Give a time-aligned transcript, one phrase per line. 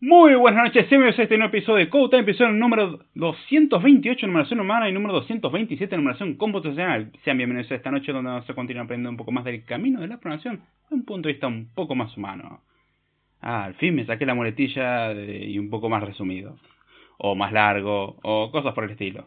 [0.00, 4.30] Muy buenas noches, bienvenidos a este nuevo episodio de Code Time, episodio número 228 en
[4.30, 7.10] numeración humana y número 227 en numeración computacional.
[7.24, 10.00] Sean bienvenidos a esta noche donde vamos a continuar aprendiendo un poco más del camino
[10.00, 12.60] de la programación desde un punto de vista un poco más humano.
[13.40, 16.56] Ah, al fin me saqué la muletilla y un poco más resumido,
[17.16, 19.26] o más largo, o cosas por el estilo.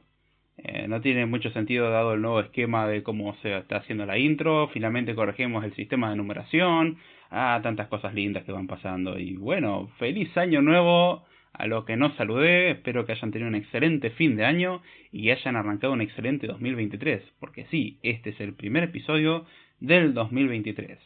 [0.57, 4.17] Eh, no tiene mucho sentido dado el nuevo esquema de cómo se está haciendo la
[4.17, 6.97] intro, finalmente corregimos el sistema de numeración,
[7.31, 9.17] ah, tantas cosas lindas que van pasando.
[9.17, 13.55] Y bueno, feliz año nuevo a los que no saludé, espero que hayan tenido un
[13.55, 18.53] excelente fin de año y hayan arrancado un excelente 2023, porque sí, este es el
[18.53, 19.45] primer episodio
[19.79, 20.99] del 2023.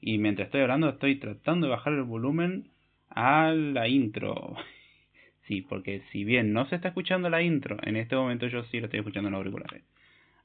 [0.00, 2.68] Y mientras estoy hablando estoy tratando de bajar el volumen
[3.10, 4.56] a la intro.
[5.48, 8.78] Sí, porque si bien no se está escuchando la intro, en este momento yo sí
[8.78, 9.82] lo estoy escuchando en los auriculares.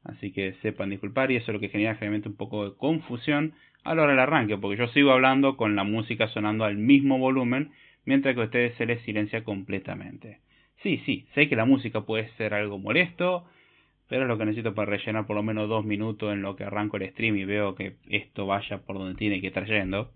[0.03, 3.53] Así que sepan disculpar y eso es lo que genera generalmente un poco de confusión
[3.83, 7.17] a la hora del arranque, porque yo sigo hablando con la música sonando al mismo
[7.17, 7.71] volumen,
[8.05, 10.39] mientras que a ustedes se les silencia completamente.
[10.83, 13.45] Sí, sí, sé que la música puede ser algo molesto,
[14.07, 16.63] pero es lo que necesito para rellenar por lo menos dos minutos en lo que
[16.63, 20.11] arranco el stream y veo que esto vaya por donde tiene que estar yendo.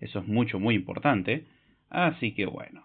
[0.00, 1.44] Eso es mucho, muy importante.
[1.88, 2.84] Así que bueno.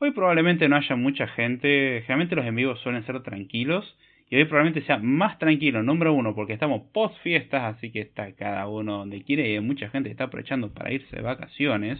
[0.00, 3.96] Hoy probablemente no haya mucha gente, generalmente los en vivo suelen ser tranquilos
[4.30, 8.32] y hoy probablemente sea más tranquilo, número uno, porque estamos post fiestas, así que está
[8.32, 11.98] cada uno donde quiere y mucha gente está aprovechando para irse de vacaciones.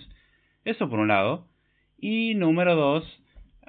[0.64, 1.46] Eso por un lado.
[1.98, 3.22] Y número dos,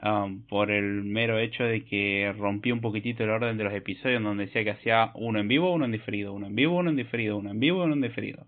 [0.03, 4.21] um, por el mero hecho de que rompí un poquitito el orden de los episodios
[4.21, 6.97] donde decía que hacía uno en vivo, uno en diferido, uno en vivo, uno en
[6.97, 8.45] diferido, uno en vivo, uno en diferido.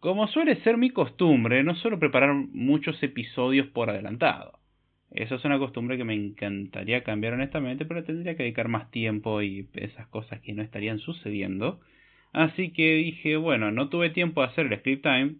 [0.00, 4.58] Como suele ser mi costumbre, no suelo preparar muchos episodios por adelantado.
[5.14, 9.42] Eso es una costumbre que me encantaría cambiar honestamente, pero tendría que dedicar más tiempo
[9.42, 11.80] y esas cosas que no estarían sucediendo.
[12.32, 15.34] Así que dije, bueno, no tuve tiempo de hacer el script time,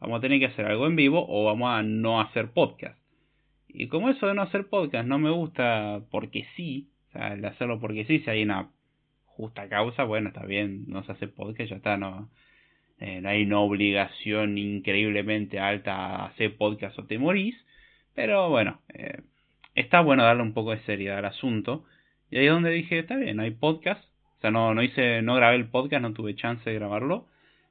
[0.00, 2.98] vamos a tener que hacer algo en vivo o vamos a no hacer podcast.
[3.68, 7.44] Y como eso de no hacer podcast no me gusta porque sí, o sea, el
[7.44, 8.70] hacerlo porque sí, si hay una
[9.26, 12.30] justa causa, bueno, está bien, no se hace podcast, ya está, no,
[12.98, 17.54] eh, no hay una obligación increíblemente alta a hacer podcast o te morís.
[18.14, 19.20] Pero bueno, eh,
[19.74, 21.84] está bueno darle un poco de seriedad al asunto.
[22.30, 24.04] Y ahí es donde dije, está bien, hay podcast.
[24.38, 27.26] O sea, no, no hice, no grabé el podcast, no tuve chance de grabarlo.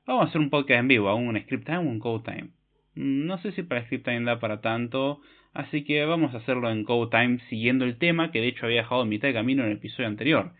[0.05, 2.49] Vamos a hacer un podcast en vivo, un script time, un code time.
[2.95, 5.21] No sé si para script time da para tanto,
[5.53, 8.81] así que vamos a hacerlo en code time siguiendo el tema que de hecho había
[8.81, 10.51] dejado en mitad de camino en el episodio anterior.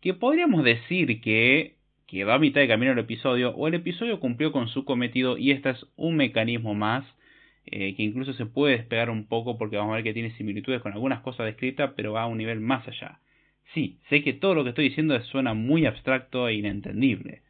[0.00, 4.52] Que podríamos decir que quedó a mitad de camino el episodio o el episodio cumplió
[4.52, 7.04] con su cometido y este es un mecanismo más
[7.66, 10.82] eh, que incluso se puede despegar un poco porque vamos a ver que tiene similitudes
[10.82, 13.20] con algunas cosas descritas, pero va a un nivel más allá.
[13.72, 17.42] Sí, sé que todo lo que estoy diciendo suena muy abstracto e inentendible.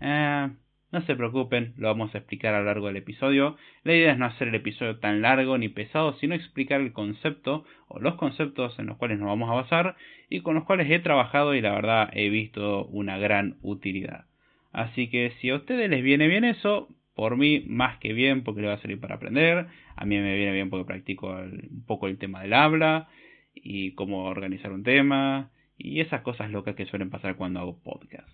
[0.00, 0.48] Eh,
[0.94, 3.56] no se preocupen, lo vamos a explicar a lo largo del episodio.
[3.82, 7.64] La idea es no hacer el episodio tan largo ni pesado, sino explicar el concepto
[7.88, 9.96] o los conceptos en los cuales nos vamos a basar
[10.30, 14.26] y con los cuales he trabajado y la verdad he visto una gran utilidad.
[14.72, 18.60] Así que si a ustedes les viene bien eso, por mí, más que bien, porque
[18.60, 19.66] le va a servir para aprender.
[19.96, 23.08] A mí me viene bien porque practico un poco el tema del habla
[23.54, 28.28] y cómo organizar un tema y esas cosas locas que suelen pasar cuando hago podcast.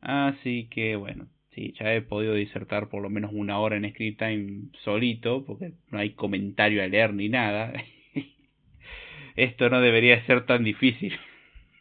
[0.00, 4.18] Así que bueno, sí, ya he podido disertar por lo menos una hora en Script
[4.18, 7.72] Time solito, porque no hay comentario a leer ni nada.
[9.36, 11.18] Esto no debería ser tan difícil.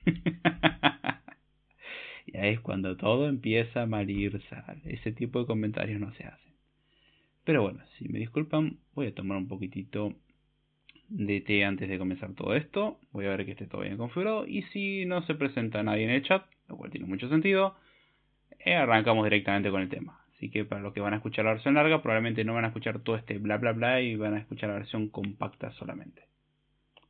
[2.34, 4.42] Es cuando todo empieza a malir.
[4.86, 6.54] Ese tipo de comentarios no se hacen.
[7.44, 10.14] Pero bueno, si me disculpan, voy a tomar un poquitito
[11.10, 13.00] de té antes de comenzar todo esto.
[13.12, 14.48] Voy a ver que esté todo bien configurado.
[14.48, 17.76] Y si no se presenta nadie en el chat, lo cual tiene mucho sentido,
[18.60, 20.20] eh, arrancamos directamente con el tema.
[20.34, 22.70] Así que para los que van a escuchar la versión larga, probablemente no van a
[22.70, 26.24] escuchar todo este bla bla bla y van a escuchar la versión compacta solamente.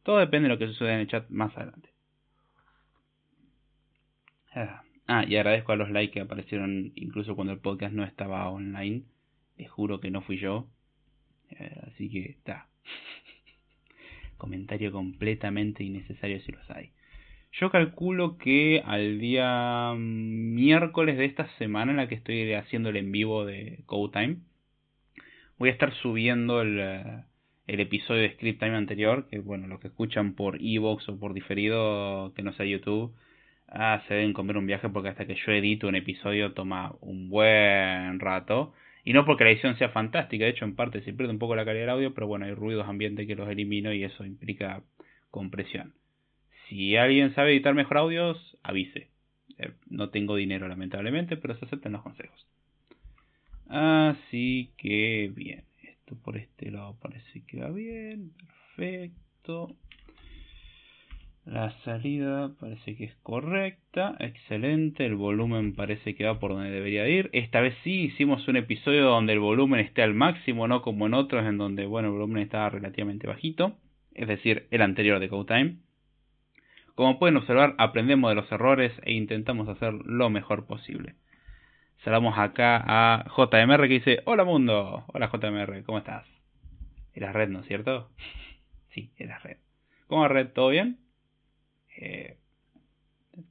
[0.03, 1.89] Todo depende de lo que suceda en el chat más adelante.
[4.53, 4.83] Ah.
[5.07, 9.03] Ah, y agradezco a los likes que aparecieron incluso cuando el podcast no estaba online.
[9.57, 10.67] Les juro que no fui yo.
[11.51, 12.67] Eh, así que está.
[14.37, 16.91] Comentario completamente innecesario si los hay.
[17.53, 22.97] Yo calculo que al día miércoles de esta semana en la que estoy haciendo el
[22.97, 24.37] en vivo de Code Time,
[25.59, 27.23] voy a estar subiendo el, eh,
[27.67, 31.33] el episodio de Script Time anterior, que bueno, los que escuchan por Evox o por
[31.33, 33.13] diferido, que no sea YouTube,
[33.73, 37.29] ah, se deben comer un viaje porque hasta que yo edito un episodio toma un
[37.29, 38.73] buen rato.
[39.03, 41.55] Y no porque la edición sea fantástica, de hecho en parte se pierde un poco
[41.55, 44.81] la calidad del audio, pero bueno, hay ruidos ambientes que los elimino y eso implica
[45.29, 45.93] compresión.
[46.69, 49.09] Si alguien sabe editar mejor audios, avise.
[49.57, 52.47] Eh, no tengo dinero lamentablemente, pero se aceptan los consejos.
[53.67, 58.31] Así que bien, esto por este lado parece que va bien,
[58.75, 59.75] Perfecto.
[61.45, 67.07] La salida parece que es correcta, excelente, el volumen parece que va por donde debería
[67.09, 67.29] ir.
[67.33, 71.13] Esta vez sí hicimos un episodio donde el volumen esté al máximo, no como en
[71.13, 73.75] otros en donde bueno, el volumen estaba relativamente bajito,
[74.13, 75.75] es decir, el anterior de Time.
[76.95, 81.15] Como pueden observar, aprendemos de los errores e intentamos hacer lo mejor posible.
[82.05, 86.25] Saludamos acá a JMR que dice, hola mundo, hola JMR, ¿cómo estás?
[87.13, 88.09] Eras red, ¿no es cierto?
[88.91, 89.57] sí, eras red.
[90.07, 90.47] ¿Cómo red?
[90.53, 91.03] ¿Todo bien?
[91.97, 92.37] Eh,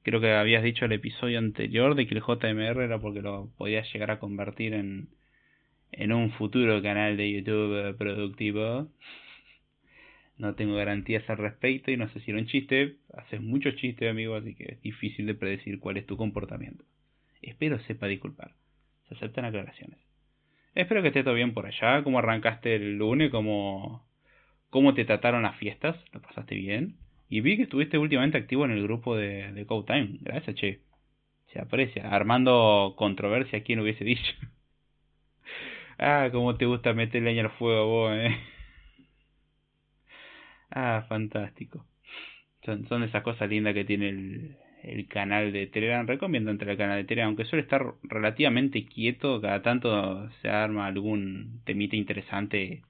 [0.02, 3.92] creo que habías dicho el episodio anterior de que el JMR era porque lo podías
[3.92, 5.08] llegar a convertir en,
[5.92, 8.88] en un futuro canal de YouTube productivo.
[10.38, 12.96] No tengo garantías al respecto y no sé si era un chiste.
[13.14, 16.84] Haces muchos chistes, amigo, así que es difícil de predecir cuál es tu comportamiento.
[17.42, 18.54] Espero sepa disculpar.
[19.08, 19.98] Se aceptan aclaraciones.
[20.74, 22.02] Espero que esté todo bien por allá.
[22.02, 23.30] ¿Cómo arrancaste el lunes?
[23.30, 24.06] ¿Cómo,
[24.70, 25.96] cómo te trataron las fiestas?
[26.12, 26.96] ¿Lo pasaste bien?
[27.32, 30.18] Y vi que estuviste últimamente activo en el grupo de, de Code Time.
[30.20, 30.80] Gracias, che.
[31.46, 32.10] Se aprecia.
[32.10, 34.34] Armando controversia, ¿quién hubiese dicho?
[35.98, 38.36] ah, cómo te gusta meter leña al fuego vos, eh.
[40.70, 41.86] Ah, fantástico.
[42.66, 46.06] Son, son esas cosas lindas que tiene el, el canal de Telegram.
[46.06, 49.40] Recomiendo entrar al canal de Telegram, aunque suele estar relativamente quieto.
[49.40, 52.82] Cada tanto se arma algún temita interesante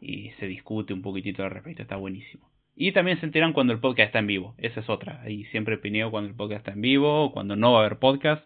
[0.00, 1.82] y se discute un poquitito al respecto.
[1.82, 2.51] Está buenísimo.
[2.74, 4.54] Y también se enteran cuando el podcast está en vivo.
[4.58, 5.20] Esa es otra.
[5.22, 7.98] Ahí siempre pineo cuando el podcast está en vivo, o cuando no va a haber
[7.98, 8.44] podcast.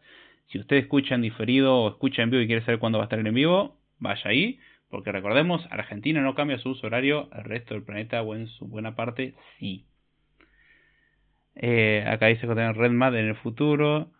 [0.49, 3.19] Si usted escucha diferido o escucha en vivo y quiere saber cuándo va a estar
[3.19, 4.59] en vivo, vaya ahí.
[4.91, 8.67] Porque recordemos, Argentina no cambia su uso horario, el resto del planeta o en su
[8.67, 9.85] buena parte sí.
[11.57, 14.11] Eh, acá dice que tener RedMad en el futuro.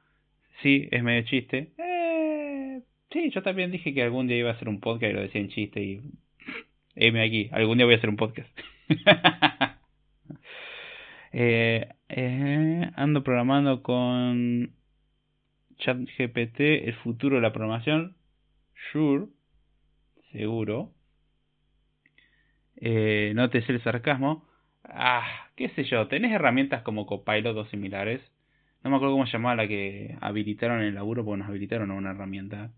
[0.63, 1.71] Sí, es medio chiste.
[1.79, 2.81] Eh,
[3.13, 5.41] sí, yo también dije que algún día iba a hacer un podcast y lo decía
[5.41, 6.01] en chiste y...
[6.99, 8.49] M aquí, algún día voy a hacer un podcast.
[11.39, 14.73] Eh, eh, ando programando con
[15.79, 18.17] ChatGPT el futuro de la programación.
[18.91, 19.27] Sure,
[20.33, 20.93] seguro.
[22.77, 24.47] Eh, sé el sarcasmo.
[24.85, 28.23] Ah, qué sé yo, tenés herramientas como Copilot o similares.
[28.83, 31.91] No me acuerdo cómo se llamaba la que habilitaron en el laburo, porque nos habilitaron
[31.91, 32.71] una herramienta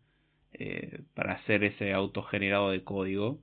[0.53, 3.39] eh, para hacer ese autogenerado de código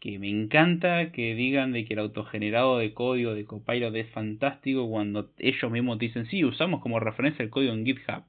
[0.00, 4.88] que me encanta que digan de que el autogenerado de código de Copilot es fantástico
[4.88, 8.24] cuando ellos mismos dicen, sí, usamos como referencia el código en GitHub.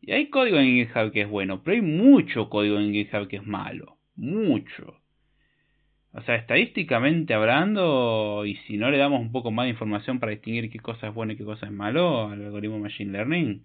[0.00, 3.36] Y hay código en GitHub que es bueno, pero hay mucho código en GitHub que
[3.36, 3.98] es malo.
[4.16, 4.96] Mucho.
[6.14, 10.32] O sea, estadísticamente hablando, y si no le damos un poco más de información para
[10.32, 13.64] distinguir qué cosa es bueno y qué cosa es malo al algoritmo Machine Learning,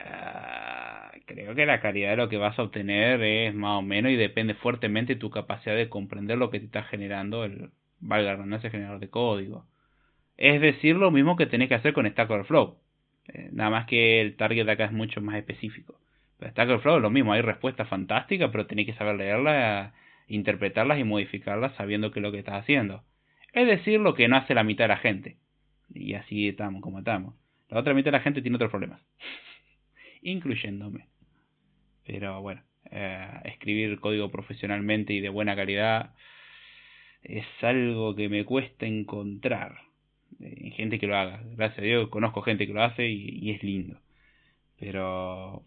[0.00, 0.83] Ah,
[1.26, 4.16] creo que la calidad de lo que vas a obtener es más o menos y
[4.16, 8.60] depende fuertemente de tu capacidad de comprender lo que te está generando el, valga la
[8.60, 9.66] generador de código.
[10.36, 12.76] Es decir, lo mismo que tenés que hacer con Stack Overflow.
[13.28, 15.98] Eh, nada más que el target acá es mucho más específico.
[16.38, 19.92] Pero Stack Overflow es lo mismo, hay respuestas fantásticas, pero tenés que saber leerlas,
[20.28, 23.04] interpretarlas y modificarlas sabiendo qué es lo que estás haciendo.
[23.52, 25.36] Es decir, lo que no hace la mitad de la gente.
[25.94, 27.34] Y así estamos como estamos.
[27.68, 29.00] La otra mitad de la gente tiene otros problemas
[30.22, 31.06] incluyéndome.
[32.06, 36.14] Pero bueno, eh, escribir código profesionalmente y de buena calidad
[37.22, 39.78] es algo que me cuesta encontrar.
[40.40, 41.42] En gente que lo haga.
[41.56, 43.98] Gracias a Dios conozco gente que lo hace y, es lindo.
[44.78, 45.62] Pero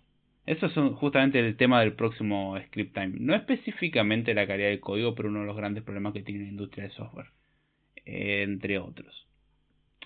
[0.45, 3.13] eso es justamente el tema del próximo Script Time.
[3.19, 6.49] No específicamente la calidad del código, pero uno de los grandes problemas que tiene la
[6.49, 7.27] industria de software.
[8.05, 9.27] Entre otros.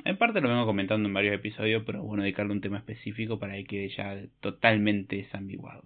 [0.06, 3.62] En parte lo vengo comentando en varios episodios, pero bueno, dedicarle un tema específico para
[3.64, 5.84] que ya totalmente desambiguado.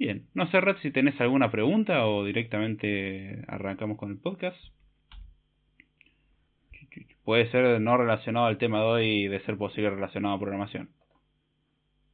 [0.00, 4.56] Bien, no sé, Red, si tenés alguna pregunta o directamente arrancamos con el podcast.
[7.22, 10.88] Puede ser no relacionado al tema de hoy, de ser posible relacionado a programación.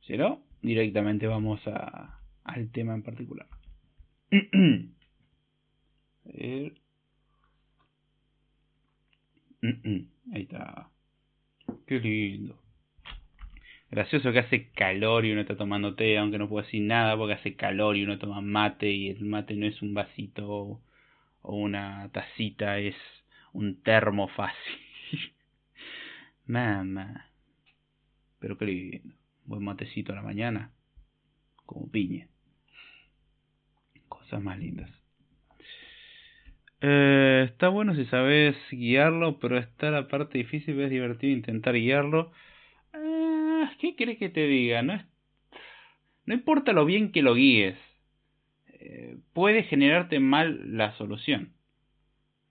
[0.01, 3.47] Si no, directamente vamos a, al tema en particular.
[10.33, 10.91] Ahí está.
[11.87, 12.66] Qué lindo.
[13.97, 17.33] Gracioso que hace calor y uno está tomando té, aunque no puedo decir nada porque
[17.33, 20.83] hace calor y uno toma mate y el mate no es un vasito
[21.41, 22.95] o una tacita, es
[23.55, 24.77] un termo fácil.
[26.47, 27.31] Mamá.
[28.39, 29.15] Pero qué lindo.
[29.47, 30.73] Buen matecito a la mañana.
[31.65, 32.29] Como piña.
[34.09, 34.91] Cosas más lindas.
[36.83, 42.31] Eh, está bueno si sabes guiarlo, pero está la parte difícil, es divertido intentar guiarlo.
[43.79, 44.83] ¿Qué crees que te diga?
[44.83, 45.05] No, es,
[46.25, 47.77] no importa lo bien que lo guíes,
[48.69, 51.53] eh, puede generarte mal la solución.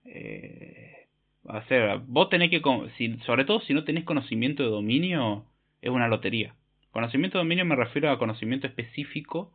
[0.04, 1.08] Eh,
[1.44, 2.60] O sea, vos tenés que,
[2.96, 5.44] si, sobre todo si no tenés conocimiento de dominio,
[5.80, 6.54] es una lotería.
[6.90, 9.52] Conocimiento de dominio me refiero a conocimiento específico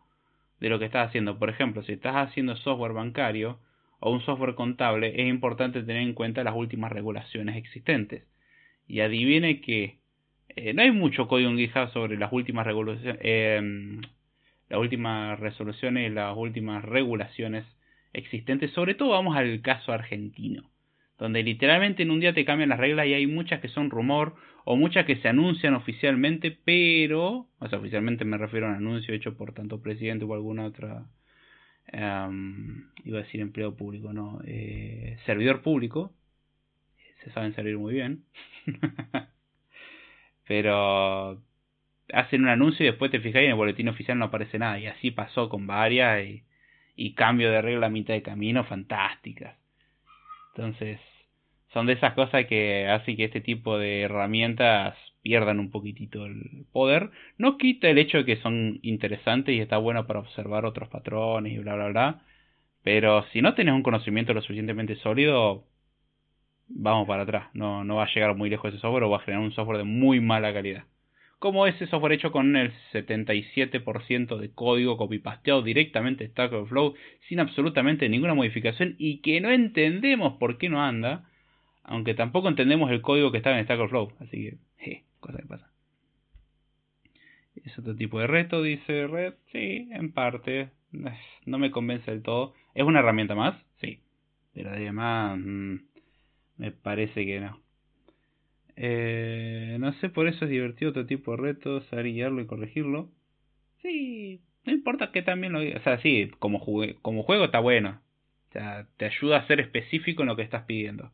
[0.60, 1.38] de lo que estás haciendo.
[1.40, 3.60] Por ejemplo, si estás haciendo software bancario
[4.00, 8.24] o un software contable, es importante tener en cuenta las últimas regulaciones existentes.
[8.88, 9.98] Y adivine que
[10.56, 14.02] eh, no hay mucho código en GitHub sobre las últimas regulaciones, em,
[14.70, 17.66] las últimas resoluciones, las últimas regulaciones
[18.14, 18.72] existentes.
[18.72, 20.70] Sobre todo vamos al caso argentino,
[21.18, 24.36] donde literalmente en un día te cambian las reglas y hay muchas que son rumor
[24.66, 29.14] o muchas que se anuncian oficialmente, pero, o sea, oficialmente me refiero a un anuncio
[29.14, 31.06] hecho por tanto presidente o alguna otra,
[31.88, 36.14] em, iba a decir empleo público, no, eh, servidor público,
[37.24, 38.24] se saben servir muy bien.
[40.52, 41.42] Pero
[42.12, 44.78] hacen un anuncio y después te fijas y en el boletín oficial no aparece nada.
[44.80, 46.44] Y así pasó con varias y,
[46.98, 49.56] y cambio de regla a mitad de camino fantásticas.
[50.54, 51.00] Entonces,
[51.72, 56.66] son de esas cosas que hacen que este tipo de herramientas pierdan un poquitito el
[56.74, 57.12] poder.
[57.38, 61.54] No quita el hecho de que son interesantes y está bueno para observar otros patrones
[61.54, 62.24] y bla bla bla.
[62.84, 65.64] Pero si no tenés un conocimiento lo suficientemente sólido,
[66.76, 67.50] vamos para atrás.
[67.54, 69.80] No, no va a llegar muy lejos ese software o va a generar un software
[69.80, 70.86] de muy mala calidad.
[71.40, 76.94] Como ese software hecho con el 77% de código copy-pasteado directamente de Stack Overflow
[77.28, 81.28] sin absolutamente ninguna modificación y que no entendemos por qué no anda,
[81.84, 84.12] aunque tampoco entendemos el código que está en Stack Overflow.
[84.20, 85.72] Así que, je, cosa que pasa.
[87.66, 89.34] Es otro tipo de reto, dice Red.
[89.52, 90.70] Sí, en parte.
[91.46, 92.54] No me convence del todo.
[92.74, 93.56] ¿Es una herramienta más?
[93.80, 94.00] Sí.
[94.54, 95.40] Pero además...
[95.40, 95.76] Mm,
[96.62, 97.60] me parece que no.
[98.76, 103.10] Eh, no sé, por eso es divertido otro tipo de retos, saber guiarlo y corregirlo.
[103.82, 106.64] Sí, no importa que también lo O sea, sí, como,
[107.02, 108.00] como juego está bueno.
[108.50, 111.12] O sea, te ayuda a ser específico en lo que estás pidiendo.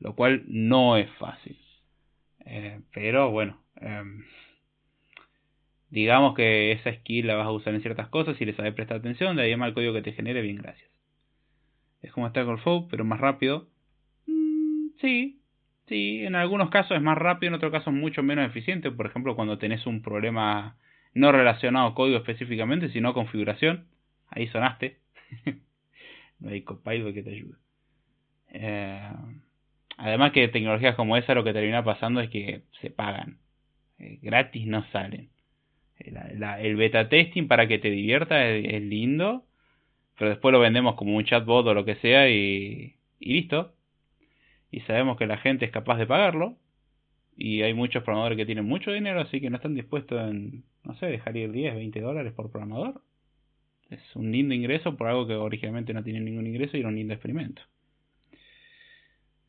[0.00, 1.56] Lo cual no es fácil.
[2.44, 3.62] Eh, pero bueno.
[3.76, 4.24] Em,
[5.90, 8.96] digamos que esa skill la vas a usar en ciertas cosas y le sabes prestar
[8.96, 9.36] atención.
[9.36, 10.90] De ahí más el código que te genere, bien, gracias.
[12.02, 13.68] Es como Stack Overflow, pero más rápido
[15.00, 15.40] Sí,
[15.86, 18.90] sí, en algunos casos es más rápido, en otros casos mucho menos eficiente.
[18.90, 20.76] Por ejemplo, cuando tenés un problema
[21.14, 23.86] no relacionado a código específicamente, sino configuración.
[24.28, 24.98] Ahí sonaste.
[26.40, 27.56] no hay copilot que te ayude.
[28.50, 29.10] Eh,
[29.96, 33.38] además que tecnologías como esa lo que termina pasando es que se pagan.
[33.98, 35.30] Eh, gratis no salen.
[35.98, 39.44] el beta testing para que te divierta es, lindo,
[40.18, 43.74] pero después lo vendemos como un chatbot o lo que sea y, y listo
[44.70, 46.56] y sabemos que la gente es capaz de pagarlo
[47.36, 50.94] y hay muchos programadores que tienen mucho dinero así que no están dispuestos en, no
[50.96, 53.00] sé, dejar ir 10, 20 dólares por programador.
[53.90, 56.96] Es un lindo ingreso por algo que originalmente no tiene ningún ingreso y era un
[56.96, 57.62] lindo experimento.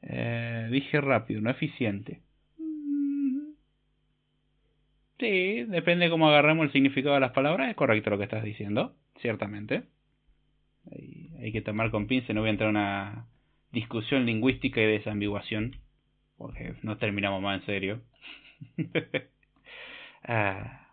[0.02, 2.22] Eh, dije rápido, no eficiente.
[2.58, 3.52] Mm.
[5.20, 7.70] Sí, depende de cómo agarremos el significado de las palabras.
[7.70, 9.84] Es correcto lo que estás diciendo, ciertamente.
[11.40, 13.28] Hay, que tomar con pince, no voy a entrar en una
[13.72, 15.78] discusión lingüística y desambiguación,
[16.38, 18.02] porque no terminamos más en serio.
[20.24, 20.88] ah,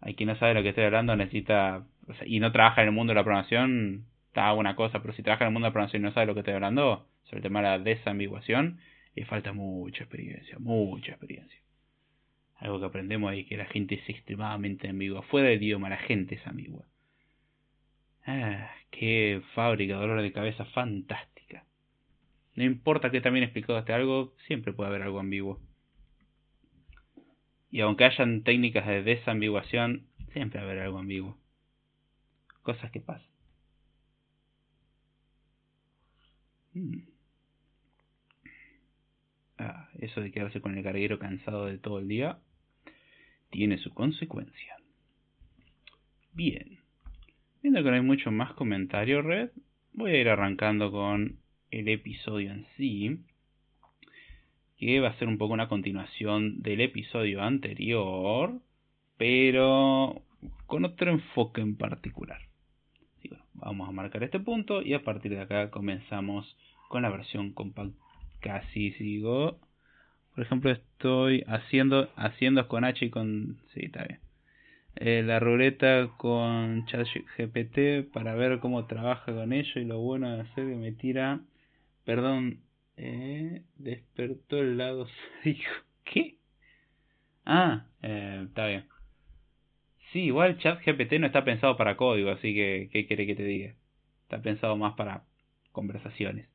[0.00, 1.84] hay quien no sabe lo que estoy hablando, necesita,
[2.26, 5.44] y no trabaja en el mundo de la programación, está una cosa, pero si trabaja
[5.44, 7.42] en el mundo de la programación y no sabe lo que estoy hablando, sobre el
[7.42, 8.80] tema de la desambiguación,
[9.14, 11.58] le falta mucha experiencia, mucha experiencia.
[12.56, 15.22] Algo que aprendemos ahí, que la gente es extremadamente ambigua.
[15.22, 16.84] Fuera del idioma, la gente es ambigua.
[18.26, 21.39] Ah, qué fábrica, dolor de cabeza fantástica.
[22.54, 25.60] No importa que también explicaste algo, siempre puede haber algo ambiguo.
[27.70, 31.38] Y aunque hayan técnicas de desambiguación, siempre va a haber algo ambiguo.
[32.62, 33.30] Cosas que pasan.
[36.74, 37.02] Hmm.
[39.58, 42.38] Ah, eso de quedarse con el carguero cansado de todo el día
[43.50, 44.76] tiene su consecuencia.
[46.32, 46.78] Bien.
[47.62, 49.50] Viendo que no hay mucho más comentario, Red,
[49.92, 51.39] voy a ir arrancando con
[51.70, 53.20] el episodio en sí,
[54.76, 58.60] que va a ser un poco una continuación del episodio anterior,
[59.16, 60.22] pero
[60.66, 62.40] con otro enfoque en particular.
[63.52, 66.56] vamos a marcar este punto y a partir de acá comenzamos
[66.88, 67.94] con la versión compacta.
[68.40, 69.60] Casi sigo.
[70.34, 73.58] Por ejemplo, estoy haciendo, haciendo con H y con...
[73.74, 74.20] Sí, está bien.
[74.96, 80.42] Eh, la ruleta con ChatGPT para ver cómo trabaja con ello y lo bueno de
[80.42, 81.40] hacer que me tira
[82.10, 82.64] Perdón,
[82.96, 85.06] eh, despertó el lado
[85.44, 85.70] sádico.
[86.02, 86.38] ¿Qué?
[87.44, 88.88] Ah, eh, está bien.
[90.10, 93.76] Sí, igual ChatGPT no está pensado para código, así que, ¿qué quiere que te diga?
[94.24, 95.22] Está pensado más para
[95.70, 96.48] conversaciones.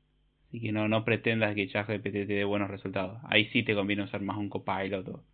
[0.48, 3.18] Así que no, no pretendas que ChatGPT te dé buenos resultados.
[3.24, 5.24] Ahí sí te conviene usar más un copilot o,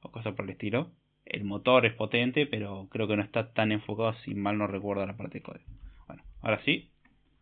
[0.00, 0.92] o cosas por el estilo.
[1.26, 5.04] El motor es potente, pero creo que no está tan enfocado, si mal no recuerdo,
[5.04, 5.68] la parte de código.
[6.06, 6.88] Bueno, ahora sí,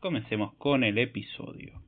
[0.00, 1.80] comencemos con el episodio.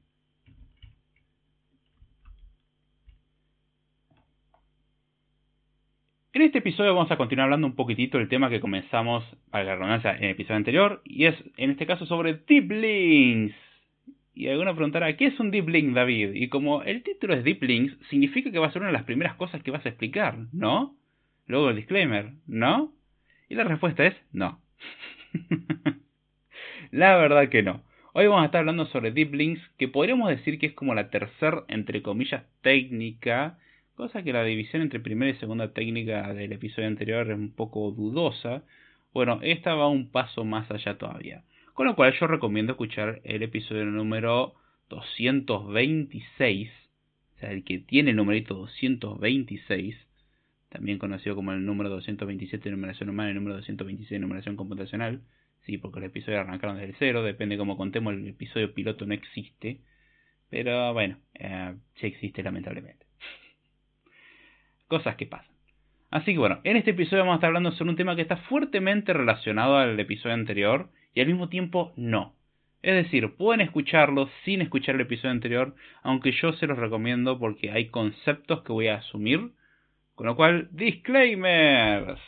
[6.35, 9.75] En este episodio vamos a continuar hablando un poquitito del tema que comenzamos, para la
[9.75, 13.55] redundancia, en el episodio anterior, y es en este caso sobre Deep Links.
[14.35, 16.31] Y alguna preguntará, ¿qué es un Deep Link, David?
[16.33, 19.05] Y como el título es Deep Links, significa que va a ser una de las
[19.05, 20.97] primeras cosas que vas a explicar, ¿no?
[21.47, 22.95] Luego el disclaimer, ¿no?
[23.51, 24.59] Y la respuesta es no.
[26.93, 27.83] la verdad que no.
[28.15, 31.11] Hoy vamos a estar hablando sobre Deep Links, que podríamos decir que es como la
[31.11, 33.59] tercera, entre comillas, técnica
[33.95, 37.91] cosa que la división entre primera y segunda técnica del episodio anterior es un poco
[37.91, 38.63] dudosa.
[39.13, 41.45] Bueno, esta va un paso más allá todavía.
[41.75, 44.55] Con lo cual yo recomiendo escuchar el episodio número
[44.89, 46.71] 226,
[47.37, 49.97] o sea, el que tiene el numerito 226,
[50.69, 54.57] también conocido como el número 227 de numeración humana y el número 226 de numeración
[54.57, 55.23] computacional.
[55.67, 59.07] Sí, porque los episodios arrancaron desde el cero, depende de cómo contemos, el episodio piloto
[59.07, 59.81] no existe.
[60.51, 63.12] Pero bueno, eh, sí existe lamentablemente
[64.93, 65.55] cosas que pasan.
[66.11, 68.37] Así que bueno, en este episodio vamos a estar hablando sobre un tema que está
[68.37, 72.35] fuertemente relacionado al episodio anterior y al mismo tiempo no.
[72.83, 77.71] Es decir, pueden escucharlo sin escuchar el episodio anterior, aunque yo se los recomiendo porque
[77.71, 79.53] hay conceptos que voy a asumir.
[80.15, 82.21] Con lo cual, disclaimers.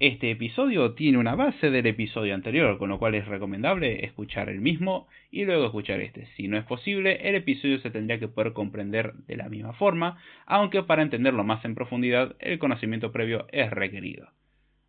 [0.00, 4.60] Este episodio tiene una base del episodio anterior, con lo cual es recomendable escuchar el
[4.60, 6.26] mismo y luego escuchar este.
[6.36, 10.22] Si no es posible, el episodio se tendría que poder comprender de la misma forma,
[10.46, 14.28] aunque para entenderlo más en profundidad, el conocimiento previo es requerido.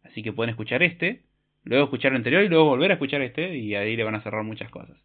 [0.03, 1.23] Así que pueden escuchar este,
[1.63, 4.21] luego escuchar el anterior y luego volver a escuchar este, y ahí le van a
[4.21, 4.95] cerrar muchas cosas.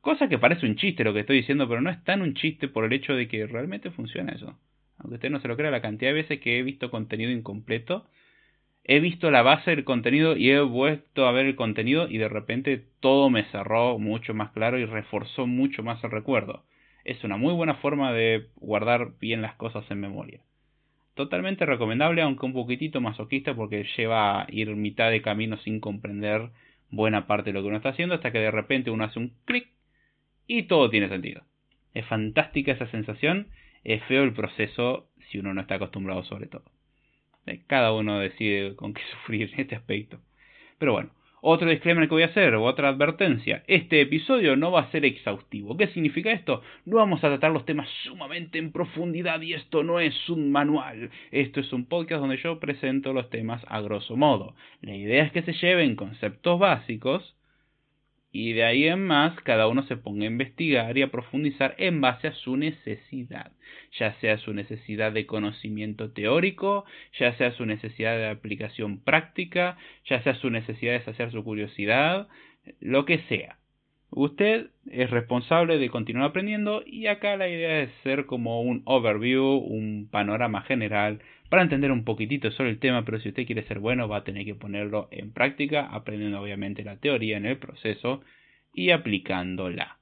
[0.00, 2.66] Cosa que parece un chiste lo que estoy diciendo, pero no es tan un chiste
[2.66, 4.58] por el hecho de que realmente funciona eso.
[4.98, 8.04] Aunque usted no se lo crea, la cantidad de veces que he visto contenido incompleto
[8.90, 12.28] he visto la base del contenido y he vuelto a ver el contenido y de
[12.28, 16.64] repente todo me cerró mucho más claro y reforzó mucho más el recuerdo.
[17.04, 20.40] Es una muy buena forma de guardar bien las cosas en memoria.
[21.12, 26.48] Totalmente recomendable, aunque un poquitito masoquista porque lleva a ir mitad de camino sin comprender
[26.90, 29.34] buena parte de lo que uno está haciendo hasta que de repente uno hace un
[29.44, 29.68] clic
[30.46, 31.42] y todo tiene sentido.
[31.92, 33.48] Es fantástica esa sensación,
[33.84, 36.64] es feo el proceso si uno no está acostumbrado sobre todo.
[37.66, 40.18] Cada uno decide con qué sufrir en este aspecto.
[40.78, 43.62] Pero bueno, otro disclaimer que voy a hacer, otra advertencia.
[43.68, 45.76] Este episodio no va a ser exhaustivo.
[45.76, 46.62] ¿Qué significa esto?
[46.84, 51.10] No vamos a tratar los temas sumamente en profundidad y esto no es un manual.
[51.30, 54.54] Esto es un podcast donde yo presento los temas a grosso modo.
[54.80, 57.37] La idea es que se lleven conceptos básicos
[58.30, 62.00] y de ahí en más cada uno se ponga a investigar y a profundizar en
[62.00, 63.52] base a su necesidad,
[63.98, 66.84] ya sea su necesidad de conocimiento teórico,
[67.18, 72.28] ya sea su necesidad de aplicación práctica, ya sea su necesidad de saciar su curiosidad,
[72.80, 73.56] lo que sea.
[74.10, 79.56] Usted es responsable de continuar aprendiendo y acá la idea es ser como un overview,
[79.56, 83.78] un panorama general para entender un poquitito sobre el tema, pero si usted quiere ser
[83.78, 88.22] bueno va a tener que ponerlo en práctica, aprendiendo obviamente la teoría en el proceso
[88.72, 89.98] y aplicándola.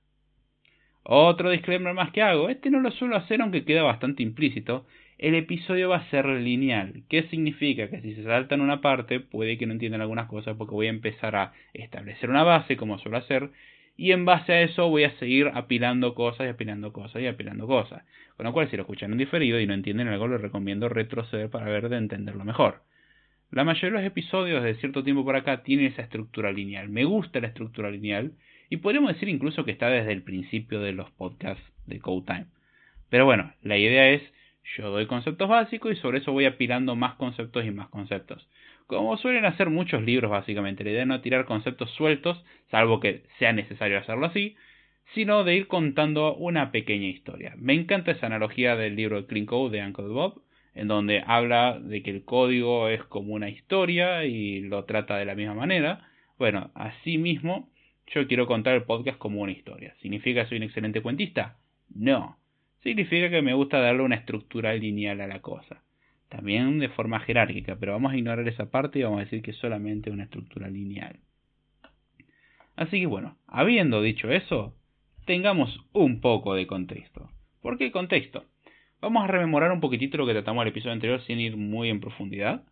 [1.02, 4.86] Otro disclaimer más que hago, este no lo suelo hacer aunque queda bastante implícito,
[5.18, 7.04] el episodio va a ser lineal.
[7.08, 7.88] ¿Qué significa?
[7.88, 10.90] Que si se saltan una parte puede que no entiendan algunas cosas porque voy a
[10.90, 13.50] empezar a establecer una base como suelo hacer
[13.96, 17.66] y en base a eso voy a seguir apilando cosas y apilando cosas y apilando
[17.66, 18.04] cosas.
[18.36, 21.48] Con lo cual, si lo escuchan en diferido y no entienden algo, les recomiendo retroceder
[21.48, 22.82] para ver de entenderlo mejor.
[23.50, 26.88] La mayoría de los episodios de cierto tiempo por acá tienen esa estructura lineal.
[26.88, 28.32] Me gusta la estructura lineal
[28.68, 32.46] y podríamos decir incluso que está desde el principio de los podcasts de Code Time.
[33.08, 34.22] Pero bueno, la idea es
[34.76, 38.48] yo doy conceptos básicos y sobre eso voy apilando más conceptos y más conceptos.
[38.86, 43.52] Como suelen hacer muchos libros básicamente, la idea no tirar conceptos sueltos, salvo que sea
[43.52, 44.56] necesario hacerlo así,
[45.14, 47.54] sino de ir contando una pequeña historia.
[47.56, 50.42] Me encanta esa analogía del libro Clean Code de Uncle Bob,
[50.74, 55.24] en donde habla de que el código es como una historia y lo trata de
[55.24, 56.08] la misma manera.
[56.38, 57.70] Bueno, así mismo
[58.08, 59.94] yo quiero contar el podcast como una historia.
[60.02, 61.56] ¿Significa que soy un excelente cuentista?
[61.94, 62.36] No.
[62.86, 65.82] Significa que me gusta darle una estructura lineal a la cosa
[66.28, 69.50] también de forma jerárquica, pero vamos a ignorar esa parte y vamos a decir que
[69.50, 71.18] es solamente una estructura lineal.
[72.76, 74.72] Así que bueno, habiendo dicho eso,
[75.24, 77.28] tengamos un poco de contexto.
[77.60, 78.44] ¿Por qué contexto?
[79.00, 81.90] Vamos a rememorar un poquitito lo que tratamos en el episodio anterior sin ir muy
[81.90, 82.62] en profundidad,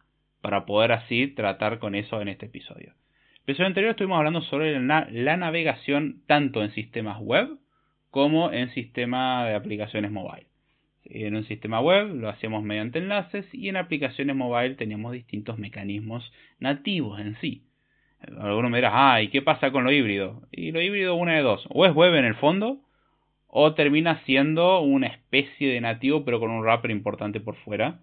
[0.40, 2.92] para poder así tratar con eso en este episodio.
[3.34, 7.58] El episodio anterior estuvimos hablando sobre la navegación tanto en sistemas web
[8.14, 10.46] como en sistema de aplicaciones mobile.
[11.04, 16.32] En un sistema web lo hacíamos mediante enlaces y en aplicaciones mobile teníamos distintos mecanismos
[16.60, 17.64] nativos en sí.
[18.38, 20.42] Algunos me dirán, ah, ¿y qué pasa con lo híbrido?
[20.52, 22.78] Y lo híbrido una de dos, o es web en el fondo,
[23.48, 27.98] o termina siendo una especie de nativo pero con un wrapper importante por fuera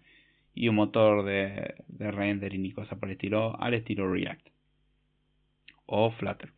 [0.54, 4.46] y un motor de, de rendering y cosas por el estilo, al estilo React
[5.86, 6.52] o Flutter.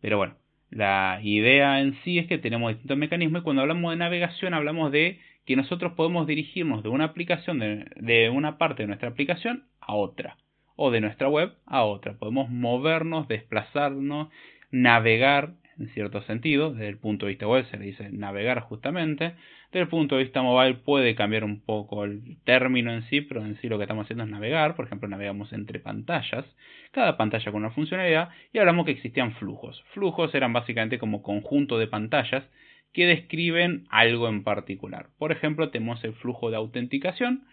[0.00, 0.36] Pero bueno,
[0.72, 4.90] la idea en sí es que tenemos distintos mecanismos y cuando hablamos de navegación hablamos
[4.90, 9.64] de que nosotros podemos dirigirnos de una aplicación, de, de una parte de nuestra aplicación
[9.80, 10.38] a otra
[10.76, 12.14] o de nuestra web a otra.
[12.14, 14.28] Podemos movernos, desplazarnos,
[14.70, 19.34] navegar en cierto sentido, desde el punto de vista web se le dice navegar justamente,
[19.72, 23.40] desde el punto de vista mobile puede cambiar un poco el término en sí, pero
[23.40, 26.44] en sí lo que estamos haciendo es navegar, por ejemplo navegamos entre pantallas,
[26.90, 29.82] cada pantalla con una funcionalidad, y hablamos que existían flujos.
[29.94, 32.44] Flujos eran básicamente como conjunto de pantallas
[32.92, 35.06] que describen algo en particular.
[35.18, 37.46] Por ejemplo, tenemos el flujo de autenticación,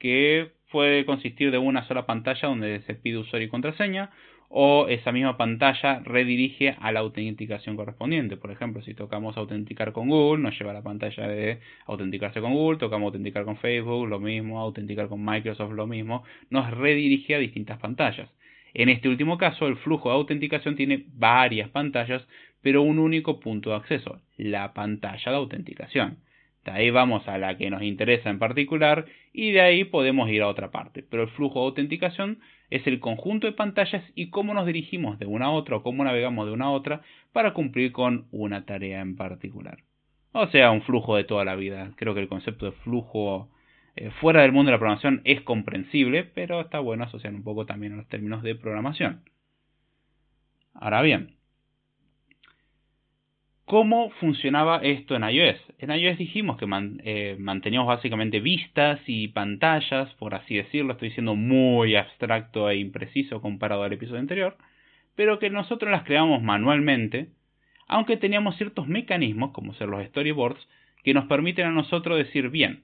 [0.00, 4.10] que puede consistir de una sola pantalla donde se pide usuario y contraseña,
[4.52, 8.36] o esa misma pantalla redirige a la autenticación correspondiente.
[8.36, 12.52] Por ejemplo, si tocamos autenticar con Google, nos lleva a la pantalla de autenticarse con
[12.52, 17.38] Google, tocamos autenticar con Facebook, lo mismo, autenticar con Microsoft, lo mismo, nos redirige a
[17.38, 18.28] distintas pantallas.
[18.74, 22.26] En este último caso, el flujo de autenticación tiene varias pantallas,
[22.60, 26.18] pero un único punto de acceso, la pantalla de autenticación.
[26.64, 30.42] De ahí vamos a la que nos interesa en particular y de ahí podemos ir
[30.42, 31.04] a otra parte.
[31.08, 35.26] Pero el flujo de autenticación es el conjunto de pantallas y cómo nos dirigimos de
[35.26, 37.02] una a otra o cómo navegamos de una a otra
[37.32, 39.78] para cumplir con una tarea en particular.
[40.32, 41.92] O sea, un flujo de toda la vida.
[41.96, 43.50] Creo que el concepto de flujo
[43.96, 47.66] eh, fuera del mundo de la programación es comprensible, pero está bueno asociar un poco
[47.66, 49.22] también a los términos de programación.
[50.72, 51.34] Ahora bien,
[53.70, 55.56] ¿Cómo funcionaba esto en iOS?
[55.78, 56.66] En iOS dijimos que
[57.04, 63.40] eh, manteníamos básicamente vistas y pantallas, por así decirlo, estoy siendo muy abstracto e impreciso
[63.40, 64.56] comparado al episodio anterior,
[65.14, 67.28] pero que nosotros las creamos manualmente,
[67.86, 70.66] aunque teníamos ciertos mecanismos, como ser los storyboards,
[71.04, 72.82] que nos permiten a nosotros decir, bien,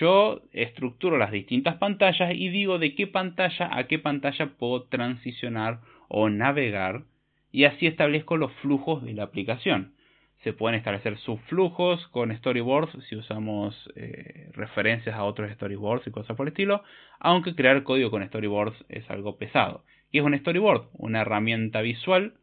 [0.00, 5.80] yo estructuro las distintas pantallas y digo de qué pantalla a qué pantalla puedo transicionar
[6.08, 7.04] o navegar,
[7.50, 9.94] y así establezco los flujos de la aplicación
[10.42, 16.36] se pueden establecer subflujos con storyboards si usamos eh, referencias a otros storyboards y cosas
[16.36, 16.82] por el estilo,
[17.18, 19.84] aunque crear código con storyboards es algo pesado.
[20.10, 20.88] ¿Qué es un storyboard?
[20.94, 22.34] Una herramienta visual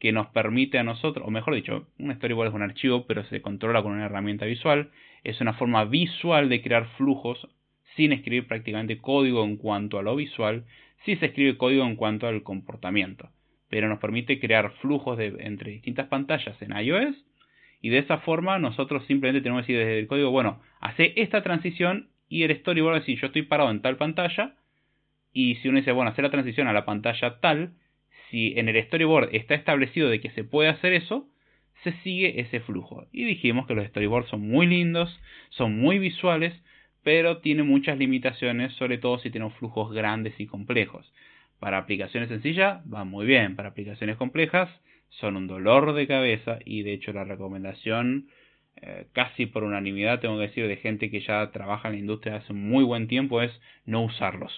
[0.00, 3.40] que nos permite a nosotros, o mejor dicho, un storyboard es un archivo, pero se
[3.40, 4.90] controla con una herramienta visual.
[5.22, 7.48] Es una forma visual de crear flujos
[7.96, 10.64] sin escribir prácticamente código en cuanto a lo visual,
[11.04, 13.30] si se escribe código en cuanto al comportamiento.
[13.70, 17.24] Pero nos permite crear flujos entre distintas pantallas en iOS
[17.84, 21.42] y de esa forma nosotros simplemente tenemos que decir desde el código, bueno, hace esta
[21.42, 24.54] transición y el storyboard decir, yo estoy parado en tal pantalla.
[25.34, 27.74] Y si uno dice, bueno, hacer la transición a la pantalla tal,
[28.30, 31.28] si en el storyboard está establecido de que se puede hacer eso,
[31.82, 33.04] se sigue ese flujo.
[33.12, 35.20] Y dijimos que los storyboards son muy lindos,
[35.50, 36.54] son muy visuales,
[37.02, 41.12] pero tienen muchas limitaciones, sobre todo si tienen flujos grandes y complejos.
[41.60, 44.70] Para aplicaciones sencillas va muy bien, para aplicaciones complejas
[45.20, 48.28] son un dolor de cabeza y de hecho la recomendación
[48.82, 52.36] eh, casi por unanimidad tengo que decir de gente que ya trabaja en la industria
[52.36, 53.52] hace muy buen tiempo es
[53.86, 54.52] no usarlos.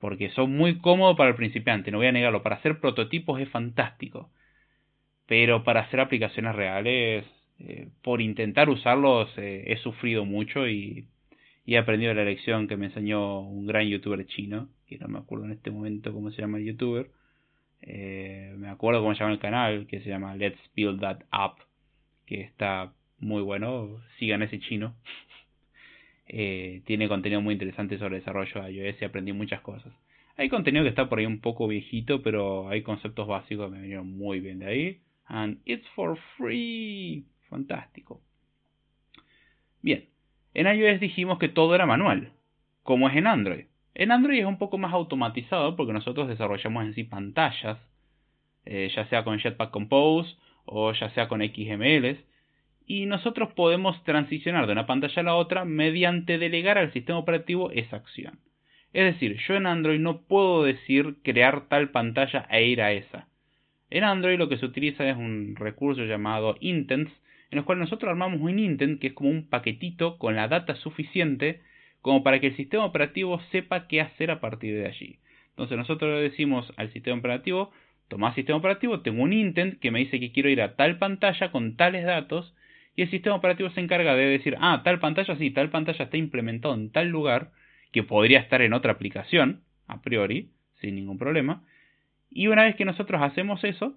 [0.00, 2.42] Porque son muy cómodos para el principiante no voy a negarlo.
[2.42, 4.30] Para hacer prototipos es fantástico.
[5.26, 7.24] Pero para hacer aplicaciones reales
[7.58, 11.06] eh, por intentar usarlos eh, he sufrido mucho y,
[11.66, 15.18] y he aprendido la lección que me enseñó un gran youtuber chino que no me
[15.18, 17.10] acuerdo en este momento cómo se llama el youtuber
[17.82, 21.58] eh, me acuerdo cómo se llama el canal, que se llama Let's Build That App,
[22.26, 24.94] que está muy bueno, sigan ese chino.
[26.30, 29.94] Eh, tiene contenido muy interesante sobre desarrollo de iOS y aprendí muchas cosas.
[30.36, 33.80] Hay contenido que está por ahí un poco viejito, pero hay conceptos básicos que me
[33.80, 35.00] vinieron muy bien de ahí.
[35.24, 37.24] And it's for free.
[37.48, 38.20] Fantástico.
[39.80, 40.04] Bien,
[40.52, 42.32] en iOS dijimos que todo era manual,
[42.82, 43.64] como es en Android.
[43.98, 47.78] En Android es un poco más automatizado porque nosotros desarrollamos en sí pantallas,
[48.64, 52.16] eh, ya sea con Jetpack Compose o ya sea con XML,
[52.86, 57.72] y nosotros podemos transicionar de una pantalla a la otra mediante delegar al sistema operativo
[57.72, 58.38] esa acción.
[58.92, 63.26] Es decir, yo en Android no puedo decir crear tal pantalla e ir a esa.
[63.90, 67.12] En Android lo que se utiliza es un recurso llamado intents,
[67.50, 70.76] en el cual nosotros armamos un intent que es como un paquetito con la data
[70.76, 71.62] suficiente
[72.02, 75.18] como para que el sistema operativo sepa qué hacer a partir de allí.
[75.50, 77.72] Entonces nosotros le decimos al sistema operativo,
[78.08, 81.50] toma sistema operativo, tengo un intent que me dice que quiero ir a tal pantalla
[81.50, 82.54] con tales datos
[82.96, 86.16] y el sistema operativo se encarga de decir, ah, tal pantalla sí, tal pantalla está
[86.16, 87.52] implementado en tal lugar,
[87.92, 91.62] que podría estar en otra aplicación, a priori, sin ningún problema.
[92.30, 93.96] Y una vez que nosotros hacemos eso,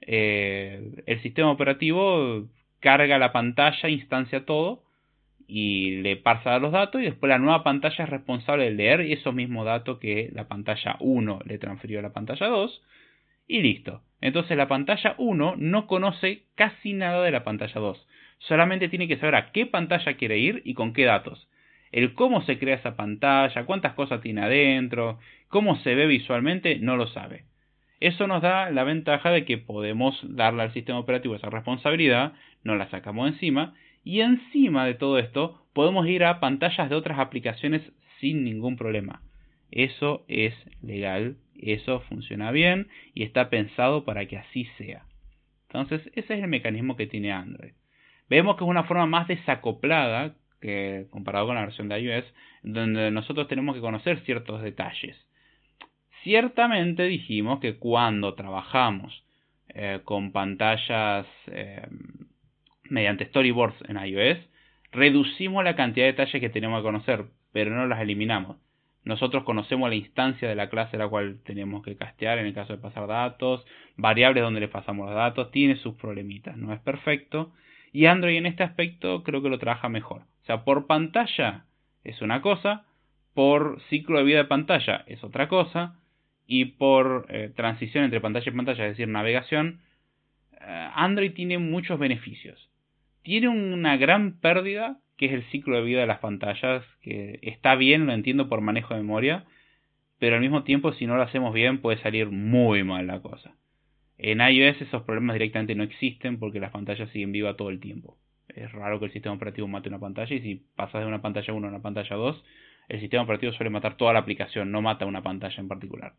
[0.00, 2.48] eh, el sistema operativo
[2.80, 4.82] carga la pantalla, instancia todo
[5.50, 9.34] y le pasa los datos y después la nueva pantalla es responsable de leer esos
[9.34, 12.82] mismos datos que la pantalla 1 le transfirió a la pantalla 2
[13.48, 14.02] y listo.
[14.20, 18.06] Entonces la pantalla 1 no conoce casi nada de la pantalla 2.
[18.40, 21.48] Solamente tiene que saber a qué pantalla quiere ir y con qué datos.
[21.92, 26.98] El cómo se crea esa pantalla, cuántas cosas tiene adentro, cómo se ve visualmente, no
[26.98, 27.44] lo sabe.
[28.00, 32.34] Eso nos da la ventaja de que podemos darle al sistema operativo esa responsabilidad,
[32.64, 33.74] nos la sacamos encima
[34.08, 37.82] y encima de todo esto podemos ir a pantallas de otras aplicaciones
[38.20, 39.20] sin ningún problema.
[39.70, 45.04] Eso es legal, eso funciona bien y está pensado para que así sea.
[45.68, 47.72] Entonces, ese es el mecanismo que tiene Android.
[48.30, 52.24] Vemos que es una forma más desacoplada que comparado con la versión de iOS,
[52.62, 55.18] donde nosotros tenemos que conocer ciertos detalles.
[56.22, 59.22] Ciertamente dijimos que cuando trabajamos
[59.68, 61.86] eh, con pantallas eh,
[62.90, 64.38] mediante storyboards en iOS,
[64.92, 68.56] reducimos la cantidad de detalles que tenemos que conocer, pero no las eliminamos.
[69.04, 72.54] Nosotros conocemos la instancia de la clase a la cual tenemos que castear en el
[72.54, 73.64] caso de pasar datos,
[73.96, 77.52] variables donde le pasamos los datos, tiene sus problemitas, no es perfecto.
[77.92, 80.22] Y Android en este aspecto creo que lo trabaja mejor.
[80.42, 81.64] O sea, por pantalla
[82.04, 82.84] es una cosa,
[83.32, 85.96] por ciclo de vida de pantalla es otra cosa,
[86.46, 89.80] y por eh, transición entre pantalla y pantalla, es decir, navegación,
[90.60, 92.67] eh, Android tiene muchos beneficios.
[93.28, 97.74] Tiene una gran pérdida, que es el ciclo de vida de las pantallas, que está
[97.74, 99.44] bien, lo entiendo por manejo de memoria,
[100.18, 103.52] pero al mismo tiempo si no lo hacemos bien puede salir muy mal la cosa.
[104.16, 108.16] En iOS esos problemas directamente no existen porque las pantallas siguen vivas todo el tiempo.
[108.48, 111.52] Es raro que el sistema operativo mate una pantalla y si pasas de una pantalla
[111.52, 112.44] 1 a una pantalla 2,
[112.88, 116.14] el sistema operativo suele matar toda la aplicación, no mata una pantalla en particular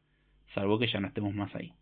[0.53, 1.73] salvo que ya no estemos más ahí.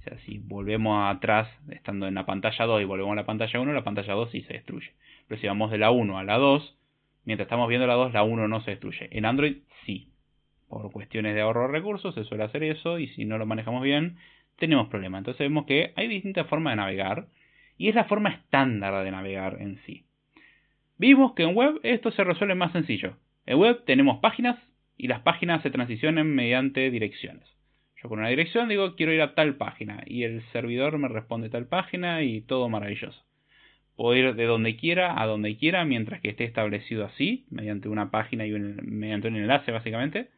[0.00, 3.60] O sea, si volvemos atrás, estando en la pantalla 2 y volvemos a la pantalla
[3.60, 4.92] 1, la pantalla 2 sí se destruye.
[5.28, 6.78] Pero si vamos de la 1 a la 2,
[7.26, 9.08] mientras estamos viendo la 2, la 1 no se destruye.
[9.12, 10.08] En Android sí.
[10.68, 13.82] Por cuestiones de ahorro de recursos se suele hacer eso y si no lo manejamos
[13.82, 14.16] bien,
[14.56, 15.18] tenemos problemas.
[15.18, 17.26] Entonces vemos que hay distintas formas de navegar
[17.76, 20.04] y es la forma estándar de navegar en sí.
[20.96, 23.16] Vimos que en web esto se resuelve más sencillo.
[23.44, 24.58] En web tenemos páginas
[24.96, 27.59] y las páginas se transicionan mediante direcciones.
[28.02, 31.50] Yo con una dirección digo quiero ir a tal página y el servidor me responde
[31.50, 33.22] tal página y todo maravilloso.
[33.96, 38.10] Puedo ir de donde quiera a donde quiera mientras que esté establecido así, mediante una
[38.10, 40.30] página y un, mediante un enlace básicamente.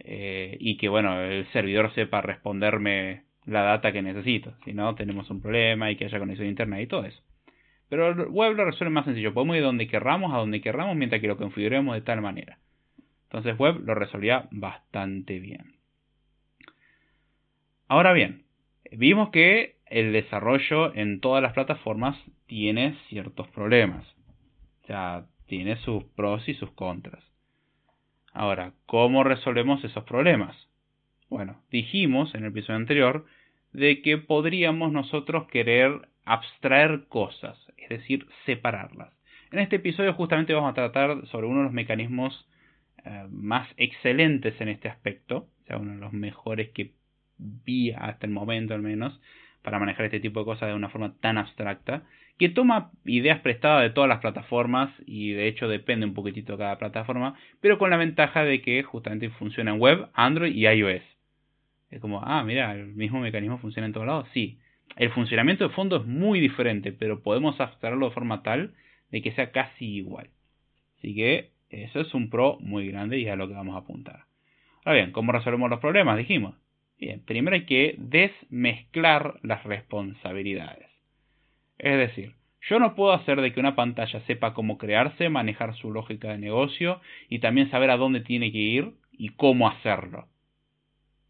[0.00, 4.54] Eh, y que bueno, el servidor sepa responderme la data que necesito.
[4.64, 7.22] Si no, tenemos un problema y que haya conexión a internet y todo eso.
[7.88, 9.32] Pero el web lo resuelve más sencillo.
[9.32, 12.58] Podemos ir donde querramos, a donde querramos, mientras que lo configuremos de tal manera.
[13.24, 15.81] Entonces web lo resolvía bastante bien.
[17.92, 18.44] Ahora bien,
[18.90, 24.06] vimos que el desarrollo en todas las plataformas tiene ciertos problemas.
[24.82, 27.22] O sea, tiene sus pros y sus contras.
[28.32, 30.56] Ahora, ¿cómo resolvemos esos problemas?
[31.28, 33.26] Bueno, dijimos en el episodio anterior
[33.74, 39.12] de que podríamos nosotros querer abstraer cosas, es decir, separarlas.
[39.50, 42.48] En este episodio justamente vamos a tratar sobre uno de los mecanismos
[43.04, 46.92] eh, más excelentes en este aspecto, o sea, uno de los mejores que
[47.64, 49.20] vi hasta el momento al menos,
[49.62, 52.02] para manejar este tipo de cosas de una forma tan abstracta,
[52.38, 56.58] que toma ideas prestadas de todas las plataformas y de hecho depende un poquitito de
[56.58, 61.02] cada plataforma, pero con la ventaja de que justamente funciona en web, Android y iOS.
[61.90, 64.28] Es como, ah, mira, el mismo mecanismo funciona en todos lados.
[64.32, 64.58] Sí,
[64.96, 68.74] el funcionamiento de fondo es muy diferente, pero podemos abstraerlo de forma tal
[69.10, 70.30] de que sea casi igual.
[70.98, 73.80] Así que eso es un pro muy grande y es a lo que vamos a
[73.80, 74.24] apuntar.
[74.84, 76.18] Ahora bien, ¿cómo resolvemos los problemas?
[76.18, 76.56] Dijimos,
[76.98, 80.88] Bien, primero hay que desmezclar las responsabilidades.
[81.78, 82.34] Es decir,
[82.68, 86.38] yo no puedo hacer de que una pantalla sepa cómo crearse, manejar su lógica de
[86.38, 90.28] negocio y también saber a dónde tiene que ir y cómo hacerlo.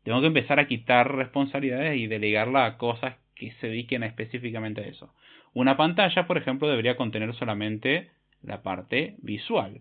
[0.05, 4.87] Tengo que empezar a quitar responsabilidades y delegarla a cosas que se dediquen específicamente a
[4.87, 5.15] eso.
[5.55, 8.11] Una pantalla, por ejemplo, debería contener solamente
[8.43, 9.81] la parte visual.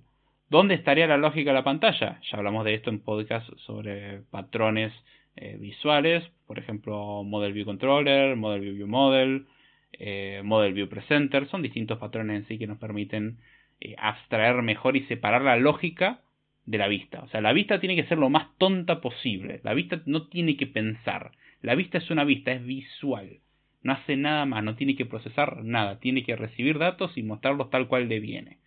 [0.49, 2.19] ¿Dónde estaría la lógica de la pantalla?
[2.29, 4.93] Ya hablamos de esto en podcast sobre patrones
[5.41, 9.47] eh, visuales, por ejemplo, Model View Controller, Model View View Model,
[9.93, 13.39] eh, Model View Presenter, son distintos patrones en sí que nos permiten
[13.79, 16.21] eh, abstraer mejor y separar la lógica
[16.67, 17.23] de la vista.
[17.23, 19.61] O sea, la vista tiene que ser lo más tonta posible.
[19.63, 21.31] La vista no tiene que pensar.
[21.63, 23.39] La vista es una vista, es visual.
[23.81, 27.71] No hace nada más, no tiene que procesar nada, tiene que recibir datos y mostrarlos
[27.71, 28.59] tal cual le viene.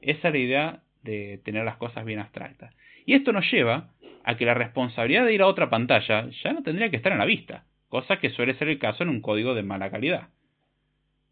[0.00, 2.74] Esa es la idea de tener las cosas bien abstractas.
[3.08, 3.88] Y esto nos lleva
[4.22, 7.16] a que la responsabilidad de ir a otra pantalla ya no tendría que estar en
[7.16, 10.28] la vista, cosa que suele ser el caso en un código de mala calidad.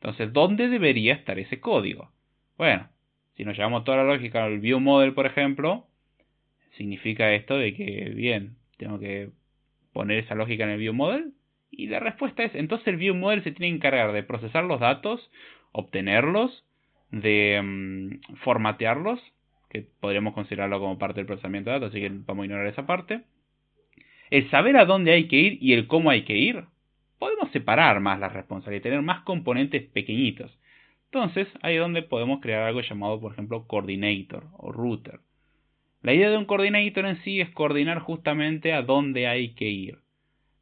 [0.00, 2.10] Entonces, ¿dónde debería estar ese código?
[2.56, 2.88] Bueno,
[3.34, 5.86] si nos llevamos toda la lógica al view model, por ejemplo,
[6.78, 9.28] significa esto de que, bien, tengo que
[9.92, 11.34] poner esa lógica en el view model.
[11.70, 14.80] Y la respuesta es, entonces el view model se tiene que encargar de procesar los
[14.80, 15.30] datos,
[15.72, 16.64] obtenerlos,
[17.10, 19.20] de mm, formatearlos,
[20.00, 23.22] podríamos considerarlo como parte del procesamiento de datos, así que vamos a ignorar esa parte.
[24.30, 26.64] El saber a dónde hay que ir y el cómo hay que ir,
[27.18, 30.56] podemos separar más las responsabilidades, tener más componentes pequeñitos.
[31.06, 35.20] Entonces, ahí es donde podemos crear algo llamado, por ejemplo, coordinator o router.
[36.02, 39.98] La idea de un coordinator en sí es coordinar justamente a dónde hay que ir.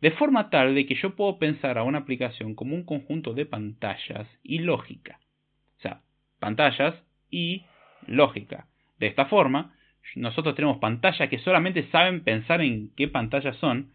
[0.00, 3.46] De forma tal de que yo puedo pensar a una aplicación como un conjunto de
[3.46, 5.18] pantallas y lógica.
[5.78, 6.02] O sea,
[6.38, 6.94] pantallas
[7.30, 7.64] y
[8.06, 8.66] lógica.
[9.04, 9.74] De esta forma,
[10.16, 13.90] nosotros tenemos pantallas que solamente saben pensar en qué pantallas son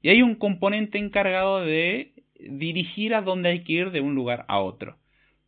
[0.00, 4.46] y hay un componente encargado de dirigir a dónde hay que ir de un lugar
[4.48, 4.96] a otro.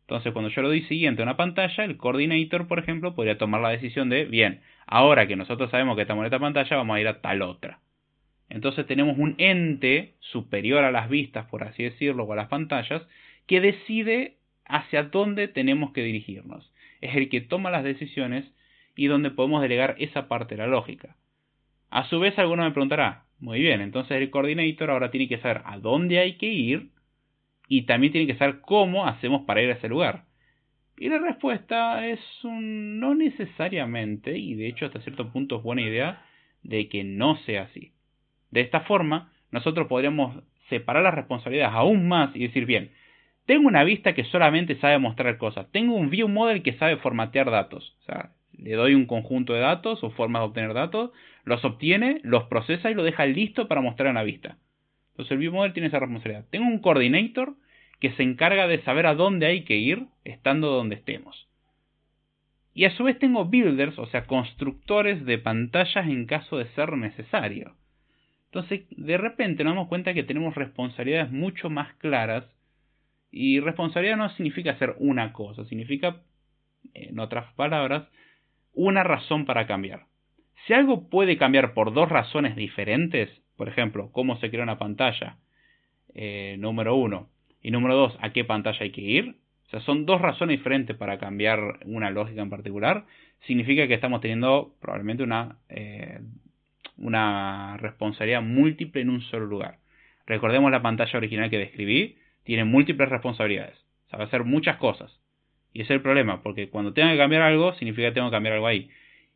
[0.01, 3.59] Entonces, cuando yo lo doy siguiente a una pantalla, el coordinator, por ejemplo, podría tomar
[3.59, 7.01] la decisión de, bien, ahora que nosotros sabemos que estamos en esta pantalla, vamos a
[7.01, 7.79] ir a tal otra.
[8.49, 13.01] Entonces tenemos un ente superior a las vistas, por así decirlo, o a las pantallas,
[13.47, 16.71] que decide hacia dónde tenemos que dirigirnos.
[17.01, 18.45] Es el que toma las decisiones
[18.97, 21.15] y donde podemos delegar esa parte de la lógica.
[21.89, 25.61] A su vez, alguno me preguntará, muy bien, entonces el coordinator ahora tiene que saber
[25.65, 26.89] a dónde hay que ir
[27.69, 30.25] y también tiene que saber cómo hacemos para ir a ese lugar.
[30.97, 36.25] Y la respuesta es no necesariamente, y de hecho hasta cierto punto es buena idea,
[36.63, 37.93] de que no sea así.
[38.49, 42.91] De esta forma, nosotros podríamos separar las responsabilidades aún más y decir, bien,
[43.45, 47.51] tengo una vista que solamente sabe mostrar cosas, tengo un view model que sabe formatear
[47.51, 51.11] datos, o sea, le doy un conjunto de datos o formas de obtener datos,
[51.43, 54.57] los obtiene, los procesa y lo deja listo para mostrar en la vista.
[55.11, 56.45] Entonces el ViewModel tiene esa responsabilidad.
[56.49, 57.55] Tengo un coordinator
[57.99, 61.47] que se encarga de saber a dónde hay que ir estando donde estemos.
[62.73, 66.95] Y a su vez tengo builders, o sea, constructores de pantallas en caso de ser
[66.95, 67.75] necesario.
[68.45, 72.45] Entonces, de repente nos damos cuenta que tenemos responsabilidades mucho más claras.
[73.31, 76.21] Y responsabilidad no significa hacer una cosa, significa,
[76.93, 78.07] en otras palabras,
[78.77, 80.05] una razón para cambiar.
[80.65, 85.37] Si algo puede cambiar por dos razones diferentes, por ejemplo, cómo se crea una pantalla,
[86.13, 87.27] eh, número uno,
[87.61, 89.35] y número dos, a qué pantalla hay que ir,
[89.65, 93.05] o sea, son dos razones diferentes para cambiar una lógica en particular,
[93.47, 96.19] significa que estamos teniendo probablemente una, eh,
[96.97, 99.79] una responsabilidad múltiple en un solo lugar.
[100.27, 103.77] Recordemos la pantalla original que describí, tiene múltiples responsabilidades,
[104.11, 105.19] sabe hacer muchas cosas.
[105.77, 108.55] Y es el problema, porque cuando tengo que cambiar algo, significa que tengo que cambiar
[108.55, 108.89] algo ahí.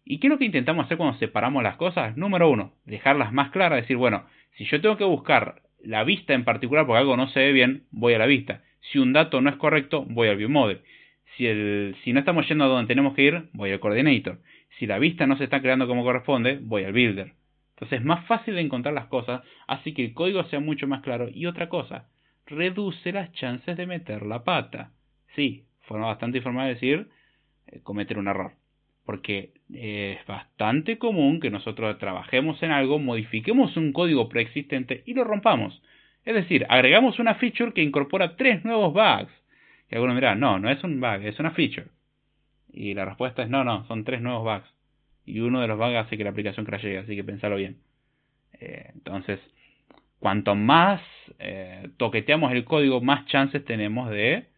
[0.04, 2.18] ¿Y qué es lo que intentamos hacer cuando separamos las cosas?
[2.18, 4.26] Número uno, dejarlas más claras, decir, bueno,
[4.58, 7.84] si yo tengo que buscar la vista en particular porque algo no se ve bien,
[7.92, 8.64] voy a la vista.
[8.80, 10.82] Si un dato no es correcto, voy al viewmodel.
[11.38, 14.40] Si, el, si no estamos yendo a donde tenemos que ir, voy al coordinator.
[14.80, 17.34] Si la vista no se está creando como corresponde, voy al builder.
[17.76, 21.02] Entonces es más fácil de encontrar las cosas, así que el código sea mucho más
[21.02, 21.30] claro.
[21.32, 22.10] Y otra cosa,
[22.48, 24.90] reduce las chances de meter la pata.
[25.36, 27.10] Sí, forma bastante informal de decir
[27.68, 28.54] eh, cometer un error
[29.06, 35.24] porque es bastante común que nosotros trabajemos en algo, modifiquemos un código preexistente y lo
[35.24, 35.82] rompamos.
[36.24, 39.32] Es decir, agregamos una feature que incorpora tres nuevos bugs.
[39.90, 41.88] Y algunos dirán, no, no es un bug, es una feature.
[42.72, 44.74] Y la respuesta es no, no, son tres nuevos bugs.
[45.26, 47.78] Y uno de los bugs hace que la aplicación crashe, así que pensalo bien.
[48.54, 49.40] Eh, entonces,
[50.20, 51.02] cuanto más
[51.40, 54.51] eh, toqueteamos el código, más chances tenemos de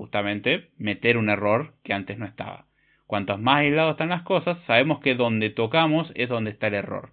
[0.00, 2.64] justamente meter un error que antes no estaba.
[3.06, 7.10] Cuantos más aislados están las cosas, sabemos que donde tocamos es donde está el error.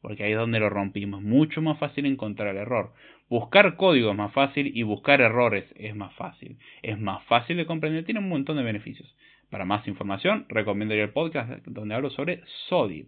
[0.00, 1.20] Porque ahí es donde lo rompimos.
[1.20, 2.94] Mucho más fácil encontrar el error.
[3.28, 6.56] Buscar código es más fácil y buscar errores es más fácil.
[6.80, 9.14] Es más fácil de comprender, tiene un montón de beneficios.
[9.50, 13.04] Para más información, recomiendo el podcast donde hablo sobre Solid.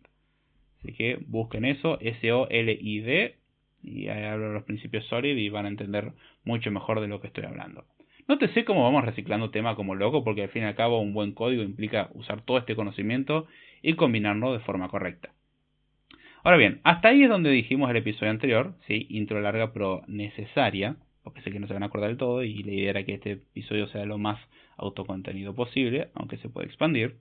[0.81, 3.37] Así que busquen eso, S-O-L-I-D,
[3.83, 6.13] y ahí hablo de los principios Solid y van a entender
[6.45, 7.87] mucho mejor de lo que estoy hablando.
[8.29, 11.01] No te sé cómo vamos reciclando tema como loco, porque al fin y al cabo
[11.01, 13.47] un buen código implica usar todo este conocimiento
[13.83, 15.31] y combinarlo de forma correcta.
[16.45, 20.97] Ahora bien, hasta ahí es donde dijimos el episodio anterior, sí, intro larga pero necesaria,
[21.23, 23.15] porque sé que no se van a acordar del todo y la idea era que
[23.15, 24.41] este episodio sea lo más
[24.77, 27.17] autocontenido posible, aunque se puede expandir.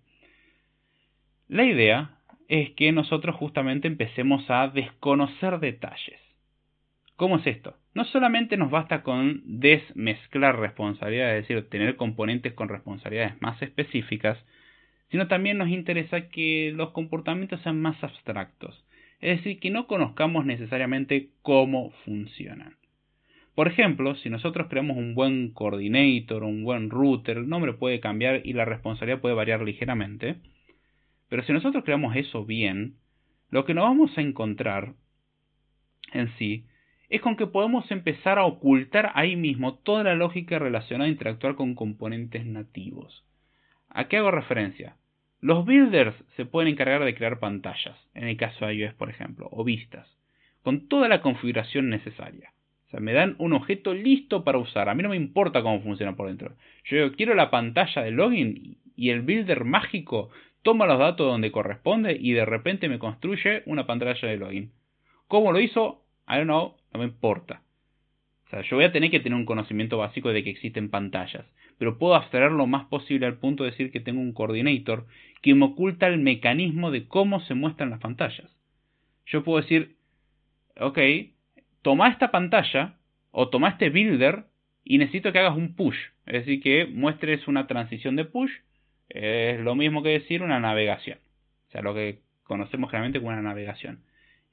[1.48, 6.20] La idea es que nosotros justamente empecemos a desconocer detalles.
[7.16, 7.76] ¿Cómo es esto?
[7.94, 14.38] No solamente nos basta con desmezclar responsabilidades, es decir, tener componentes con responsabilidades más específicas,
[15.10, 18.86] sino también nos interesa que los comportamientos sean más abstractos,
[19.20, 22.78] es decir, que no conozcamos necesariamente cómo funcionan.
[23.56, 28.42] Por ejemplo, si nosotros creamos un buen coordinator, un buen router, el nombre puede cambiar
[28.46, 30.38] y la responsabilidad puede variar ligeramente,
[31.28, 32.96] pero si nosotros creamos eso bien,
[33.50, 34.94] lo que nos vamos a encontrar
[36.14, 36.66] en sí
[37.12, 41.56] es con que podemos empezar a ocultar ahí mismo toda la lógica relacionada a interactuar
[41.56, 43.26] con componentes nativos.
[43.90, 44.96] ¿A qué hago referencia?
[45.42, 49.50] Los builders se pueden encargar de crear pantallas, en el caso de iOS por ejemplo,
[49.52, 50.08] o vistas,
[50.64, 52.54] con toda la configuración necesaria.
[52.88, 54.88] O sea, me dan un objeto listo para usar.
[54.88, 56.56] A mí no me importa cómo funciona por dentro.
[56.86, 60.30] Yo quiero la pantalla de login y el builder mágico
[60.62, 64.72] toma los datos donde corresponde y de repente me construye una pantalla de login.
[65.28, 66.06] ¿Cómo lo hizo?
[66.28, 67.62] I don't know, no me importa.
[68.48, 71.46] O sea, yo voy a tener que tener un conocimiento básico de que existen pantallas,
[71.78, 75.08] pero puedo abstraer lo más posible al punto de decir que tengo un coordinator
[75.42, 78.50] que me oculta el mecanismo de cómo se muestran las pantallas.
[79.26, 79.96] Yo puedo decir,
[80.80, 81.00] ok,
[81.82, 82.98] toma esta pantalla
[83.32, 84.46] o toma este builder
[84.84, 88.52] y necesito que hagas un push, es decir, que muestres una transición de push,
[89.10, 91.20] es lo mismo que decir una navegación,
[91.68, 94.04] o sea, lo que conocemos generalmente como una navegación.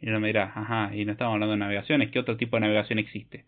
[0.00, 2.60] Y uno me dirá, ajá, y no estamos hablando de navegaciones, ¿qué otro tipo de
[2.60, 3.44] navegación existe?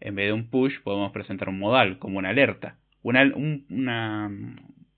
[0.00, 2.76] En vez de un push podemos presentar un modal, como una alerta.
[3.02, 3.16] Un,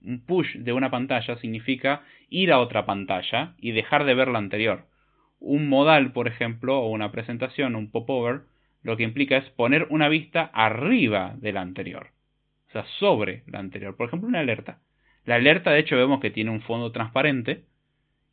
[0.05, 4.38] un push de una pantalla significa ir a otra pantalla y dejar de ver la
[4.38, 4.86] anterior.
[5.40, 8.43] Un modal, por ejemplo, o una presentación, un popover,
[8.82, 12.09] lo que implica es poner una vista arriba de la anterior.
[12.68, 13.97] O sea, sobre la anterior.
[13.97, 14.78] Por ejemplo, una alerta.
[15.24, 17.64] La alerta, de hecho, vemos que tiene un fondo transparente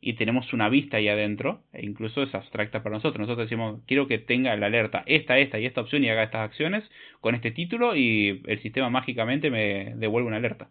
[0.00, 3.20] y tenemos una vista ahí adentro, e incluso es abstracta para nosotros.
[3.20, 6.42] Nosotros decimos, quiero que tenga la alerta esta, esta y esta opción y haga estas
[6.42, 6.84] acciones
[7.20, 10.70] con este título y el sistema mágicamente me devuelve una alerta.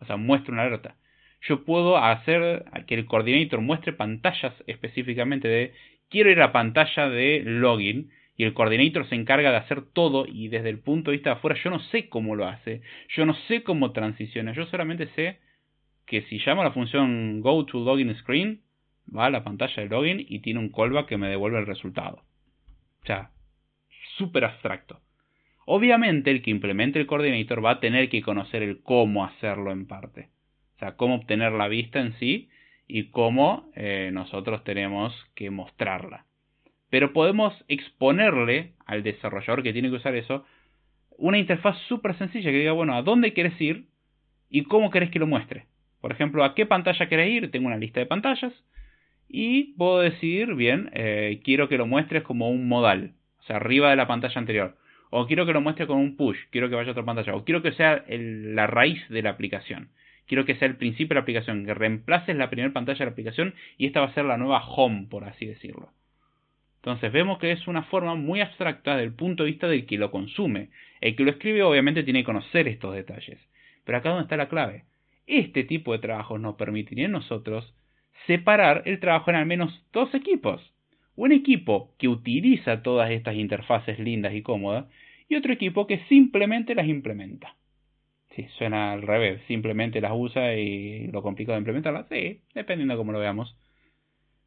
[0.00, 0.96] O sea, muestra una alerta.
[1.42, 5.74] Yo puedo hacer que el coordinator muestre pantallas específicamente de
[6.08, 10.48] quiero ir a pantalla de login y el coordinator se encarga de hacer todo y
[10.48, 13.34] desde el punto de vista de afuera yo no sé cómo lo hace, yo no
[13.48, 15.38] sé cómo transiciona, yo solamente sé
[16.06, 18.60] que si llamo a la función go to login screen
[19.16, 22.22] va a la pantalla de login y tiene un callback que me devuelve el resultado.
[23.02, 23.30] O sea,
[24.16, 25.00] súper abstracto.
[25.66, 29.86] Obviamente el que implemente el coordinator va a tener que conocer el cómo hacerlo en
[29.86, 30.28] parte.
[30.76, 32.48] O sea, cómo obtener la vista en sí
[32.86, 36.24] y cómo eh, nosotros tenemos que mostrarla.
[36.88, 40.44] Pero podemos exponerle al desarrollador que tiene que usar eso
[41.18, 43.84] una interfaz súper sencilla que diga, bueno, ¿a dónde quieres ir
[44.48, 45.66] y cómo querés que lo muestre?
[46.00, 47.50] Por ejemplo, ¿a qué pantalla querés ir?
[47.50, 48.52] Tengo una lista de pantallas
[49.32, 53.90] y puedo decir, bien, eh, quiero que lo muestres como un modal, o sea, arriba
[53.90, 54.76] de la pantalla anterior.
[55.10, 57.34] O quiero que lo muestre con un push, quiero que vaya a otra pantalla.
[57.34, 59.90] O quiero que sea la raíz de la aplicación.
[60.26, 63.10] Quiero que sea el principio de la aplicación, que reemplaces la primera pantalla de la
[63.12, 65.92] aplicación y esta va a ser la nueva home, por así decirlo.
[66.76, 70.10] Entonces vemos que es una forma muy abstracta del punto de vista del que lo
[70.10, 70.70] consume.
[71.00, 73.38] El que lo escribe obviamente tiene que conocer estos detalles.
[73.84, 74.84] Pero acá donde está la clave.
[75.26, 77.74] Este tipo de trabajos nos permitiría a nosotros
[78.26, 80.60] separar el trabajo en al menos dos equipos.
[81.16, 84.86] Un equipo que utiliza todas estas interfaces lindas y cómodas
[85.28, 87.54] y otro equipo que simplemente las implementa.
[88.34, 92.06] Sí, suena al revés, simplemente las usa y lo complicado de implementarlas.
[92.08, 93.56] Sí, dependiendo de cómo lo veamos.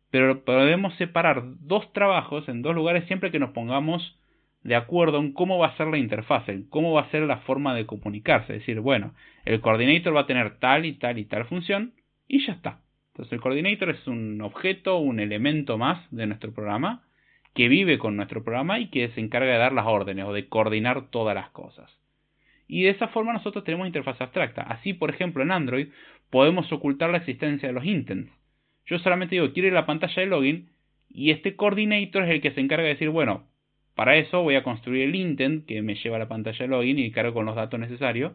[0.09, 4.17] Pero podemos separar dos trabajos en dos lugares siempre que nos pongamos
[4.63, 7.39] de acuerdo en cómo va a ser la interfaz, en cómo va a ser la
[7.39, 8.53] forma de comunicarse.
[8.53, 9.13] Es decir, bueno,
[9.45, 11.93] el coordinator va a tener tal y tal y tal función
[12.27, 12.82] y ya está.
[13.13, 17.03] Entonces el coordinator es un objeto, un elemento más de nuestro programa
[17.53, 20.47] que vive con nuestro programa y que se encarga de dar las órdenes o de
[20.47, 21.91] coordinar todas las cosas.
[22.67, 24.63] Y de esa forma nosotros tenemos interfaz abstracta.
[24.63, 25.89] Así, por ejemplo, en Android
[26.31, 28.31] podemos ocultar la existencia de los intents.
[28.87, 30.69] Yo solamente digo, quiero la pantalla de login
[31.07, 33.43] y este coordinator es el que se encarga de decir, bueno,
[33.93, 36.97] para eso voy a construir el intent que me lleva a la pantalla de login
[36.97, 38.33] y cargo con los datos necesarios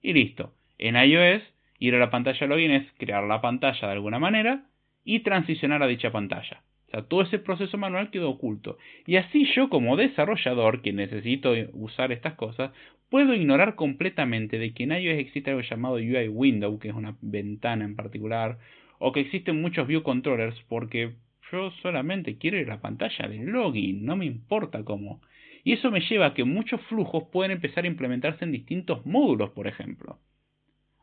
[0.00, 0.54] y listo.
[0.78, 1.42] En iOS
[1.80, 4.66] Ir a la pantalla login es crear la pantalla de alguna manera
[5.02, 6.62] y transicionar a dicha pantalla.
[6.86, 8.76] O sea, todo ese proceso manual quedó oculto.
[9.06, 12.72] Y así yo como desarrollador que necesito usar estas cosas,
[13.08, 17.16] puedo ignorar completamente de que en iOS existe algo llamado UI Window, que es una
[17.22, 18.58] ventana en particular,
[18.98, 21.14] o que existen muchos view controllers porque
[21.50, 25.22] yo solamente quiero ir a la pantalla de login, no me importa cómo.
[25.64, 29.50] Y eso me lleva a que muchos flujos pueden empezar a implementarse en distintos módulos,
[29.50, 30.18] por ejemplo.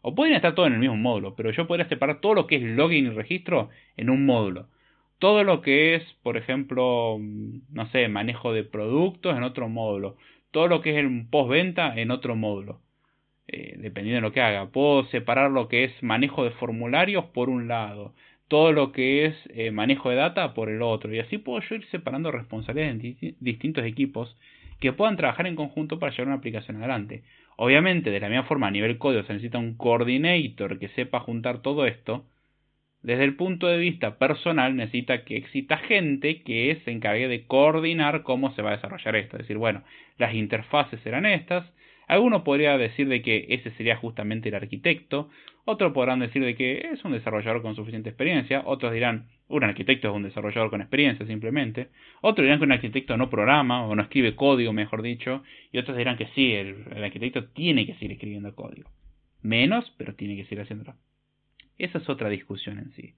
[0.07, 2.55] O pueden estar todos en el mismo módulo, pero yo podría separar todo lo que
[2.55, 4.69] es login y registro en un módulo.
[5.19, 10.15] Todo lo que es, por ejemplo, no sé, manejo de productos en otro módulo.
[10.51, 12.79] todo lo que es el postventa en otro módulo.
[13.49, 14.71] Eh, dependiendo de lo que haga.
[14.71, 18.13] Puedo separar lo que es manejo de formularios por un lado,
[18.47, 21.13] todo lo que es eh, manejo de data por el otro.
[21.13, 24.37] Y así puedo ir separando responsabilidades en distintos equipos
[24.79, 27.23] que puedan trabajar en conjunto para llevar una aplicación adelante.
[27.55, 31.61] Obviamente, de la misma forma, a nivel código se necesita un coordinator que sepa juntar
[31.61, 32.25] todo esto.
[33.01, 38.23] Desde el punto de vista personal, necesita que exista gente que se encargue de coordinar
[38.23, 39.37] cómo se va a desarrollar esto.
[39.37, 39.83] Es decir, bueno,
[40.17, 41.65] las interfaces serán estas,
[42.07, 45.29] Alguno podría decir de que ese sería justamente el arquitecto,
[45.65, 50.07] otros podrán decir de que es un desarrollador con suficiente experiencia, otros dirán un arquitecto
[50.07, 51.89] es un desarrollador con experiencia simplemente,
[52.21, 55.43] otros dirán que un arquitecto no programa o no escribe código, mejor dicho,
[55.73, 58.89] y otros dirán que sí, el, el arquitecto tiene que seguir escribiendo código.
[59.41, 60.95] Menos, pero tiene que seguir haciéndolo.
[61.77, 63.13] Esa es otra discusión en sí.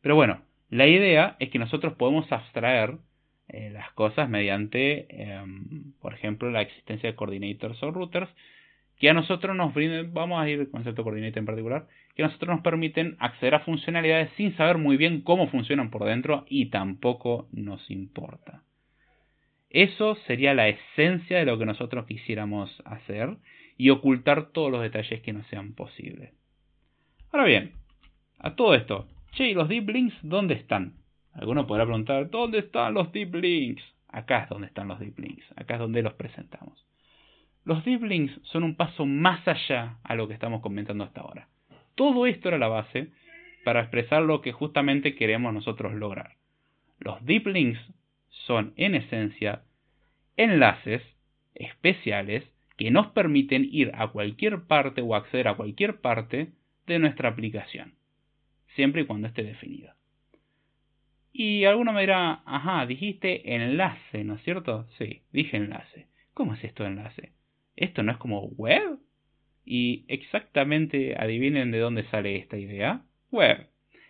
[0.00, 2.98] Pero bueno, la idea es que nosotros podemos abstraer
[3.52, 8.30] eh, las cosas mediante, em, por ejemplo, la existencia de coordinators o routers,
[8.98, 12.26] que a nosotros nos brindan, vamos a ir al concepto coordinator en particular, que a
[12.26, 16.66] nosotros nos permiten acceder a funcionalidades sin saber muy bien cómo funcionan por dentro y
[16.66, 18.62] tampoco nos importa.
[19.70, 23.36] Eso sería la esencia de lo que nosotros quisiéramos hacer
[23.78, 26.34] y ocultar todos los detalles que no sean posibles.
[27.32, 27.72] Ahora bien,
[28.38, 30.99] a todo esto, che, ¿y los deep links dónde están?
[31.32, 33.82] Alguno podrá preguntar, ¿dónde están los deep links?
[34.08, 36.84] Acá es donde están los deep links, acá es donde los presentamos.
[37.64, 41.48] Los deep links son un paso más allá a lo que estamos comentando hasta ahora.
[41.94, 43.12] Todo esto era la base
[43.64, 46.36] para expresar lo que justamente queremos nosotros lograr.
[46.98, 47.80] Los deep links
[48.28, 49.62] son en esencia
[50.36, 51.02] enlaces
[51.54, 52.44] especiales
[52.76, 56.52] que nos permiten ir a cualquier parte o acceder a cualquier parte
[56.86, 57.94] de nuestra aplicación,
[58.74, 59.96] siempre y cuando esté definida.
[61.32, 64.88] Y alguno me dirá, ajá, dijiste enlace, ¿no es cierto?
[64.98, 66.08] Sí, dije enlace.
[66.34, 67.32] ¿Cómo es esto enlace?
[67.76, 68.98] ¿Esto no es como web?
[69.64, 73.02] Y exactamente adivinen de dónde sale esta idea.
[73.30, 73.68] Web.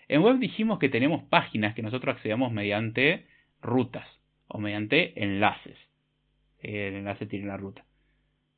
[0.09, 3.27] En web dijimos que tenemos páginas que nosotros accedemos mediante
[3.61, 4.07] rutas
[4.49, 5.77] o mediante enlaces.
[6.59, 7.85] El enlace tiene la ruta.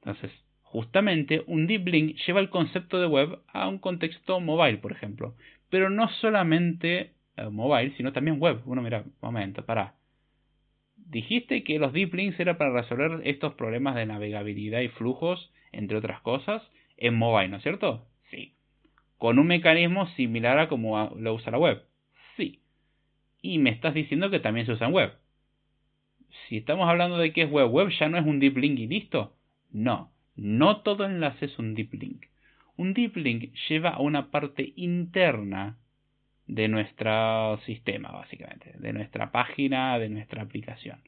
[0.01, 0.31] Entonces,
[0.63, 5.35] justamente un deep link lleva el concepto de web a un contexto mobile, por ejemplo.
[5.69, 8.61] Pero no solamente eh, mobile, sino también web.
[8.67, 9.95] Uno mira, momento, para.
[10.97, 15.99] Dijiste que los deep links era para resolver estos problemas de navegabilidad y flujos, entre
[15.99, 16.63] otras cosas,
[16.97, 18.07] en mobile, ¿no es cierto?
[18.31, 18.55] Sí.
[19.19, 21.83] Con un mecanismo similar a como lo usa la web.
[22.37, 22.61] Sí.
[23.43, 25.13] Y me estás diciendo que también se usa en web.
[26.49, 28.87] Si estamos hablando de que es web, web ya no es un deep link y
[28.87, 29.35] listo.
[29.71, 32.27] No, no todo enlace es un deep link.
[32.77, 35.77] Un deep link lleva a una parte interna
[36.47, 41.01] de nuestro sistema, básicamente, de nuestra página, de nuestra aplicación.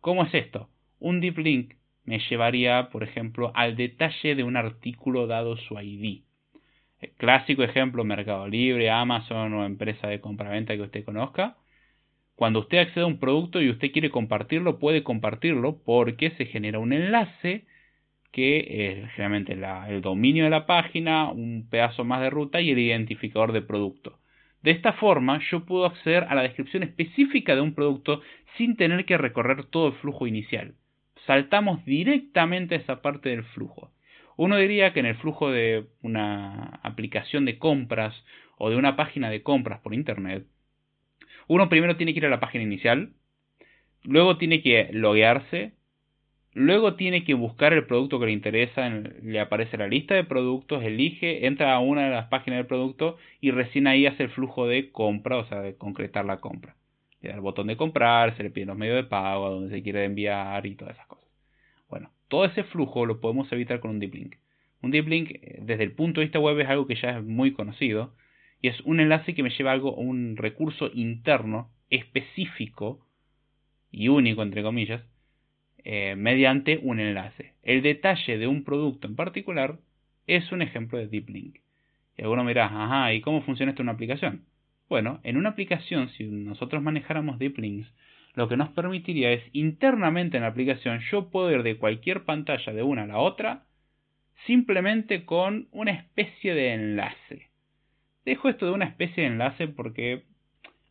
[0.00, 0.68] ¿Cómo es esto?
[1.00, 1.74] Un deep link
[2.04, 6.22] me llevaría, por ejemplo, al detalle de un artículo dado su ID.
[7.16, 11.56] Clásico ejemplo, Mercado Libre, Amazon o empresa de compra-venta que usted conozca.
[12.34, 16.78] Cuando usted accede a un producto y usted quiere compartirlo, puede compartirlo porque se genera
[16.78, 17.66] un enlace
[18.32, 19.54] que es generalmente
[19.88, 24.17] el dominio de la página, un pedazo más de ruta y el identificador de producto.
[24.62, 28.22] De esta forma, yo puedo acceder a la descripción específica de un producto
[28.56, 30.74] sin tener que recorrer todo el flujo inicial.
[31.26, 33.92] Saltamos directamente a esa parte del flujo.
[34.36, 38.14] Uno diría que en el flujo de una aplicación de compras
[38.56, 40.46] o de una página de compras por Internet,
[41.48, 43.12] uno primero tiene que ir a la página inicial,
[44.04, 45.72] luego tiene que loguearse,
[46.58, 50.82] Luego tiene que buscar el producto que le interesa, le aparece la lista de productos,
[50.82, 54.66] elige, entra a una de las páginas del producto y recién ahí hace el flujo
[54.66, 56.74] de compra, o sea, de concretar la compra.
[57.22, 59.70] Le da el botón de comprar, se le pide los medios de pago, a donde
[59.70, 61.28] se quiere enviar y todas esas cosas.
[61.88, 64.34] Bueno, todo ese flujo lo podemos evitar con un deep link.
[64.82, 67.24] Un deep link, eh, desde el punto de vista web, es algo que ya es
[67.24, 68.14] muy conocido
[68.60, 73.06] y es un enlace que me lleva a algo, un recurso interno específico
[73.92, 75.02] y único, entre comillas,
[75.90, 77.54] eh, mediante un enlace.
[77.62, 79.78] El detalle de un producto en particular
[80.26, 81.60] es un ejemplo de Deep Link.
[82.18, 84.44] Y alguno dirá, ajá, ¿y cómo funciona esto en una aplicación?
[84.90, 87.90] Bueno, en una aplicación, si nosotros manejáramos Deep Links,
[88.34, 92.74] lo que nos permitiría es internamente en la aplicación yo puedo ir de cualquier pantalla
[92.74, 93.64] de una a la otra
[94.44, 97.48] simplemente con una especie de enlace.
[98.26, 100.24] Dejo esto de una especie de enlace porque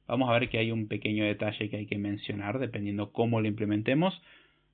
[0.07, 3.47] vamos a ver que hay un pequeño detalle que hay que mencionar dependiendo cómo lo
[3.47, 4.19] implementemos.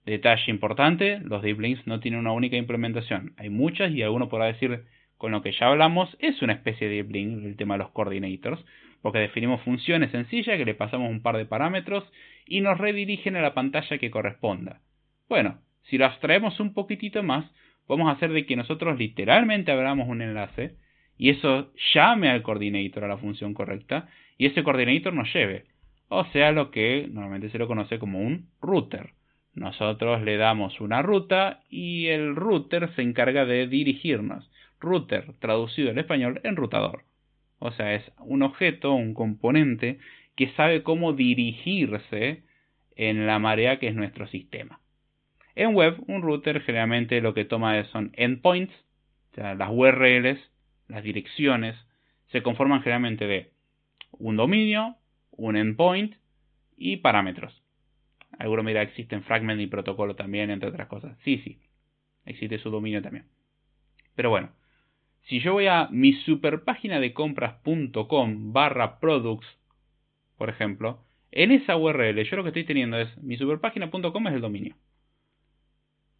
[0.05, 3.33] Detalle importante, los deep links no tienen una única implementación.
[3.37, 4.83] Hay muchas y alguno podrá decir,
[5.17, 7.91] con lo que ya hablamos, es una especie de deep link el tema de los
[7.91, 8.63] coordinators,
[9.01, 12.03] porque definimos funciones sencillas que le pasamos un par de parámetros
[12.45, 14.81] y nos redirigen a la pantalla que corresponda.
[15.29, 17.45] Bueno, Si lo abstraemos un poquitito más,
[17.89, 20.75] a hacer de que nosotros literalmente abramos un enlace
[21.17, 25.65] y eso llame al coordinator a la función correcta y ese coordinator nos lleve.
[26.07, 29.11] O sea, lo que normalmente se lo conoce como un router.
[29.55, 34.49] Nosotros le damos una ruta y el router se encarga de dirigirnos.
[34.79, 37.03] Router, traducido al español, enrutador.
[37.59, 39.99] O sea, es un objeto, un componente
[40.35, 42.43] que sabe cómo dirigirse
[42.95, 44.79] en la marea que es nuestro sistema.
[45.55, 48.73] En web, un router generalmente lo que toma son endpoints,
[49.31, 50.39] o sea, las URLs,
[50.87, 51.75] las direcciones,
[52.31, 53.51] se conforman generalmente de
[54.11, 54.95] un dominio,
[55.31, 56.15] un endpoint
[56.75, 57.62] y parámetros.
[58.39, 61.17] Algunos mira, existen fragment y protocolo también, entre otras cosas.
[61.23, 61.59] Sí, sí,
[62.25, 63.25] existe su dominio también.
[64.15, 64.51] Pero bueno,
[65.23, 69.47] si yo voy a mi superpágina de compras.com barra products,
[70.38, 74.41] por ejemplo, en esa URL yo lo que estoy teniendo es mi superpágina.com es el
[74.41, 74.75] dominio.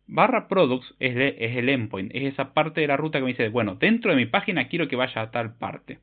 [0.08, 3.50] Barra products es, es, el endpoint, es esa parte de la ruta que me dice,
[3.50, 6.00] bueno, dentro de mi página quiero que vaya a tal parte.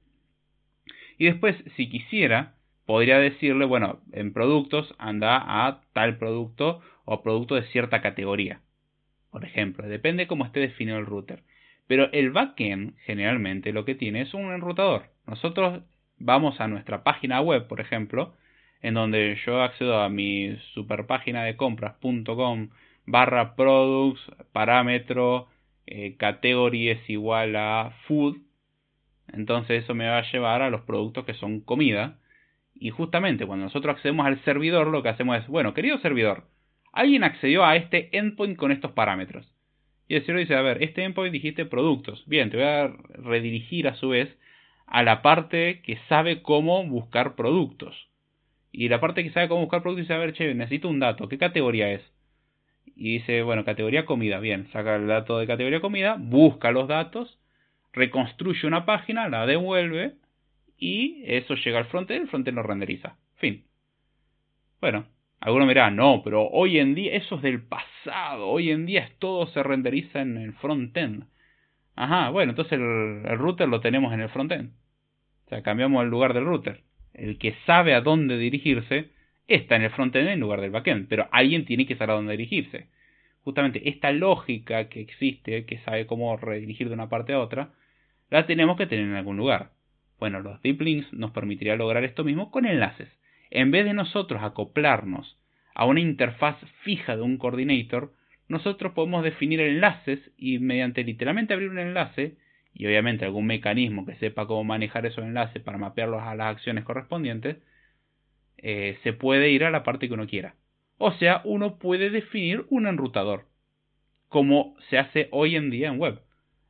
[1.18, 2.54] Y después, si quisiera,
[2.86, 8.60] podría decirle, bueno, en productos anda a tal producto o producto de cierta categoría.
[9.30, 11.42] Por ejemplo, depende cómo esté definido el router.
[11.86, 15.06] Pero el backend generalmente lo que tiene es un enrutador.
[15.26, 15.82] Nosotros
[16.18, 18.34] vamos a nuestra página web, por ejemplo,
[18.82, 22.70] en donde yo accedo a mi superpágina de compras.com
[23.06, 24.20] barra products,
[24.52, 25.48] parámetro,
[25.86, 28.38] eh, es igual a food.
[29.32, 32.18] Entonces eso me va a llevar a los productos que son comida
[32.80, 36.44] y justamente cuando nosotros accedemos al servidor, lo que hacemos es, bueno, querido servidor,
[36.92, 39.46] alguien accedió a este endpoint con estos parámetros.
[40.08, 42.24] Y el servidor dice, a ver, este endpoint dijiste productos.
[42.26, 42.88] Bien, te voy a
[43.22, 44.34] redirigir a su vez
[44.86, 48.08] a la parte que sabe cómo buscar productos.
[48.72, 51.28] Y la parte que sabe cómo buscar productos dice, a ver, che, necesito un dato.
[51.28, 52.02] ¿Qué categoría es?
[52.96, 54.40] Y dice, bueno, categoría comida.
[54.40, 57.38] Bien, saca el dato de categoría comida, busca los datos,
[57.92, 60.14] reconstruye una página, la devuelve
[60.80, 63.16] y eso llega al frontend, el frontend lo renderiza.
[63.36, 63.64] Fin.
[64.80, 65.06] Bueno,
[65.38, 69.46] alguno dirá, no, pero hoy en día eso es del pasado, hoy en día todo
[69.48, 71.24] se renderiza en el frontend.
[71.94, 74.72] Ajá, bueno, entonces el, el router lo tenemos en el frontend.
[75.46, 76.80] O sea, cambiamos el lugar del router.
[77.12, 79.10] El que sabe a dónde dirigirse
[79.48, 82.36] está en el frontend en lugar del backend, pero alguien tiene que saber a dónde
[82.36, 82.86] dirigirse.
[83.42, 87.70] Justamente esta lógica que existe, que sabe cómo redirigir de una parte a otra,
[88.30, 89.72] la tenemos que tener en algún lugar.
[90.20, 93.08] Bueno, los deep links nos permitiría lograr esto mismo con enlaces.
[93.50, 95.38] En vez de nosotros acoplarnos
[95.74, 98.12] a una interfaz fija de un coordinator,
[98.46, 102.36] nosotros podemos definir enlaces y mediante literalmente abrir un enlace
[102.74, 106.84] y obviamente algún mecanismo que sepa cómo manejar esos enlaces para mapearlos a las acciones
[106.84, 107.56] correspondientes,
[108.58, 110.54] eh, se puede ir a la parte que uno quiera.
[110.98, 113.46] O sea, uno puede definir un enrutador,
[114.28, 116.20] como se hace hoy en día en web.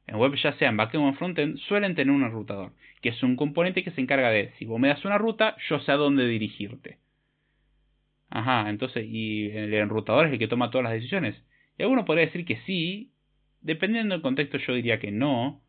[0.07, 3.23] En web, ya sea en backend o en frontend, suelen tener un enrutador que es
[3.23, 5.97] un componente que se encarga de, si vos me das una ruta, yo sé a
[5.97, 6.99] dónde dirigirte.
[8.29, 11.43] Ajá, entonces, y el enrutador es el que toma todas las decisiones.
[11.79, 13.13] Y alguno podría decir que sí,
[13.61, 15.61] dependiendo del contexto yo diría que no.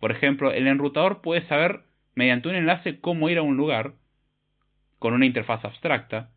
[0.00, 1.82] Por ejemplo, el enrutador puede saber
[2.14, 3.94] mediante un enlace cómo ir a un lugar
[4.98, 6.30] con una interfaz abstracta,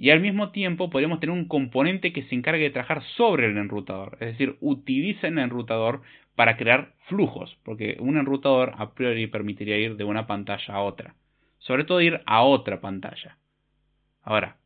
[0.00, 3.58] y al mismo tiempo podríamos tener un componente que se encargue de trabajar sobre el
[3.58, 6.00] enrutador, es decir, utiliza el enrutador
[6.36, 11.14] para crear flujos, porque un enrutador a priori permitiría ir de una pantalla a otra,
[11.58, 13.36] sobre todo ir a otra pantalla.
[14.22, 14.56] Ahora,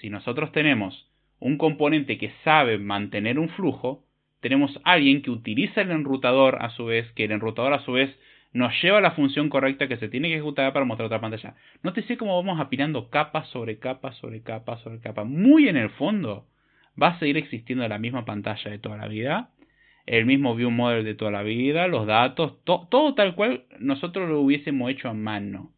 [0.00, 4.02] si nosotros tenemos un componente que sabe mantener un flujo,
[4.40, 8.10] tenemos alguien que utiliza el enrutador a su vez, que el enrutador a su vez
[8.52, 11.54] nos lleva a la función correcta que se tiene que ejecutar para mostrar otra pantalla.
[11.82, 15.24] Nótese cómo vamos apilando capa sobre capa sobre capa sobre capa.
[15.24, 16.46] Muy en el fondo
[17.00, 19.50] va a seguir existiendo la misma pantalla de toda la vida,
[20.06, 24.40] el mismo view model de toda la vida, los datos, todo tal cual nosotros lo
[24.40, 25.72] hubiésemos hecho a mano.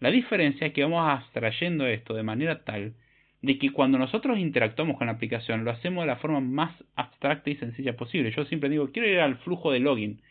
[0.00, 2.94] La diferencia es que vamos abstrayendo esto de manera tal
[3.42, 7.50] de que cuando nosotros interactuamos con la aplicación lo hacemos de la forma más abstracta
[7.50, 8.30] y sencilla posible.
[8.30, 10.22] Yo siempre digo, quiero ir al flujo de login.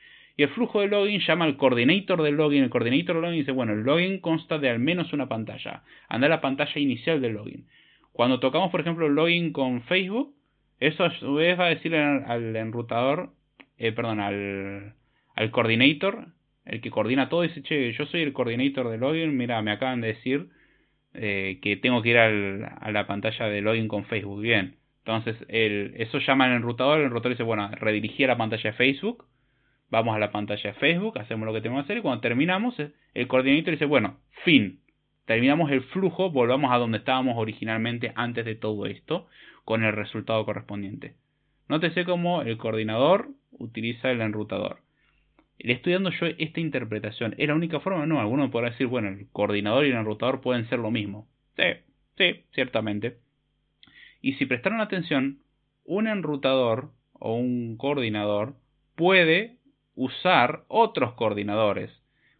[0.43, 2.63] El flujo de login llama al coordinator del login.
[2.63, 5.83] El coordinator del login dice, bueno, el login consta de al menos una pantalla.
[6.09, 7.67] Anda a la pantalla inicial del login.
[8.11, 10.35] Cuando tocamos, por ejemplo, el login con Facebook,
[10.79, 13.31] eso a su vez va a decirle al enrutador,
[13.77, 14.95] eh, perdón, al,
[15.35, 16.27] al coordinator,
[16.65, 20.01] el que coordina todo, dice, che, yo soy el coordinator de login, mira, me acaban
[20.01, 20.49] de decir
[21.13, 24.41] eh, que tengo que ir al, a la pantalla de login con Facebook.
[24.41, 28.71] Bien, entonces el, eso llama al enrutador, el enrutador dice, bueno, redirigí a la pantalla
[28.71, 29.25] de Facebook,
[29.91, 32.79] vamos a la pantalla de Facebook, hacemos lo que tenemos que hacer y cuando terminamos,
[32.79, 34.79] eh, el coordinator dice, bueno, fin,
[35.25, 39.27] terminamos el flujo, volvamos a donde estábamos originalmente antes de todo esto
[39.65, 41.15] con el resultado correspondiente.
[41.67, 44.79] Nótese cómo el coordinador utiliza el enrutador.
[45.59, 47.35] Le estoy dando yo esta interpretación.
[47.37, 48.05] ¿Es la única forma?
[48.07, 51.27] No, alguno podrá decir, bueno, el coordinador y el enrutador pueden ser lo mismo.
[51.55, 51.63] Sí,
[52.17, 53.17] sí, ciertamente.
[54.21, 55.39] Y si prestaron atención,
[55.85, 58.55] un enrutador o un coordinador
[58.95, 59.57] puede
[59.95, 61.91] usar otros coordinadores.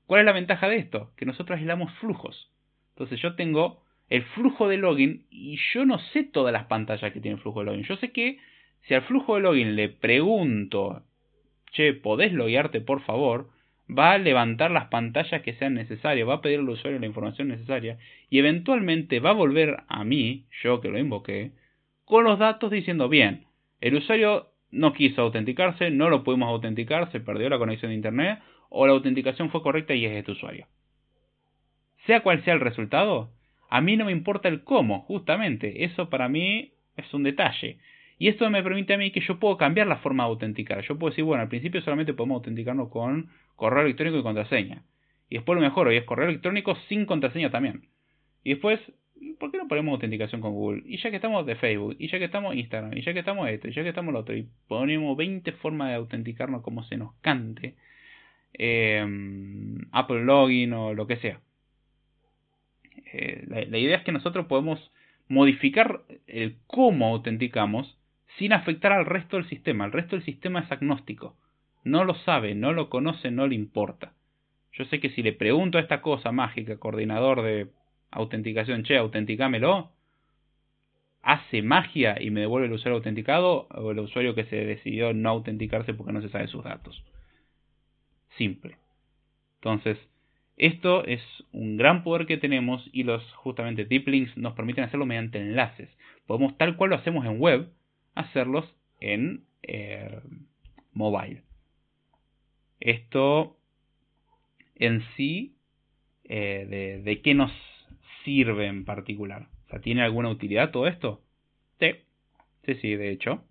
[0.05, 1.11] ¿Cuál es la ventaja de esto?
[1.15, 2.51] Que nosotros aislamos flujos.
[2.95, 7.21] Entonces yo tengo el flujo de login y yo no sé todas las pantallas que
[7.21, 7.83] tiene el flujo de login.
[7.83, 8.39] Yo sé que
[8.81, 11.03] si al flujo de login le pregunto
[11.71, 13.49] che, ¿podés loguearte por favor?
[13.89, 17.49] Va a levantar las pantallas que sean necesarias, va a pedir al usuario la información
[17.49, 17.97] necesaria
[18.29, 21.51] y eventualmente va a volver a mí, yo que lo invoqué,
[22.05, 23.45] con los datos diciendo, bien,
[23.79, 28.39] el usuario no quiso autenticarse, no lo pudimos autenticar, se perdió la conexión de internet
[28.69, 30.67] o la autenticación fue correcta y es este usuario.
[32.05, 33.31] Sea cual sea el resultado,
[33.69, 37.79] a mí no me importa el cómo, justamente, eso para mí es un detalle.
[38.17, 40.83] Y esto me permite a mí que yo puedo cambiar la forma de autenticar.
[40.83, 44.83] Yo puedo decir, bueno, al principio solamente podemos autenticarnos con correo electrónico y contraseña.
[45.29, 47.87] Y después lo mejor, y es correo electrónico sin contraseña también.
[48.43, 48.79] Y después,
[49.39, 50.83] ¿por qué no ponemos autenticación con Google?
[50.85, 53.49] Y ya que estamos de Facebook, y ya que estamos Instagram, y ya que estamos
[53.49, 56.97] esto, y ya que estamos lo otro, y ponemos 20 formas de autenticarnos como se
[56.97, 57.75] nos cante,
[58.53, 59.05] eh,
[59.91, 61.39] Apple Login o lo que sea.
[63.13, 64.91] Eh, la idea es que nosotros podemos
[65.27, 67.97] modificar el cómo autenticamos
[68.37, 69.85] sin afectar al resto del sistema.
[69.85, 71.35] El resto del sistema es agnóstico.
[71.83, 74.13] No lo sabe, no lo conoce, no le importa.
[74.73, 77.67] Yo sé que si le pregunto a esta cosa mágica, coordinador de
[78.11, 79.91] autenticación, che, autenticámelo,
[81.21, 85.29] hace magia y me devuelve el usuario autenticado o el usuario que se decidió no
[85.29, 87.03] autenticarse porque no se sabe sus datos.
[88.37, 88.77] Simple.
[89.55, 89.97] Entonces,
[90.57, 95.05] esto es un gran poder que tenemos y los justamente deep links nos permiten hacerlo
[95.05, 95.89] mediante enlaces.
[96.25, 97.71] Podemos tal cual lo hacemos en web,
[98.15, 98.65] hacerlos
[98.99, 100.19] en eh,
[100.93, 101.43] mobile.
[102.79, 103.57] Esto
[104.75, 105.55] en sí,
[106.23, 107.51] eh, de, de, qué nos
[108.23, 109.47] sirve en particular?
[109.67, 111.21] O sea, ¿tiene alguna utilidad todo esto?
[111.79, 111.91] Sí,
[112.65, 113.43] sí, sí, de hecho.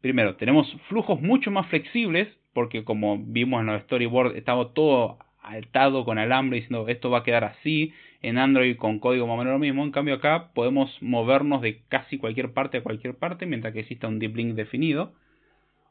[0.00, 6.04] Primero, tenemos flujos mucho más flexibles, porque como vimos en los storyboard, estaba todo atado
[6.04, 7.92] con alambre diciendo esto va a quedar así,
[8.22, 11.82] en Android con código más o menos lo mismo, en cambio acá podemos movernos de
[11.88, 15.12] casi cualquier parte a cualquier parte mientras que exista un deep link definido.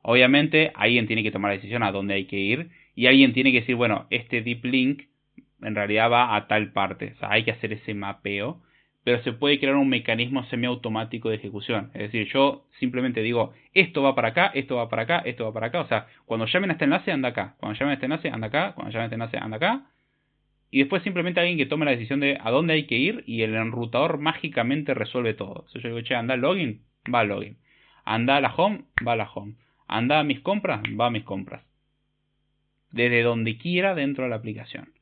[0.01, 3.51] Obviamente alguien tiene que tomar la decisión a dónde hay que ir y alguien tiene
[3.51, 5.03] que decir, bueno, este deep link
[5.66, 8.61] en realidad va a tal parte, o sea, hay que hacer ese mapeo
[9.05, 11.91] pero se puede crear un mecanismo semiautomático de ejecución.
[11.93, 15.53] Es decir, yo simplemente digo, esto va para acá, esto va para acá, esto va
[15.53, 15.82] para acá.
[15.82, 17.53] O sea, cuando llamen a este enlace, anda acá.
[17.59, 18.74] Cuando llamen a este enlace, anda acá.
[18.74, 19.86] Cuando llamen a este enlace, anda acá.
[20.72, 23.43] Y después simplemente alguien que tome la decisión de a dónde hay que ir y
[23.43, 25.68] el enrutador mágicamente resuelve todo.
[25.72, 26.82] Si yo digo, che, anda login,
[27.13, 27.57] va al login.
[28.05, 29.53] Anda a la home, va a la home.
[29.88, 31.63] Anda a mis compras, va a mis compras.
[32.89, 34.95] Desde donde quiera dentro de la aplicación.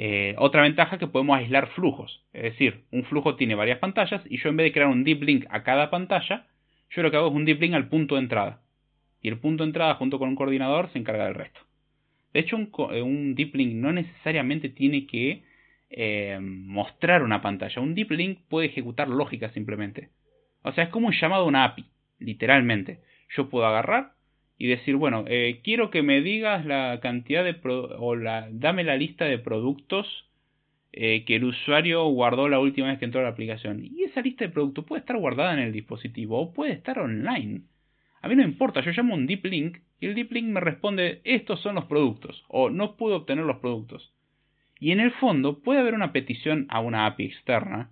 [0.00, 2.22] Eh, otra ventaja es que podemos aislar flujos.
[2.32, 5.24] Es decir, un flujo tiene varias pantallas y yo en vez de crear un deep
[5.24, 6.46] link a cada pantalla,
[6.90, 8.62] yo lo que hago es un deep link al punto de entrada.
[9.20, 11.58] Y el punto de entrada junto con un coordinador se encarga del resto.
[12.32, 15.42] De hecho, un, eh, deep link no necesariamente tiene que
[15.90, 17.82] eh, mostrar una pantalla.
[17.82, 20.10] Un deep link puede ejecutar lógica simplemente.
[20.62, 21.86] O sea, es como un llamado a una API,
[22.20, 23.00] literalmente.
[23.36, 24.12] Yo puedo agarrar,
[24.58, 28.96] y decir, bueno, eh, quiero que me digas la cantidad de o la, dame la
[28.96, 30.26] lista de productos
[30.92, 33.84] eh, que el usuario guardó la última vez que entró a la aplicación.
[33.84, 37.62] Y esa lista de productos puede estar guardada en el dispositivo o puede estar online.
[38.20, 41.20] A mí no importa, yo llamo un deep link y el deep link me responde
[41.22, 44.12] estos son los productos o no puedo obtener los productos.
[44.80, 47.90] Y en el fondo puede haber una petición a una API externa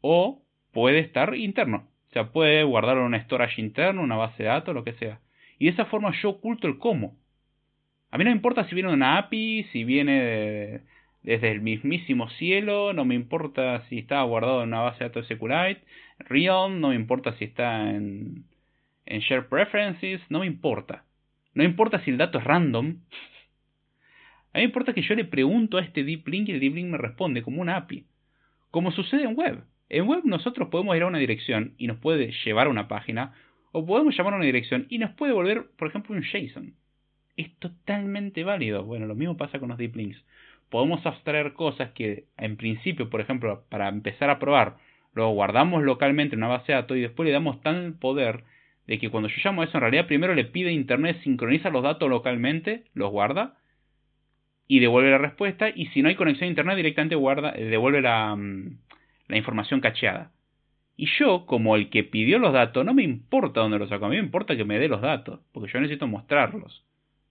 [0.00, 1.88] o puede estar interno.
[2.08, 5.20] O sea, puede guardar un storage interno, una base de datos, lo que sea.
[5.58, 7.16] Y de esa forma yo oculto el cómo.
[8.10, 10.82] A mí no me importa si viene de una API, si viene
[11.22, 15.26] desde el mismísimo cielo, no me importa si está guardado en una base de datos
[15.26, 15.82] SQLite,
[16.20, 18.44] Realm, no me importa si está en,
[19.06, 21.04] en Share Preferences, no me importa.
[21.54, 22.96] No importa si el dato es random.
[24.52, 26.74] A mí me importa que yo le pregunto a este deep link y el deep
[26.74, 28.04] link me responde como una API.
[28.70, 29.64] Como sucede en web.
[29.88, 33.34] En web nosotros podemos ir a una dirección y nos puede llevar a una página
[33.78, 36.74] o podemos llamar a una dirección y nos puede volver, por ejemplo, un JSON.
[37.36, 38.82] Es totalmente válido.
[38.82, 40.20] Bueno, lo mismo pasa con los deep links.
[40.68, 44.78] Podemos abstraer cosas que en principio, por ejemplo, para empezar a probar,
[45.14, 48.42] lo guardamos localmente en una base de datos y después le damos tal poder
[48.88, 51.70] de que cuando yo llamo a eso, en realidad primero le pide a internet, sincroniza
[51.70, 53.54] los datos localmente, los guarda
[54.66, 55.68] y devuelve la respuesta.
[55.72, 58.76] Y si no hay conexión a internet, directamente guarda, devuelve la, mm,
[59.28, 60.32] la información cacheada.
[61.00, 64.08] Y yo, como el que pidió los datos, no me importa dónde los saco, a
[64.08, 66.84] mí me importa que me dé los datos, porque yo necesito mostrarlos.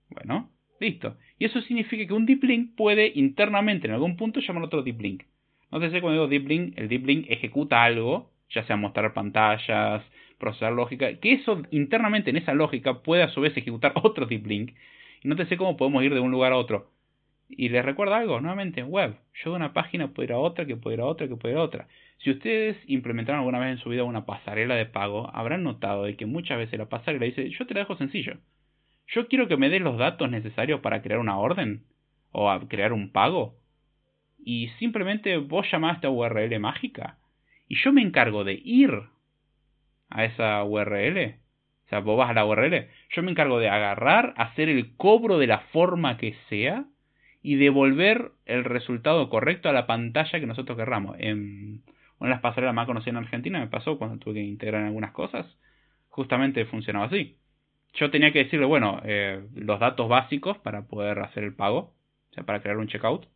[0.09, 0.49] Bueno,
[0.80, 1.18] listo.
[1.38, 5.01] Y eso significa que un deep link puede internamente en algún punto llamar otro deep
[5.01, 5.24] link.
[5.70, 10.01] Sé cuando digo deep link, el deep link ejecuta algo, ya sea mostrar pantallas,
[10.39, 14.47] procesar lógica, que eso internamente en esa lógica puede a su vez ejecutar otro deep
[14.47, 14.76] link.
[15.24, 16.89] Y no te sé cómo podemos ir de un lugar a otro.
[17.49, 19.15] Y les recuerda algo, nuevamente, web.
[19.33, 21.53] Yo de una página puedo ir a otra, que puedo ir a otra, que puedo
[21.53, 21.87] ir a otra.
[22.19, 26.17] Si ustedes implementaron alguna vez en su vida una pasarela de pago, habrán notado de
[26.17, 28.37] que muchas veces la pasarela dice, yo te la dejo sencillo.
[29.07, 31.83] Yo quiero que me des los datos necesarios para crear una orden
[32.31, 33.55] o a crear un pago.
[34.43, 37.17] Y simplemente vos llamás a esta URL mágica.
[37.69, 38.91] Y yo me encargo de ir
[40.09, 41.35] a esa URL.
[41.85, 42.89] O sea, vos vas a la URL.
[43.11, 46.85] Yo me encargo de agarrar, hacer el cobro de la forma que sea
[47.41, 51.15] y devolver el resultado correcto a la pantalla que nosotros querramos.
[51.19, 51.81] En
[52.19, 55.11] una de las pasarelas más conocidas en Argentina me pasó cuando tuve que integrar algunas
[55.11, 55.45] cosas.
[56.09, 57.38] Justamente funcionaba así.
[57.93, 61.93] Yo tenía que decirle, bueno, eh, los datos básicos para poder hacer el pago,
[62.31, 63.27] o sea, para crear un checkout.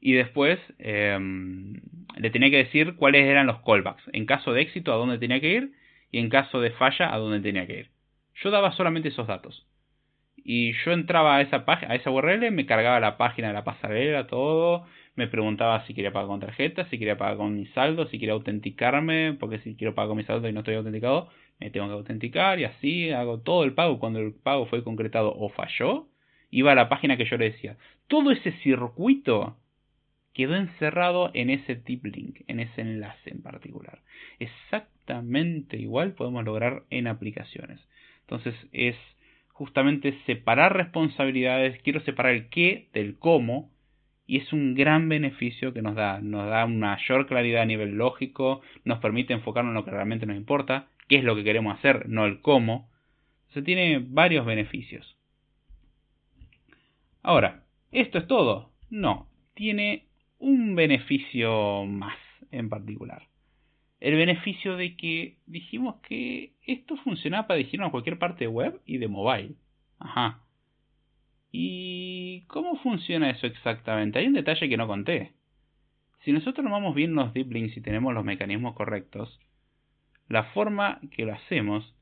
[0.00, 1.80] Y después em,
[2.16, 4.02] le tenía que decir cuáles eran los callbacks.
[4.12, 5.72] En caso de éxito, a dónde tenía que ir.
[6.12, 7.90] Y en caso de falla, a dónde tenía que ir.
[8.36, 9.65] Yo daba solamente esos datos.
[10.48, 14.28] Y yo entraba a esa a esa URL, me cargaba la página de la pasarela,
[14.28, 14.86] todo,
[15.16, 18.34] me preguntaba si quería pagar con tarjeta, si quería pagar con mi saldo, si quería
[18.34, 21.94] autenticarme, porque si quiero pagar con mi saldo y no estoy autenticado, me tengo que
[21.94, 23.98] autenticar y así hago todo el pago.
[23.98, 26.06] Cuando el pago fue concretado o falló,
[26.52, 27.76] iba a la página que yo le decía.
[28.06, 29.56] Todo ese circuito
[30.32, 33.98] quedó encerrado en ese tip link, en ese enlace en particular.
[34.38, 37.80] Exactamente igual podemos lograr en aplicaciones.
[38.20, 38.96] Entonces es
[39.56, 43.70] justamente separar responsabilidades, quiero separar el qué del cómo,
[44.26, 47.96] y es un gran beneficio que nos da, nos da una mayor claridad a nivel
[47.96, 51.78] lógico, nos permite enfocarnos en lo que realmente nos importa, qué es lo que queremos
[51.78, 52.90] hacer, no el cómo.
[53.54, 55.16] Se tiene varios beneficios.
[57.22, 58.72] Ahora, ¿esto es todo?
[58.90, 60.04] No, tiene
[60.38, 62.18] un beneficio más
[62.50, 63.22] en particular
[64.06, 68.98] el beneficio de que dijimos que esto funcionaba para dirigirnos a cualquier parte web y
[68.98, 69.56] de mobile.
[69.98, 70.44] Ajá.
[71.50, 74.20] ¿Y cómo funciona eso exactamente?
[74.20, 75.32] Hay un detalle que no conté.
[76.20, 79.40] Si nosotros tomamos bien los deep links y tenemos los mecanismos correctos,
[80.28, 81.92] la forma que lo hacemos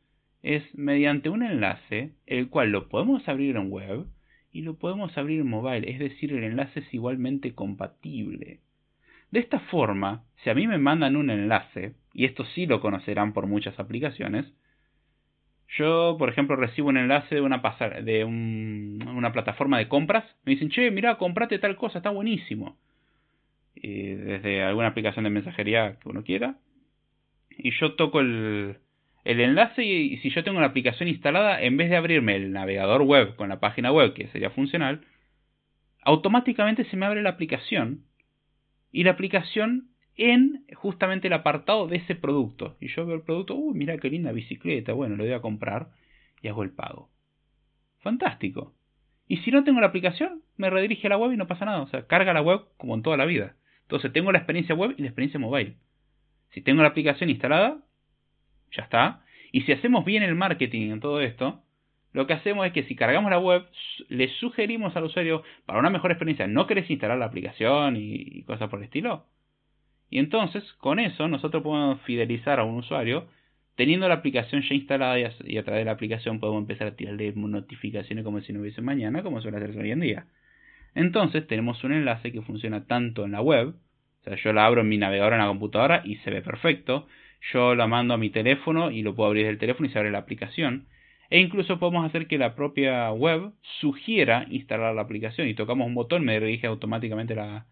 [0.42, 4.04] es mediante un enlace, el cual lo podemos abrir en web
[4.52, 8.60] y lo podemos abrir en mobile, es decir, el enlace es igualmente compatible.
[9.30, 13.32] De esta forma, si a mí me mandan un enlace, y esto sí lo conocerán
[13.32, 14.46] por muchas aplicaciones,
[15.76, 21.18] yo, por ejemplo, recibo un enlace de una, plataforma de compras, me dicen, che, mira,
[21.18, 22.76] comprate tal cosa, está buenísimo.
[23.74, 26.56] desde alguna aplicación de mensajería que uno quiera.
[27.50, 28.76] Y yo toco el,
[29.24, 33.02] el enlace y, si yo tengo la aplicación instalada, en vez de abrirme el navegador
[33.02, 35.00] web con la página web, que sería funcional,
[36.02, 38.04] automáticamente se me abre la aplicación
[38.94, 42.76] y la aplicación en justamente el apartado de ese producto.
[42.80, 45.88] Y yo veo el producto, uy, mira qué linda bicicleta, bueno, lo voy a comprar
[46.40, 47.10] y hago el pago.
[47.98, 48.72] Fantástico.
[49.26, 51.82] Y si no tengo la aplicación, me redirige a la web y no pasa nada.
[51.82, 53.56] O sea, carga la web como en toda la vida.
[53.82, 55.74] Entonces tengo la experiencia web y la experiencia mobile.
[56.50, 57.82] Si tengo la aplicación instalada,
[58.70, 59.24] ya está.
[59.50, 61.63] Y si hacemos bien el marketing en todo esto,
[62.14, 63.66] lo que hacemos es que si cargamos la web,
[64.08, 68.70] le sugerimos al usuario, para una mejor experiencia, ¿no querés instalar la aplicación y, cosas
[68.70, 69.26] por el estilo?
[70.10, 73.26] Y entonces, con eso, nosotros podemos fidelizar a un usuario
[73.74, 77.32] teniendo la aplicación ya instalada y a, través de la aplicación podemos empezar a tirarle
[77.34, 80.26] notificaciones como si no hubiese mañana, como suele hacerse hoy en día.
[80.94, 83.74] Entonces tenemos un enlace que funciona tanto en la web,
[84.20, 87.08] o sea, yo la abro en mi navegador en la computadora y se ve perfecto,
[87.52, 90.12] yo la mando a mi teléfono y lo puedo abrir del teléfono y se abre
[90.12, 90.86] la aplicación,
[91.30, 95.94] e incluso podemos hacer que la propia web sugiera instalar la aplicación y tocamos un
[95.94, 97.66] botón, me dirige automáticamente a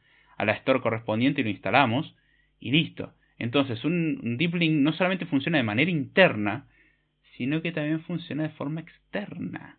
[0.44, 2.16] la store correspondiente y lo instalamos
[2.61, 3.12] y listo.
[3.38, 6.68] Entonces un, deep link no solamente funciona de manera interna,
[7.36, 9.78] sino que también funciona de forma externa.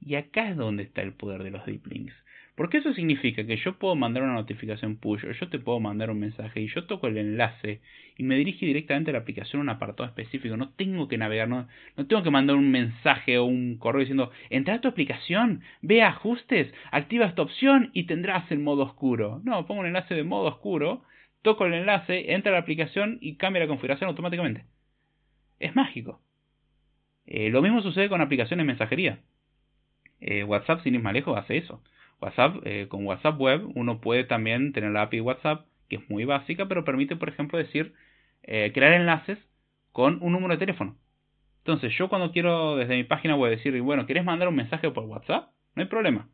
[0.00, 2.14] Y acá es donde está el poder de los deep links.
[2.58, 6.10] Porque eso significa que yo puedo mandar una notificación push o yo te puedo mandar
[6.10, 7.80] un mensaje y yo toco el enlace
[8.16, 10.56] y me dirige directamente a la aplicación a un apartado específico.
[10.56, 11.68] No tengo que navegar, no,
[12.08, 16.74] tengo que mandar un mensaje o un correo diciendo, entra a tu aplicación, ve ajustes,
[16.90, 19.40] activa esta opción y tendrás el modo oscuro.
[19.44, 21.04] No, pongo un enlace de modo oscuro,
[21.42, 24.64] toco el enlace, entra a la aplicación y cambia la configuración automáticamente.
[25.60, 26.20] Es mágico.
[27.24, 29.20] Eh, lo mismo sucede con aplicaciones de mensajería.
[30.20, 31.80] Eh, WhatsApp, sin ir más lejos, hace eso.
[32.20, 36.24] WhatsApp, eh, con WhatsApp Web, uno puede también tener la API WhatsApp, que es muy
[36.24, 37.94] básica, pero permite, por ejemplo, decir,
[38.42, 39.38] eh, crear enlaces
[39.92, 40.96] con un número de teléfono.
[41.58, 45.04] Entonces, yo cuando quiero desde mi página web decir, bueno, ¿quieres mandar un mensaje por
[45.04, 45.50] WhatsApp?
[45.74, 46.28] No hay problema.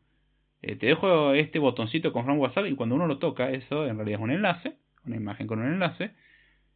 [0.61, 4.19] Eh, te dejo este botoncito con WhatsApp y cuando uno lo toca, eso en realidad
[4.19, 6.11] es un enlace, una imagen con un enlace,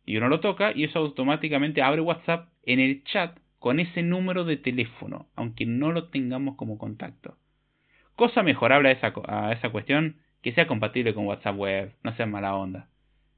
[0.05, 4.43] y uno lo toca y eso automáticamente abre WhatsApp en el chat con ese número
[4.43, 7.37] de teléfono, aunque no lo tengamos como contacto.
[8.19, 12.25] Cosa mejorable a esa, a esa cuestión, que sea compatible con WhatsApp Web, no sea
[12.25, 12.89] mala onda.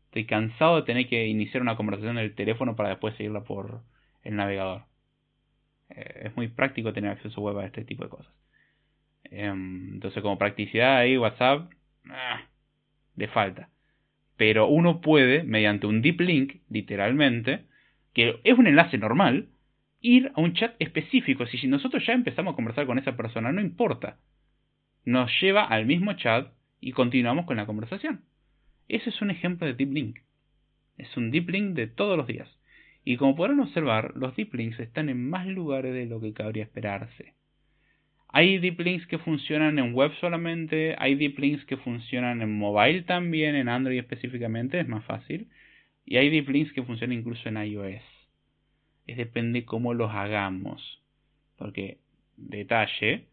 [0.06, 3.82] Estoy cansado de tener que iniciar una conversación en el teléfono para después seguirla por
[4.24, 4.86] el navegador.
[5.92, 8.34] Eh, es muy práctico tener acceso web a este tipo de cosas.
[9.26, 11.72] Em, entonces, como practicidad ahí, WhatsApp,
[12.10, 12.42] ah,
[13.32, 13.70] falta.
[14.36, 17.66] Pero uno puede, mediante un deep link, literalmente,
[18.16, 19.50] que es un enlace normal,
[20.00, 21.46] ir a un chat específico.
[21.46, 24.18] Si nosotros ya empezamos a conversar con esa persona, no importa.
[25.06, 28.22] Nos lleva al mismo chat y continuamos con la conversación.
[28.88, 30.20] Ese es un ejemplo de deep link.
[30.98, 32.50] Es un deep link de todos los días.
[33.04, 36.64] Y como podrán observar, los deep links están en más lugares de lo que cabría
[36.64, 37.34] esperarse.
[38.28, 43.02] Hay deep links que funcionan en web solamente, hay deep links que funcionan en mobile
[43.02, 45.50] también, en Android específicamente, es más fácil.
[46.06, 48.04] Y hay deep links que funcionan incluso en iOS.
[49.08, 51.02] Es depende cómo los hagamos.
[51.58, 51.98] Porque,
[52.38, 53.26] detalle,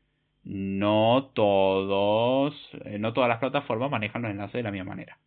[0.45, 5.18] no todos, eh, no todas las plataformas manejan los enlaces de la misma manera.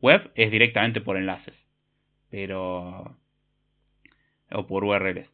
[0.00, 1.54] Web es directamente por enlaces.
[2.30, 3.16] Pero
[4.52, 5.28] o por URLs.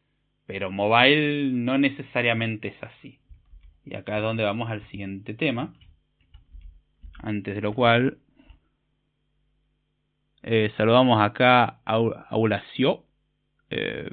[0.47, 3.19] Pero mobile no necesariamente es así.
[3.85, 5.75] Y acá es donde vamos al siguiente tema.
[7.19, 8.19] Antes de lo cual,
[10.43, 11.95] eh, saludamos acá a
[12.31, 13.05] Aulacio.
[13.71, 14.11] Eh,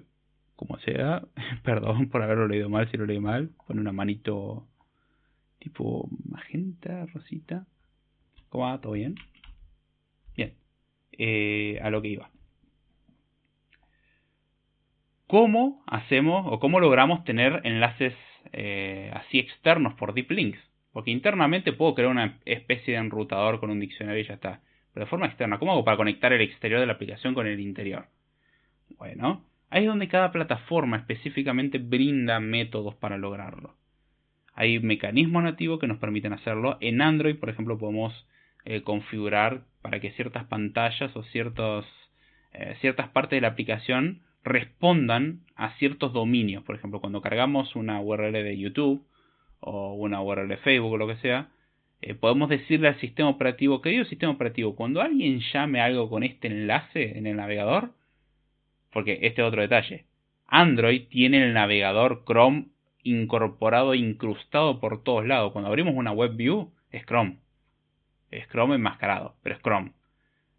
[0.55, 1.23] como sea,
[1.63, 3.49] perdón por haberlo leído mal si lo leí mal.
[3.67, 4.67] Pone una manito
[5.59, 7.65] tipo magenta, rosita.
[8.49, 8.81] ¿Cómo va?
[8.81, 9.15] ¿Todo bien?
[10.35, 10.53] Bien.
[11.11, 12.29] Eh, a lo que iba.
[15.27, 18.15] ¿Cómo hacemos o cómo logramos tener enlaces
[18.51, 20.59] eh, así externos por deep links?
[20.91, 24.61] Porque internamente puedo crear una especie de enrutador con un diccionario y ya está.
[24.91, 27.59] Pero de forma externa, ¿cómo hago para conectar el exterior de la aplicación con el
[27.59, 28.07] interior?
[28.97, 33.75] Bueno, ahí es donde cada plataforma específicamente brinda métodos para lograrlo.
[34.59, 36.77] Hay mecanismos nativos que nos permiten hacerlo.
[36.81, 38.27] En Android, por ejemplo, podemos
[38.65, 45.77] eh, configurar para que ciertas pantallas o eh, ciertas partes de la aplicación respondan a
[45.77, 46.61] ciertos dominios.
[46.65, 49.01] Por ejemplo, cuando cargamos una URL de YouTube
[49.61, 51.47] o una URL de Facebook o lo que sea,
[52.01, 56.47] eh, podemos decirle al sistema operativo, querido sistema operativo, cuando alguien llame algo con este
[56.47, 57.93] enlace en el navegador,
[58.91, 60.03] porque este es otro detalle,
[60.47, 62.65] Android tiene el navegador Chrome
[63.09, 65.51] incorporado, incrustado por todos lados.
[65.51, 67.37] Cuando abrimos una web view, es Chrome.
[68.31, 69.91] Es Chrome enmascarado, pero es Chrome.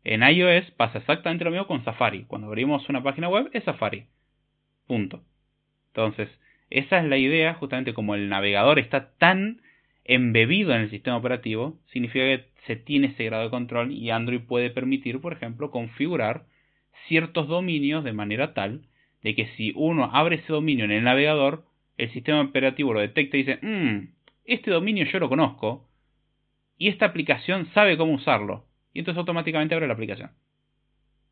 [0.03, 2.25] En iOS pasa exactamente lo mismo con Safari.
[2.25, 4.07] Cuando abrimos una página web es Safari.
[4.87, 5.23] Punto.
[5.89, 6.29] Entonces,
[6.71, 9.61] esa es la idea, justamente como el navegador está tan
[10.05, 14.41] embebido en el sistema operativo, significa que se tiene ese grado de control y Android
[14.41, 16.45] puede permitir, por ejemplo, configurar
[17.07, 18.83] ciertos dominios de manera tal
[19.23, 21.65] de que si uno abre ese dominio en el navegador,
[22.01, 24.09] el sistema operativo lo detecta y dice, mmm,
[24.45, 25.87] este dominio yo lo conozco
[26.79, 30.31] y esta aplicación sabe cómo usarlo y entonces automáticamente abre la aplicación.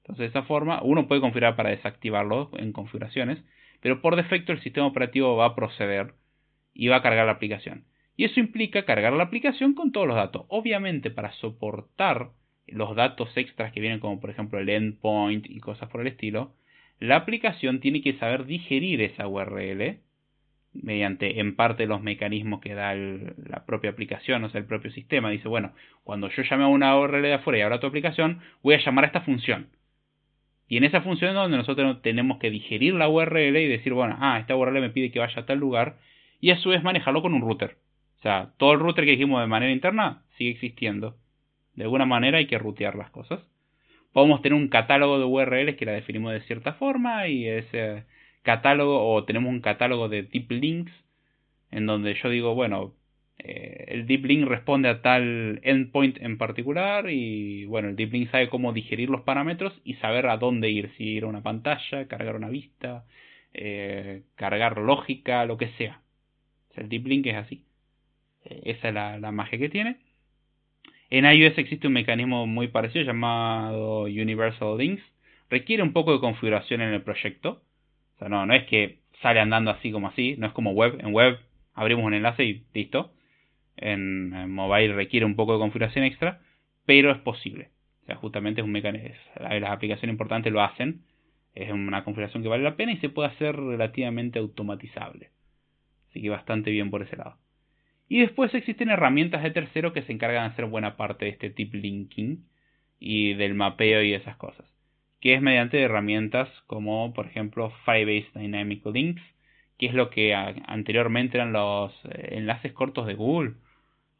[0.02, 3.42] Entonces de esa forma uno puede configurar para desactivarlo en configuraciones,
[3.80, 6.12] pero por defecto el sistema operativo va a proceder
[6.74, 7.84] y va a cargar la aplicación.
[8.16, 10.44] Y eso implica cargar la aplicación con todos los datos.
[10.48, 12.30] Obviamente para soportar
[12.66, 16.52] los datos extras que vienen como por ejemplo el endpoint y cosas por el estilo,
[17.00, 20.00] la aplicación tiene que saber digerir esa URL
[20.72, 25.30] mediante en parte los mecanismos que da la propia aplicación, o sea, el propio sistema.
[25.30, 25.72] Dice, bueno,
[26.04, 29.04] cuando yo llame a una URL de afuera y abra tu aplicación, voy a llamar
[29.04, 29.68] a esta función.
[30.68, 34.16] Y en esa función es donde nosotros tenemos que digerir la URL y decir, bueno,
[34.20, 35.96] ah, esta URL me pide que vaya a tal lugar,
[36.40, 37.78] y a su vez manejarlo con un router.
[38.18, 41.16] O sea, todo el router que dijimos de manera interna sigue existiendo.
[41.74, 43.40] De alguna manera hay que rutear las cosas.
[44.12, 48.04] Podemos tener un catálogo de URLs que la definimos de cierta forma y ese
[48.48, 50.92] catálogo o tenemos un catálogo de deep links
[51.70, 52.94] en donde yo digo, bueno,
[53.38, 58.30] eh, el deep link responde a tal endpoint en particular y bueno, el deep link
[58.30, 62.08] sabe cómo digerir los parámetros y saber a dónde ir, si ir a una pantalla,
[62.08, 63.04] cargar una vista,
[63.52, 66.00] eh, cargar lógica, lo que sea.
[66.74, 67.64] el deep link es así.
[68.46, 69.98] Eh, esa es la, la magia que tiene.
[71.10, 75.02] En iOS existe un mecanismo muy parecido llamado Universal Links.
[75.50, 77.62] Requiere un poco de configuración en el proyecto
[78.18, 80.98] o sea, no, no es que sale andando así como así, no es como web.
[81.00, 81.38] En web
[81.74, 83.12] abrimos un enlace y listo.
[83.76, 86.40] En, mobile requiere un poco de configuración extra,
[86.84, 87.70] pero es posible.
[88.02, 89.14] O sea, justamente es un mecanismo.
[89.38, 91.02] Las aplicaciones importantes lo hacen.
[91.54, 95.30] Es una configuración que vale la pena y se puede hacer relativamente automatizable.
[96.10, 97.36] Así que bastante bien por ese lado.
[98.08, 101.50] Y después existen herramientas de tercero que se encargan de hacer buena parte de este
[101.50, 102.44] tip linking
[102.98, 104.77] y del mapeo y esas cosas.
[105.20, 109.22] Que es mediante herramientas como por ejemplo Firebase Dynamic Links,
[109.78, 113.54] que es lo que anteriormente eran los eh, enlaces cortos de Google.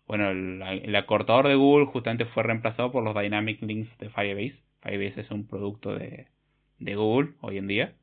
[0.07, 4.59] Bueno, el, acortador de Google justamente fue reemplazado por los Dynamic Links de Firebase.
[4.81, 6.29] Firebase es un producto de,
[6.79, 7.95] de Google hoy en día.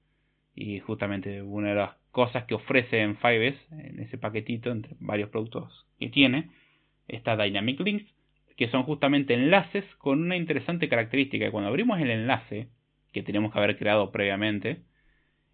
[0.54, 5.30] Y justamente una de las cosas que ofrece en Firebase, en ese paquetito, entre varios
[5.30, 6.50] productos que tiene,
[7.08, 8.06] está Dynamic Links,
[8.56, 11.52] que son justamente enlaces con una interesante característica.
[11.52, 12.70] Cuando abrimos el enlace,
[13.16, 14.82] que tenemos que haber creado previamente,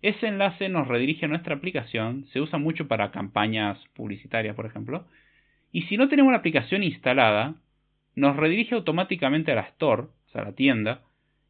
[0.02, 5.06] ese enlace nos redirige a nuestra aplicación, se usa mucho para campañas publicitarias, por ejemplo,
[5.72, 7.54] y si no tenemos la aplicación instalada,
[8.16, 11.04] nos redirige automáticamente a la store, o sea, a la tienda,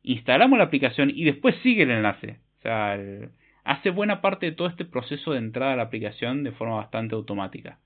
[0.03, 2.39] instalamos la aplicación y después sigue el enlace.
[2.59, 2.99] O sea,
[3.63, 7.15] hace buena parte de todo este proceso de entrada a la aplicación de forma bastante
[7.15, 7.79] automática.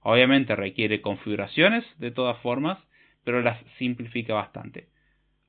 [0.00, 2.78] Obviamente requiere configuraciones de todas formas,
[3.22, 4.88] pero las simplifica bastante.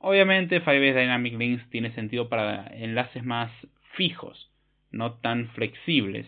[0.08, 3.52] Obviamente Firebase Dynamic Links tiene sentido para enlaces más
[3.96, 4.52] fijos,
[4.92, 6.28] no tan flexibles.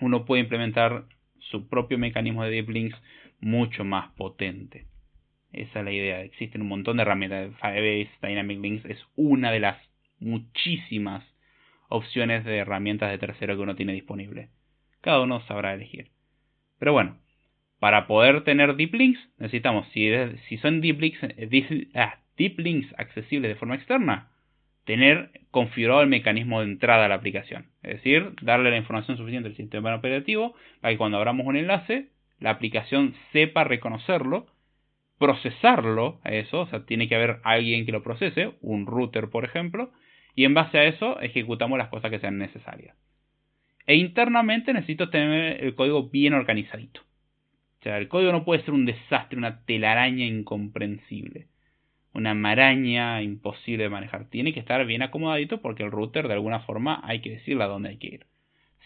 [0.00, 1.06] Uno puede implementar
[1.40, 2.96] su propio mecanismo de deep links
[3.40, 4.86] mucho más potente.
[5.52, 6.22] Esa es la idea.
[6.22, 7.50] Existen un montón de herramientas.
[7.60, 9.76] Firebase Dynamic Links es una de las
[10.20, 11.24] muchísimas
[11.88, 14.48] opciones de herramientas de tercero que uno tiene disponible.
[15.00, 16.12] Cada uno sabrá elegir.
[16.78, 17.18] Pero bueno,
[17.80, 21.18] para poder tener deep links, necesitamos, si, son deep links,
[22.40, 24.30] deep links accesibles de forma externa,
[24.86, 27.66] tener configurado el mecanismo de entrada a la aplicación.
[27.82, 32.08] Es decir, darle la información suficiente al sistema operativo para que cuando abramos un enlace,
[32.38, 34.46] la aplicación sepa reconocerlo,
[35.18, 39.44] procesarlo a eso, o sea, tiene que haber alguien que lo procese, un router por
[39.44, 39.92] ejemplo,
[40.34, 42.96] y en base a eso ejecutamos las cosas que sean necesarias.
[43.86, 47.02] E internamente necesito tener el código bien organizadito.
[47.80, 51.49] O sea, el código no puede ser un desastre, una telaraña incomprensible.
[52.12, 54.26] Una maraña imposible de manejar.
[54.26, 57.68] Tiene que estar bien acomodadito porque el router de alguna forma hay que decirle a
[57.68, 58.26] dónde hay que ir.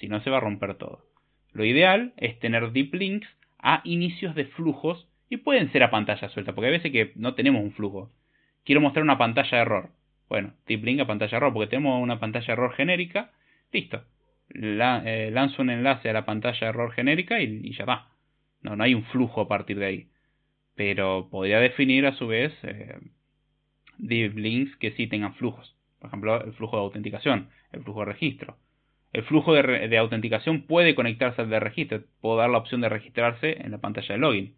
[0.01, 1.05] Si no se va a romper todo.
[1.53, 6.29] Lo ideal es tener deep links a inicios de flujos y pueden ser a pantalla
[6.29, 8.11] suelta, porque hay veces que no tenemos un flujo.
[8.65, 9.91] Quiero mostrar una pantalla de error.
[10.29, 13.31] Bueno, tip link a pantalla error, porque tenemos una pantalla error genérica.
[13.73, 14.05] Listo.
[14.55, 18.11] Eh, lanzo un enlace a la pantalla error genérica y, ya va.
[18.63, 20.09] No, no hay un flujo a partir de ahí.
[20.75, 22.99] Pero podría definir a su vez eh,
[23.99, 25.77] div links que sí tengan flujos.
[25.99, 28.57] Por ejemplo, el flujo de autenticación, el flujo de registro.
[29.13, 32.03] El flujo de, autenticación puede conectarse al de registro.
[32.21, 34.55] Puedo dar la opción de registrarse en la pantalla de login.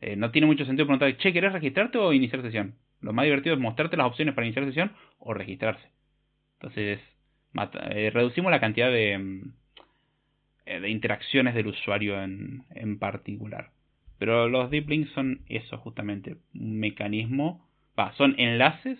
[0.00, 2.74] Eh, no tiene mucho sentido preguntar, che, ¿querés registrarte o iniciar sesión?
[3.00, 5.86] Lo más divertido es mostrarte las opciones para iniciar sesión o registrarse.
[6.54, 6.98] Entonces,
[7.90, 9.52] eh, reducimos la cantidad de, mm,
[10.66, 13.70] eh, de interacciones del usuario en, particular.
[14.18, 17.66] Pero los deep links son eso, justamente, un mecanismo,
[18.16, 18.98] son enlaces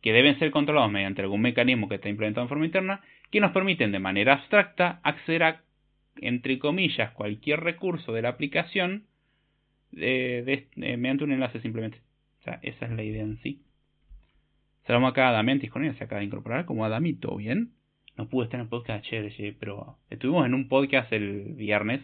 [0.00, 3.00] que deben ser controlados mediante algún mecanismo que está implementado en forma interna,
[3.30, 5.62] que nos permiten de manera abstracta acceder a,
[6.16, 9.04] entre comillas, cualquier recurso de la aplicación
[9.92, 12.00] de, eh, mediante un enlace simplemente.
[12.40, 13.62] O sea, esa es la idea en sí.
[14.86, 16.64] Saludamos acá a Damián él se acaba de incorporar.
[16.64, 17.12] como Adami?
[17.14, 17.72] ¿Todo bien?
[18.16, 22.02] No pude estar en el podcast ayer, pero estuvimos en un podcast el viernes,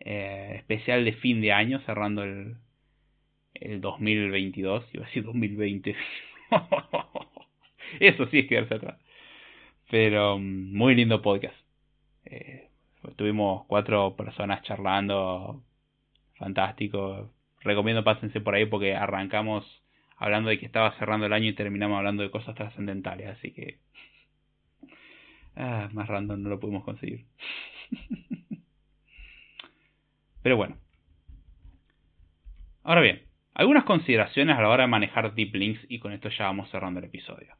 [0.00, 2.56] eh, especial de fin de año, cerrando el,
[3.54, 5.96] el 2022, iba a decir 2020.
[8.00, 8.98] Eso sí es quedarse atrás.
[9.90, 11.56] Pero mm, muy lindo podcast.
[12.24, 12.68] Eh,
[13.08, 15.62] estuvimos cuatro personas charlando,
[16.36, 17.30] fantástico
[17.62, 19.64] recomiendo pásense por ahí porque arrancamos
[20.16, 23.78] hablando de que estaba cerrando el año y terminamos hablando de cosas trascendentales, así que
[25.56, 27.24] ah, más random no lo pudimos conseguir.
[30.42, 30.76] Pero bueno.
[32.82, 33.22] Ahora bien,
[33.54, 37.00] algunas consideraciones a la hora de manejar deep links y con esto ya vamos cerrando
[37.00, 37.54] el episodio.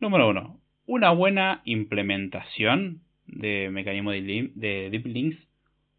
[0.00, 5.48] Número uno, una buena implementación de mecanismo de deep links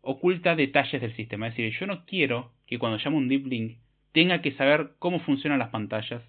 [0.02, 1.48] oculta detalles del sistema.
[1.48, 3.78] Es decir, yo no quiero que cuando llamo un deep link
[4.12, 6.24] tenga que saber cómo funcionan las pantallas.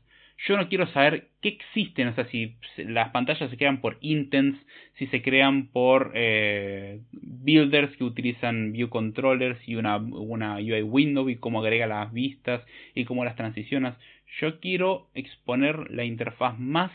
[0.46, 4.58] Yo no quiero saber qué existen, o sea, si las pantallas se crean por intents,
[4.94, 11.28] si se crean por eh, builders que utilizan view controllers y una, una UI window
[11.28, 12.64] y cómo agrega las vistas
[12.94, 13.98] y cómo las transicionas.
[14.40, 16.90] Yo quiero exponer la interfaz más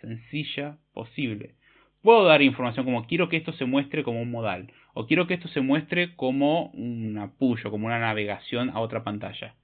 [0.00, 1.54] sencilla posible.
[2.00, 5.34] Puedo dar información como quiero que esto se muestre como un modal o quiero que
[5.34, 9.54] esto se muestre como un apoyo, como una navegación a otra pantalla.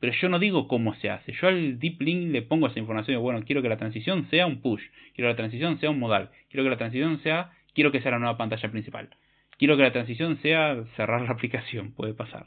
[0.00, 1.32] Pero yo no digo cómo se hace.
[1.32, 4.46] Yo al deep link le pongo esa información de, bueno, quiero que la transición sea
[4.46, 4.82] un push,
[5.14, 8.12] quiero que la transición sea un modal, quiero que la transición sea, quiero que sea
[8.12, 9.10] la nueva pantalla principal.
[9.58, 12.46] Quiero que la transición sea cerrar la aplicación, puede pasar.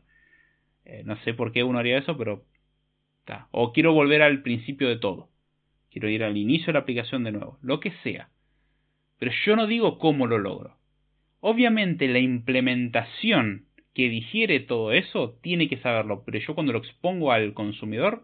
[0.84, 2.44] Eh, no sé por qué uno haría eso, pero
[3.20, 3.48] está.
[3.52, 5.30] O quiero volver al principio de todo.
[5.92, 7.60] Quiero ir al inicio de la aplicación de nuevo.
[7.62, 8.30] Lo que sea.
[9.20, 10.76] Pero yo no digo cómo lo logro.
[11.40, 17.32] Obviamente la implementación que digiere todo eso tiene que saberlo, pero yo cuando lo expongo
[17.32, 18.24] al consumidor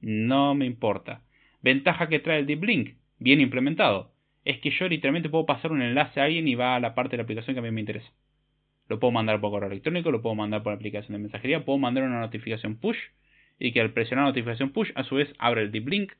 [0.00, 1.22] no me importa.
[1.62, 4.12] Ventaja que trae el Deep Link, bien implementado,
[4.44, 7.12] es que yo literalmente puedo pasar un enlace a alguien y va a la parte
[7.12, 8.10] de la aplicación que a mí me interesa.
[8.88, 12.04] Lo puedo mandar por correo electrónico, lo puedo mandar por aplicación de mensajería, puedo mandar
[12.04, 12.98] una notificación push
[13.58, 16.12] y que al presionar la notificación push a su vez abre el deep link.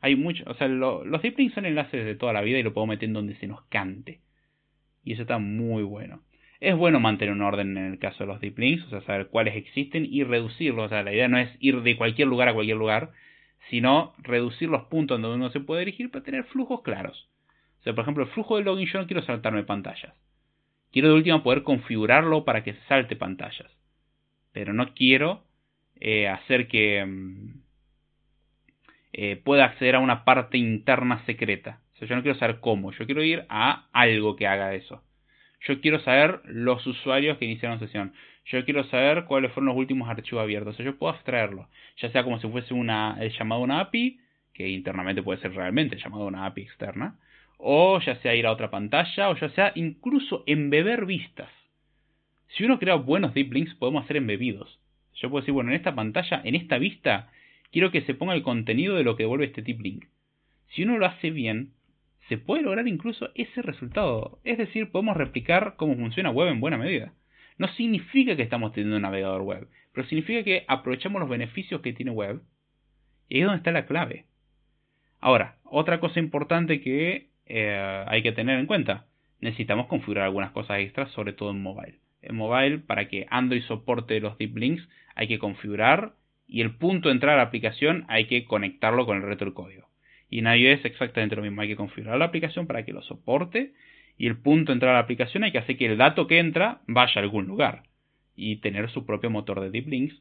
[0.00, 2.72] Hay mucho, o sea, los deep links son enlaces de toda la vida y lo
[2.72, 4.20] puedo meter en donde se nos cante.
[5.02, 6.22] Y eso está muy bueno.
[6.64, 9.26] Es bueno mantener un orden en el caso de los deep links, o sea, saber
[9.26, 10.86] cuáles existen y reducirlos.
[10.86, 13.10] O sea, la idea no es ir de cualquier lugar a cualquier lugar,
[13.68, 17.28] sino reducir los puntos donde uno se puede dirigir para tener flujos claros.
[17.80, 20.14] O sea, por ejemplo, el flujo de login yo no quiero saltarme pantallas.
[20.90, 23.70] Quiero de última poder configurarlo para que salte pantallas.
[24.52, 25.44] Pero no quiero
[26.00, 27.60] eh, hacer que mm,
[29.12, 31.80] eh, pueda acceder a una parte interna secreta.
[31.92, 35.02] O sea, yo no quiero saber cómo, yo quiero ir a algo que haga eso.
[35.66, 38.12] Yo quiero saber los usuarios que iniciaron sesión.
[38.46, 40.74] Yo quiero saber cuáles fueron los últimos archivos abiertos.
[40.74, 41.68] O sea, yo puedo abstraerlo.
[41.98, 44.20] Ya sea como si fuese una, el llamado a una API,
[44.52, 47.18] que internamente puede ser realmente llamado a una API externa.
[47.56, 51.48] O ya sea ir a otra pantalla, o ya sea incluso embeber vistas.
[52.48, 54.78] Si uno crea buenos deep links, podemos hacer embebidos.
[55.14, 57.30] Yo puedo decir, bueno, en esta pantalla, en esta vista,
[57.72, 60.04] quiero que se ponga el contenido de lo que devuelve este deep link.
[60.68, 61.70] Si uno lo hace bien,
[62.28, 64.38] se puede lograr incluso ese resultado.
[64.44, 67.12] Es decir, podemos replicar cómo funciona web en buena medida.
[67.58, 71.92] No significa que estamos teniendo un navegador web, pero significa que aprovechamos los beneficios que
[71.92, 72.40] tiene web.
[73.28, 74.26] Y es donde está la clave.
[75.20, 79.06] Ahora, otra cosa importante que eh, hay que tener en cuenta.
[79.40, 81.98] Necesitamos configurar algunas cosas extras, sobre todo en mobile.
[82.22, 86.14] En mobile, para que Android soporte los deep links, hay que configurar
[86.46, 89.54] y el punto de entrada a la aplicación hay que conectarlo con el resto del
[89.54, 89.88] código.
[90.30, 91.60] Y en iOS es exactamente lo mismo.
[91.60, 93.72] Hay que configurar la aplicación para que lo soporte.
[94.16, 96.38] Y el punto de entrada a la aplicación hay que hacer que el dato que
[96.38, 97.84] entra vaya a algún lugar.
[98.36, 100.14] Y tener su propio motor de deep links.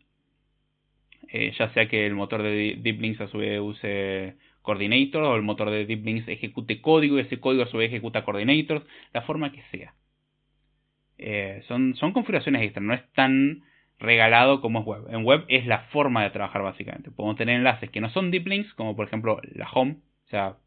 [1.30, 5.36] Eh, ya sea que el motor de deep links a su vez use coordinator o
[5.36, 8.86] el motor de deep links ejecute código y ese código a su vez ejecuta coordinators.
[9.14, 9.94] La forma que sea.
[11.18, 12.82] Eh, son, son configuraciones extra.
[12.82, 13.64] No es tan
[14.04, 15.08] regalado como es web.
[15.10, 17.10] En web es la forma de trabajar básicamente.
[17.10, 20.58] Podemos tener enlaces que no son deep links, como por ejemplo la home, o sea,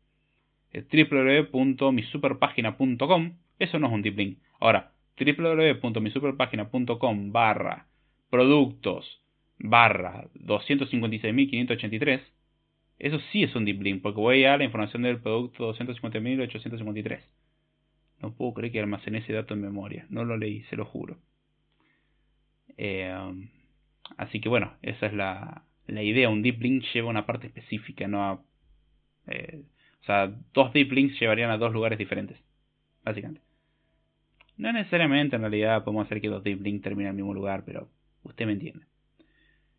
[0.72, 4.38] www.misuperpagina.com, eso no es un deep link.
[4.58, 7.86] Ahora, www.misuperpagina.com barra
[8.30, 9.20] productos
[9.58, 12.20] barra 256.583,
[12.98, 17.20] eso sí es un deep link, porque voy a la información del producto 250.853.
[18.22, 21.18] No puedo creer que almacené ese dato en memoria, no lo leí, se lo juro.
[22.76, 23.14] Eh,
[24.16, 26.28] así que bueno, esa es la, la, idea.
[26.28, 28.42] Un deep link lleva una parte específica, no a,
[29.28, 29.62] eh,
[30.02, 32.38] o sea, dos deep links llevarían a dos lugares diferentes,
[33.04, 33.42] básicamente.
[34.56, 37.64] No necesariamente en realidad podemos hacer que dos deep links terminen en el mismo lugar,
[37.64, 37.88] pero
[38.22, 38.86] usted me entiende.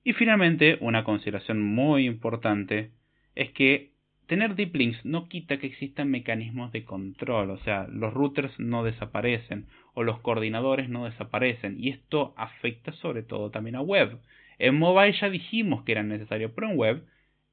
[0.04, 2.92] Y finalmente, una consideración muy importante
[3.36, 3.92] es que
[4.28, 8.84] tener deep links no quita que existan mecanismos de control, o sea, los routers no
[8.84, 14.20] desaparecen o los coordinadores no desaparecen y esto afecta sobre todo también a web.
[14.60, 17.04] En mobile ya dijimos que era necesario, pero en web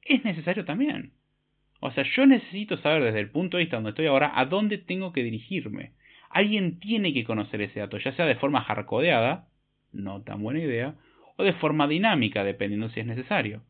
[0.03, 1.13] es necesario también.
[1.81, 4.79] O sea, yo necesito saber desde el punto de vista donde estoy ahora a dónde
[4.79, 5.93] tengo que dirigirme.
[6.31, 9.47] Alguien tiene que conocer ese dato, ya sea de forma hardcodeada,
[9.93, 10.95] no tan buena idea,
[11.37, 13.63] o de forma dinámica, dependiendo si es necesario.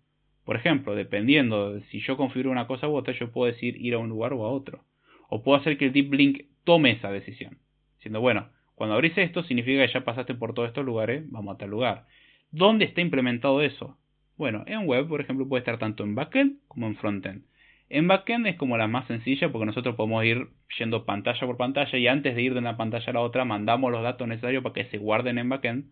[0.45, 3.95] Por ejemplo, dependiendo de si yo configuro una cosa u otra, yo puedo decir ir
[3.95, 4.85] a un lugar o a otro.
[5.29, 7.59] O puedo hacer que el Deep Link tome esa decisión.
[7.97, 11.59] Diciendo, bueno, cuando abrís esto significa que ya pasaste por todos estos lugares, vamos a
[11.59, 12.07] tal lugar.
[12.51, 13.97] ¿Dónde está implementado eso?
[14.37, 17.45] Bueno, en web, por ejemplo, puede estar tanto en backend como en frontend.
[17.89, 20.49] En backend es como la más sencilla porque nosotros podemos ir
[20.79, 23.93] yendo pantalla por pantalla y antes de ir de una pantalla a la otra mandamos
[23.93, 25.85] los datos necesarios para que se guarden en backend.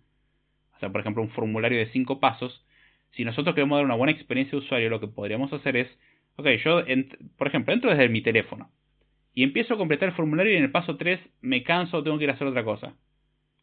[0.75, 2.67] O sea, por ejemplo, un formulario de 5 pasos
[3.13, 5.89] si nosotros queremos dar una buena experiencia de usuario, lo que podríamos hacer es,
[6.37, 6.83] ok, yo,
[7.37, 8.71] por ejemplo, entro desde mi teléfono
[9.35, 12.19] y empiezo a completar el formulario y en el paso 3 me canso o tengo
[12.19, 12.95] que ir a hacer otra cosa.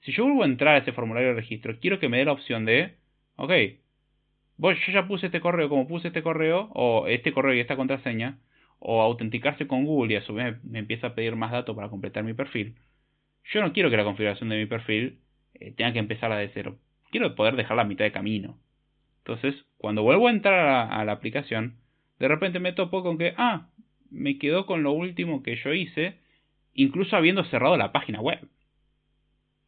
[0.01, 2.31] Si yo vuelvo a entrar a ese formulario de registro, quiero que me dé la
[2.31, 2.95] opción de,
[3.35, 3.51] ok,
[4.57, 8.37] yo ya puse este correo como puse este correo, o este correo y esta contraseña,
[8.79, 11.89] o autenticarse con Google y a su vez me empieza a pedir más datos para
[11.89, 12.75] completar mi perfil.
[13.45, 15.19] Yo no quiero que la configuración de mi perfil
[15.55, 16.77] eh, tenga que empezar de cero.
[17.11, 18.59] Quiero poder dejarla a mitad de camino
[19.29, 21.75] Entonces, cuando vuelvo a entrar a la, aplicación,
[22.17, 23.67] de repente me topo con que, ah,
[24.09, 26.17] me quedó con lo último que yo hice,
[26.73, 28.39] incluso habiendo cerrado la página web.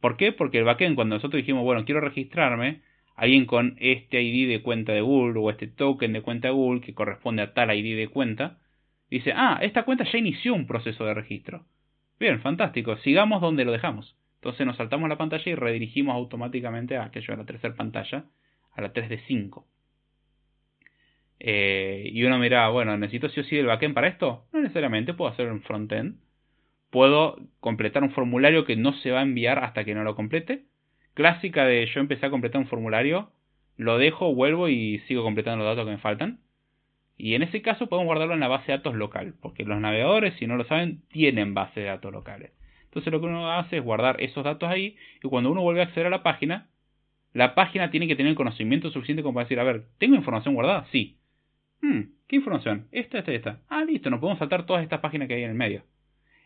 [0.00, 0.32] ¿Por qué?
[0.32, 2.80] Porque el backend, cuando nosotros dijimos, bueno, quiero registrarme,
[3.14, 6.80] alguien con este ID de cuenta de Google o este token de cuenta de Google
[6.80, 8.58] que corresponde a tal ID de cuenta,
[9.10, 11.66] dice, ah, esta cuenta ya inició un proceso de registro.
[12.18, 14.16] Bien, fantástico, sigamos donde lo dejamos.
[14.40, 18.24] Entonces nos saltamos la pantalla y redirigimos automáticamente a aquello de la tercera pantalla,
[18.72, 19.66] a la 3 de 5.
[21.44, 24.44] Eh, y uno mira, bueno, ¿necesito sí o sí el backend para esto?
[24.52, 26.16] No necesariamente, puedo hacer un frontend.
[26.90, 30.66] Puedo completar un formulario que no se va a enviar hasta que no lo complete.
[31.14, 33.32] Clásica de yo empecé a completar un formulario,
[33.76, 36.40] lo dejo, vuelvo y sigo completando los datos que me faltan.
[37.16, 40.34] Y en ese caso podemos guardarlo en la base de datos local, porque los navegadores,
[40.34, 42.52] si no lo saben, tienen base de datos locales.
[42.84, 45.84] Entonces lo que uno hace es guardar esos datos ahí y cuando uno vuelve a
[45.84, 46.68] acceder a la página,
[47.32, 50.86] la página tiene que tener conocimiento suficiente como para decir, a ver, ¿tengo información guardada?
[50.92, 51.16] Sí.
[51.80, 52.88] Hmm, ¿qué información?
[52.92, 53.60] Esta, esta, esta.
[53.68, 55.82] Ah, listo, no podemos saltar todas estas páginas que hay en el medio.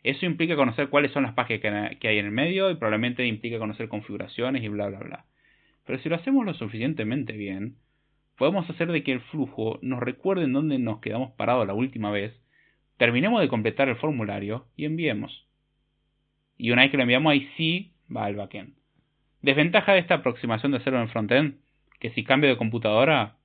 [0.03, 3.59] Eso implica conocer cuáles son las páginas que hay en el medio y probablemente implica
[3.59, 5.25] conocer configuraciones y bla, bla, bla.
[5.85, 7.77] Pero si lo hacemos lo suficientemente bien,
[8.39, 12.13] podemos hacer de que el flujo nos recuerde en dónde nos quedamos parados la última
[12.13, 12.41] vez,
[12.97, 15.47] terminemos de completar el formulario y enviemos.
[16.57, 18.75] Y una vez que lo enviamos ahí sí va al backend.
[19.47, 21.60] Desventaja de esta aproximación de hacerlo en frontend,
[22.01, 23.36] que si cambio de computadora,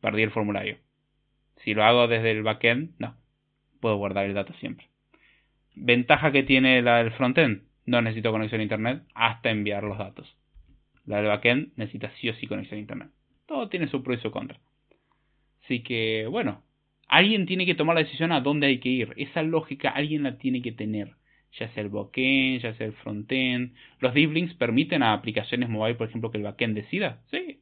[0.00, 0.76] perdí el formulario.
[1.64, 3.16] Si lo hago desde el backend, no.
[3.80, 4.86] Puedo guardar el dato siempre.
[5.74, 10.32] Ventaja que tiene la del frontend, no necesito conexión a internet hasta enviar los datos.
[11.06, 13.08] La del backend necesita sí o sí conexión a internet.
[13.46, 14.60] Todo tiene su pro y su contra.
[15.64, 16.62] Así que, bueno,
[17.08, 19.12] alguien tiene que tomar la decisión a dónde hay que ir.
[19.16, 21.17] Esa lógica alguien la tiene que tener.
[21.52, 23.74] Ya sea el backend, ya sea el frontend.
[24.00, 27.20] Los deep links permiten a aplicaciones mobile, por ejemplo, que el backend decida.
[27.30, 27.60] Sí.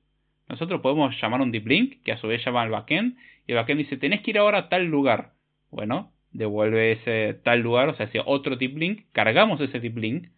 [0.48, 3.56] Nosotros podemos llamar un deep link, que a su vez llama al backend, y el
[3.56, 5.32] backend dice, tenés que ir ahora a tal lugar.
[5.70, 10.28] Bueno, devuelve ese tal lugar, o sea, ese otro deep link, cargamos ese deep link,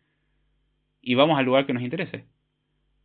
[1.02, 2.24] y vamos al lugar que nos interese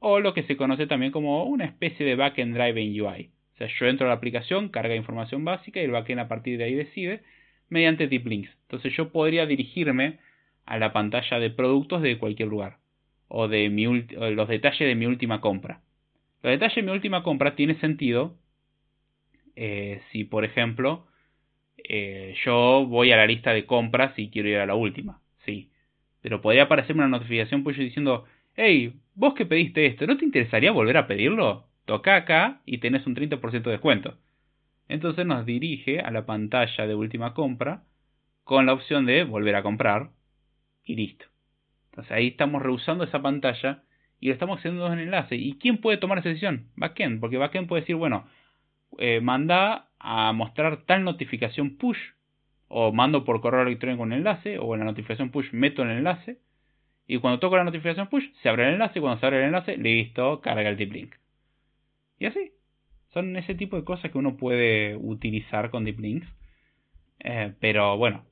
[0.06, 3.32] o lo que se conoce también como una especie de backend drive en UI.
[3.54, 6.58] O sea, yo entro a la aplicación, carga información básica y el backend a partir
[6.58, 7.24] de ahí decide
[7.70, 8.50] mediante deep links.
[8.64, 10.20] Entonces yo podría dirigirme
[10.66, 12.78] a la pantalla de productos de cualquier lugar
[13.28, 13.70] o de
[14.36, 15.82] los detalles de mi última compra.
[16.42, 18.38] Los detalles de mi última compra tiene sentido
[19.56, 21.06] eh, si, por ejemplo,
[21.78, 25.22] eh, yo voy a la lista de compras y quiero ir a la última.
[25.46, 25.70] Sí.
[26.22, 28.26] Pero podría aparecerme una notificación pues diciendo,
[28.56, 31.68] hey, vos que pediste esto, ¿no te interesaría volver a pedirlo?
[31.86, 34.18] Toca acá y tenés un 30% de descuento.
[34.88, 37.84] Entonces nos dirige a la pantalla de última compra
[38.44, 40.12] con la opción de volver a comprar
[40.84, 41.26] y listo.
[41.92, 43.84] Entonces ahí estamos rehusando esa pantalla
[44.20, 45.36] y lo estamos haciendo en enlace.
[45.36, 46.68] ¿Y quién puede tomar esa decisión?
[46.76, 48.26] Backend, porque Backend puede decir, bueno,
[48.98, 52.00] eh, manda a mostrar tal notificación push
[52.68, 56.40] o mando por correo electrónico un enlace o en la notificación push meto el enlace
[57.08, 59.46] y cuando toco la notificación push, se abre el enlace y cuando se abre el
[59.46, 61.16] enlace, listo, carga el deep link.
[62.20, 62.52] Y así.
[63.14, 66.28] Son ese tipo de cosas que uno puede utilizar con deep links.
[67.20, 68.26] Eh, pero bueno,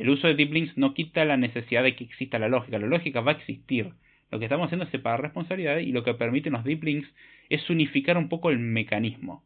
[0.00, 2.78] el uso de deep links no quita la necesidad de que exista la lógica.
[2.78, 3.92] La lógica va a existir.
[4.30, 7.06] Lo que estamos haciendo es separar responsabilidades y lo que permiten los deep links
[7.50, 9.44] es unificar un poco el mecanismo.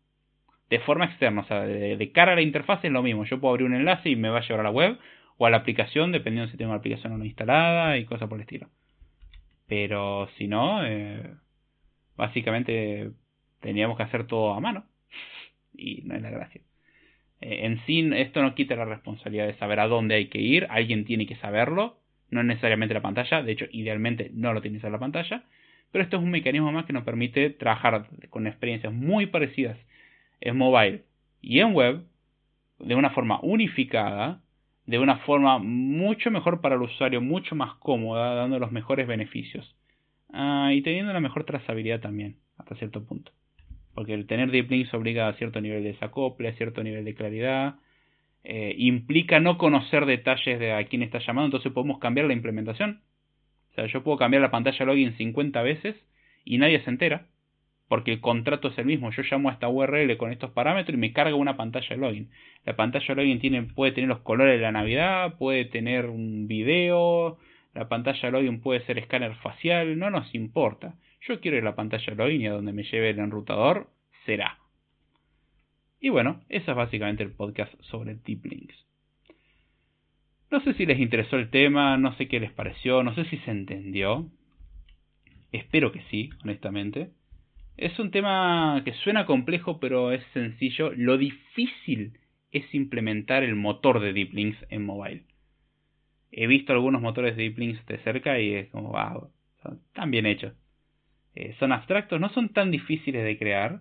[0.71, 3.25] De forma externa, o sea, de, cara a la interfaz es lo mismo.
[3.25, 4.97] Yo puedo abrir un enlace y me va a llevar a la web
[5.39, 8.39] o a la aplicación, dependiendo si tengo la aplicación o no instalada y cosas por
[8.39, 8.69] el estilo.
[9.67, 11.35] Pero si no, eh,
[12.17, 13.11] básicamente
[13.59, 14.85] teníamos que hacer todo a mano
[15.73, 16.61] y no es la gracia.
[17.45, 20.67] Eh, en sí, esto no quita la responsabilidad de saber a dónde hay que ir,
[20.71, 21.99] alguien tiene que saberlo,
[22.31, 25.45] no es necesariamente la pantalla, de hecho, idealmente no lo tiene que ser la pantalla,
[25.93, 29.77] pero esto es un mecanismo más que nos permite trabajar con experiencias muy parecidas
[30.41, 31.05] en mobile
[31.43, 32.05] y en web
[32.79, 34.41] de una forma unificada
[34.87, 39.75] de una forma mucho mejor para el usuario, mucho más cómoda, dando los mejores beneficios.
[40.33, 43.33] Ah, y teniendo una mejor trazabilidad también, hasta cierto punto.
[43.95, 47.15] Porque el tener deep links obliga a cierto nivel de desacople, a cierto nivel de
[47.15, 47.77] claridad.
[48.43, 53.01] Eh, implica no conocer detalles de a quién está llamando, entonces podemos cambiar la implementación.
[53.71, 55.97] O sea, yo puedo cambiar la pantalla login 50 veces
[56.45, 57.27] y nadie se entera
[57.89, 59.11] porque el contrato es el mismo.
[59.11, 62.31] Yo llamo a esta URL con estos parámetros y me carga una pantalla de login.
[62.65, 67.39] La pantalla login tiene, puede tener los colores de la Navidad, puede tener un video,
[67.75, 70.95] la pantalla login puede ser escáner facial, no nos importa.
[71.27, 73.89] Yo quiero ir a la pantalla login y a donde me lleve el enrutador
[74.27, 74.59] será.
[76.01, 78.75] Y bueno, ese es básicamente el podcast sobre Deep Links.
[80.51, 83.39] No sé si les interesó el tema, no sé qué les pareció, no sé si
[83.39, 84.31] se entendió.
[85.51, 87.11] Espero que sí, honestamente.
[87.77, 90.93] Es un tema que suena complejo, pero es sencillo.
[90.95, 92.19] Lo difícil
[92.53, 95.25] es implementar el motor de Deep Links en mobile.
[96.31, 99.31] He visto algunos motores de Deep Links de cerca y es como, wow,
[99.89, 100.53] están bien hechos.
[101.35, 103.81] Eh, son abstractos, no son tan difíciles de crear,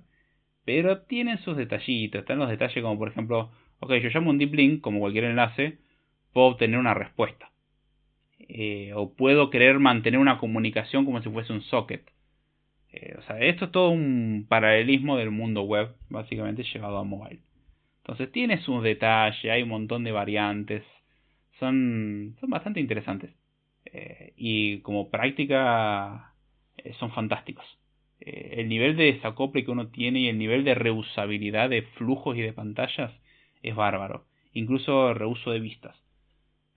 [0.65, 2.21] pero tienen sus detallitos.
[2.21, 5.77] Están los detalles como, por ejemplo, ok, yo llamo un Deep Link, como cualquier enlace,
[6.33, 7.51] puedo obtener una respuesta.
[8.39, 12.09] Eh, o puedo querer mantener una comunicación como si fuese un socket.
[12.91, 17.41] Eh, o sea, esto es todo un paralelismo del mundo web, básicamente llevado a mobile.
[17.97, 20.83] Entonces tiene sus detalles, hay un montón de variantes,
[21.59, 23.31] son, son bastante interesantes.
[24.35, 26.32] Y como práctica
[26.99, 27.65] son fantásticos.
[28.19, 32.41] el nivel de desacople que uno tiene y el nivel de reusabilidad de flujos y
[32.41, 33.11] de pantallas
[33.61, 34.25] es bárbaro.
[34.53, 35.95] Incluso reuso de vistas.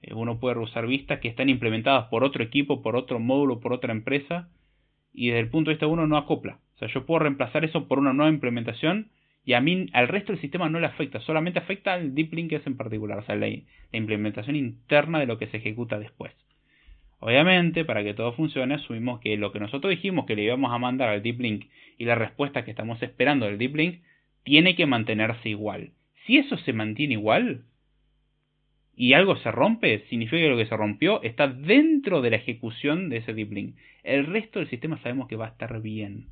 [0.03, 3.73] Eh, uno puede usar vistas que están implementadas por otro equipo, por otro módulo, por
[3.73, 4.49] otra empresa,
[5.13, 6.61] y desde el punto de vista de uno no acopla.
[6.77, 9.11] O sea, yo puedo reemplazar eso por una nueva implementación
[9.45, 12.53] y a mí, al resto del sistema no le afecta, solamente afecta al deep link
[12.53, 13.49] es en particular, o sea, la,
[13.93, 16.33] implementación interna de lo que se ejecuta después.
[17.19, 20.79] Obviamente, para que todo funcione, asumimos que lo que nosotros dijimos que le íbamos a
[20.79, 21.67] mandar al deep link
[21.99, 24.01] y la respuesta que estamos esperando del deep link
[24.45, 25.91] tiene que mantenerse igual.
[26.27, 27.65] Si eso se mantiene igual,
[28.97, 33.11] y algo se rompe, significa que lo que se rompió está dentro de la ejecución
[33.11, 33.77] de ese deep link.
[34.03, 36.29] El resto del sistema sabemos que va a estar bien,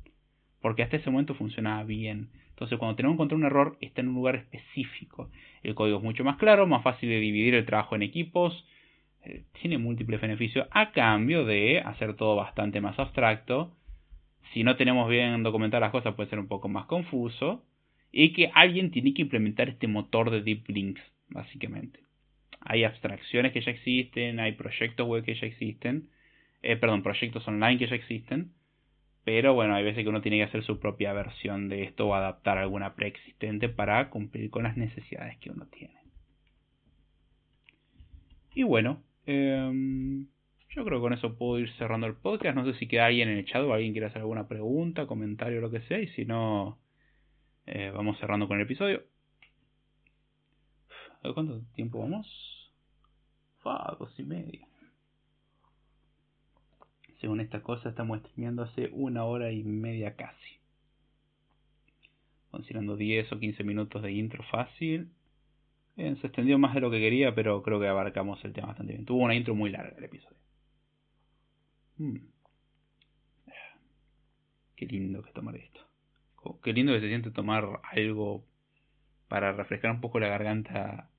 [0.61, 2.29] porque hasta ese momento funcionaba bien.
[2.49, 5.29] Entonces, cuando tenemos que encontrar un error, está en un lugar específico.
[5.61, 8.65] El código es mucho más claro, más fácil de dividir el trabajo en equipos,
[9.61, 13.75] tiene múltiples beneficios a cambio de hacer todo bastante más abstracto.
[14.53, 17.63] Si no tenemos bien documentadas las cosas, puede ser un poco más confuso.
[18.11, 22.05] Y que alguien tiene que implementar este motor de deep links, básicamente
[22.65, 26.09] hay abstracciones que ya existen, hay proyectos web que ya existen,
[26.63, 28.53] eh, perdón, proyectos online que ya existen,
[29.23, 32.15] pero bueno, hay veces que uno tiene que hacer su propia versión de esto o
[32.15, 35.95] adaptar alguna preexistente para cumplir con las necesidades que uno tiene.
[38.55, 40.27] Y bueno, em,
[40.69, 42.55] yo creo que con eso puedo ir cerrando el podcast.
[42.55, 45.61] No sé si queda alguien en el chat o alguien quiere hacer alguna pregunta, comentario
[45.61, 45.99] lo que sea.
[45.99, 46.77] Y si no,
[47.65, 49.03] eh, vamos cerrando con el episodio.
[51.33, 52.71] ¿Cuánto tiempo vamos?
[53.63, 54.67] Fa, dos y media.
[57.19, 60.59] Según esta cosa, estamos streameando hace una hora y media casi.
[62.51, 65.09] Considerando 10 o 15 minutos de intro fácil.
[65.95, 68.93] Bien, se extendió más de lo que quería, pero creo que abarcamos el tema bastante
[68.93, 69.05] bien.
[69.05, 70.37] Tuvo una intro muy larga el episodio.
[71.97, 72.17] Hmm.
[74.75, 75.79] Qué lindo que tomar esto.
[76.61, 78.45] Qué lindo que se siente tomar algo
[79.27, 81.09] para refrescar un poco la garganta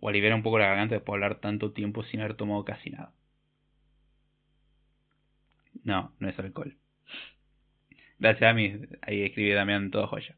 [0.00, 2.90] o aliviar un poco la garganta después de hablar tanto tiempo sin haber tomado casi
[2.90, 3.12] nada.
[5.84, 6.76] No, no es alcohol.
[8.18, 10.36] Gracias a mí, ahí escribí Damián todo joya.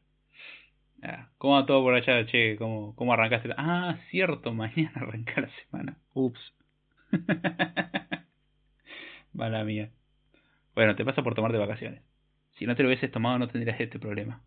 [1.05, 2.57] Ah, ¿Cómo va todo por allá, che?
[2.57, 3.49] ¿Cómo, ¿Cómo arrancaste?
[3.57, 5.97] Ah, cierto, mañana arranca la semana.
[6.13, 6.53] Ups.
[9.33, 9.91] Mala mía.
[10.73, 12.01] Bueno, te pasa por tomar de vacaciones.
[12.57, 14.41] Si no te lo hubieses tomado no tendrías este problema.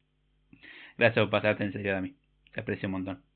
[0.98, 2.14] Gracias por pasarte en serio, Dami.
[2.52, 3.30] Te aprecio un montón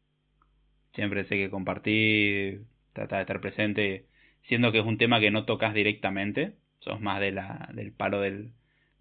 [0.94, 4.06] siempre sé que compartir, tratar de estar presente,
[4.42, 8.20] siendo que es un tema que no tocas directamente, sos más de la, del palo
[8.20, 8.52] del,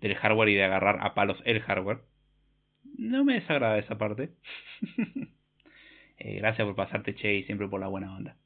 [0.02, 2.00] del hardware y de agarrar a palos el hardware.
[2.98, 4.32] No me desagrada esa parte.
[6.20, 8.38] Eh, gracias por pasarte, Che, y siempre por la buena onda.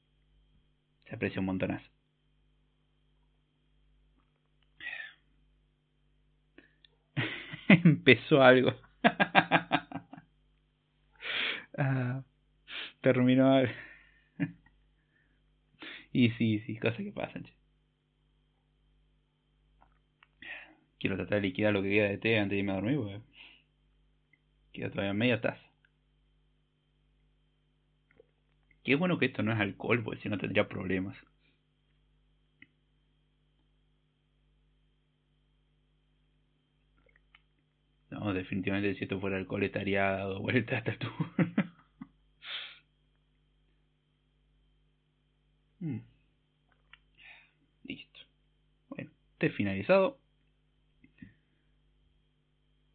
[1.05, 1.89] Se aprecia un montonazo.
[7.69, 8.73] Empezó algo.
[11.77, 12.21] ah
[13.01, 13.63] terminó.
[16.11, 17.45] y sí, sí, cosas que pasan.
[20.99, 23.21] Quiero tratar de liquidar lo que queda de té antes de irme a dormir, porque
[24.77, 25.61] queda todavía media taza.
[28.83, 31.15] Qué bueno que esto no es alcohol, porque si no tendría problemas.
[38.09, 41.07] No, definitivamente si esto fuera alcohol estaría dado vuelta hasta tú.
[45.83, 46.01] Mm.
[47.83, 48.19] Listo.
[48.89, 50.19] Bueno, té finalizado.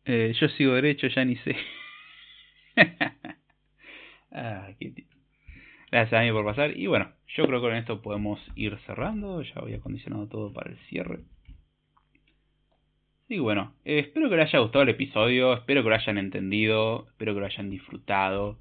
[0.05, 1.57] Eh, yo sigo derecho, ya ni sé.
[4.33, 4.69] ah,
[5.91, 6.77] Gracias a mí por pasar.
[6.77, 9.43] Y bueno, yo creo que con esto podemos ir cerrando.
[9.43, 11.20] Ya había acondicionado todo para el cierre.
[13.29, 15.55] Y bueno, eh, espero que les haya gustado el episodio.
[15.55, 17.07] Espero que lo hayan entendido.
[17.09, 18.59] Espero que lo hayan disfrutado.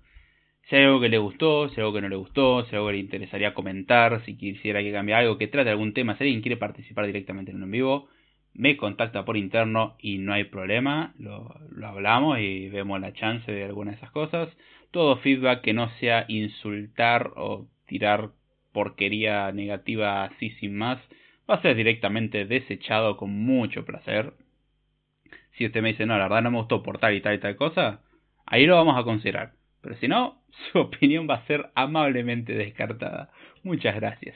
[0.69, 2.75] Si hay algo que le gustó, si hay algo que no le gustó, si hay
[2.77, 6.23] algo que le interesaría comentar, si quisiera que cambie algo, que trate algún tema, si
[6.23, 8.09] alguien quiere participar directamente en un en vivo,
[8.53, 11.55] me contacta por interno y no hay problema, lo,
[11.85, 14.49] hablamos y vemos la chance de alguna de esas cosas.
[14.91, 18.31] Todo feedback que no sea insultar o tirar
[18.73, 20.99] porquería negativa así sin más,
[21.49, 24.33] va a ser directamente desechado con mucho placer.
[25.57, 27.39] Si usted me dice, no, la verdad no me gustó por tal y tal y
[27.39, 28.01] tal cosa,
[28.45, 29.53] ahí lo vamos a considerar.
[29.81, 30.41] Pero si no,
[30.71, 33.29] su opinión va a ser amablemente descartada.
[33.63, 34.35] Muchas gracias.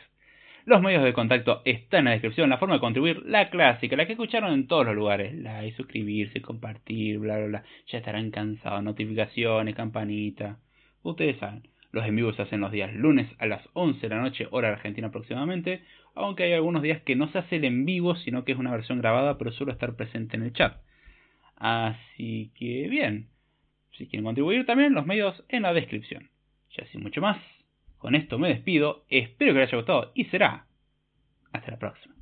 [0.66, 4.08] Los medios de contacto están en la descripción, la forma de contribuir, la clásica, la
[4.08, 7.64] que escucharon en todos los lugares, like, suscribirse, compartir, bla, bla, bla.
[7.88, 10.58] Ya estarán cansados, notificaciones, campanita.
[11.04, 14.22] Ustedes saben, los en vivo se hacen los días lunes a las 11 de la
[14.24, 15.84] noche, hora argentina aproximadamente,
[16.16, 18.72] aunque hay algunos días que no se hace el en vivo, sino que es una
[18.72, 20.82] versión grabada, pero solo estar presente en el chat.
[21.58, 23.28] Así que bien,
[23.92, 26.32] si quieren contribuir también, los medios en la descripción.
[26.76, 27.38] Ya sin mucho más.
[27.98, 30.68] Con esto me despido, espero que les haya gustado y será
[31.52, 32.15] hasta la próxima.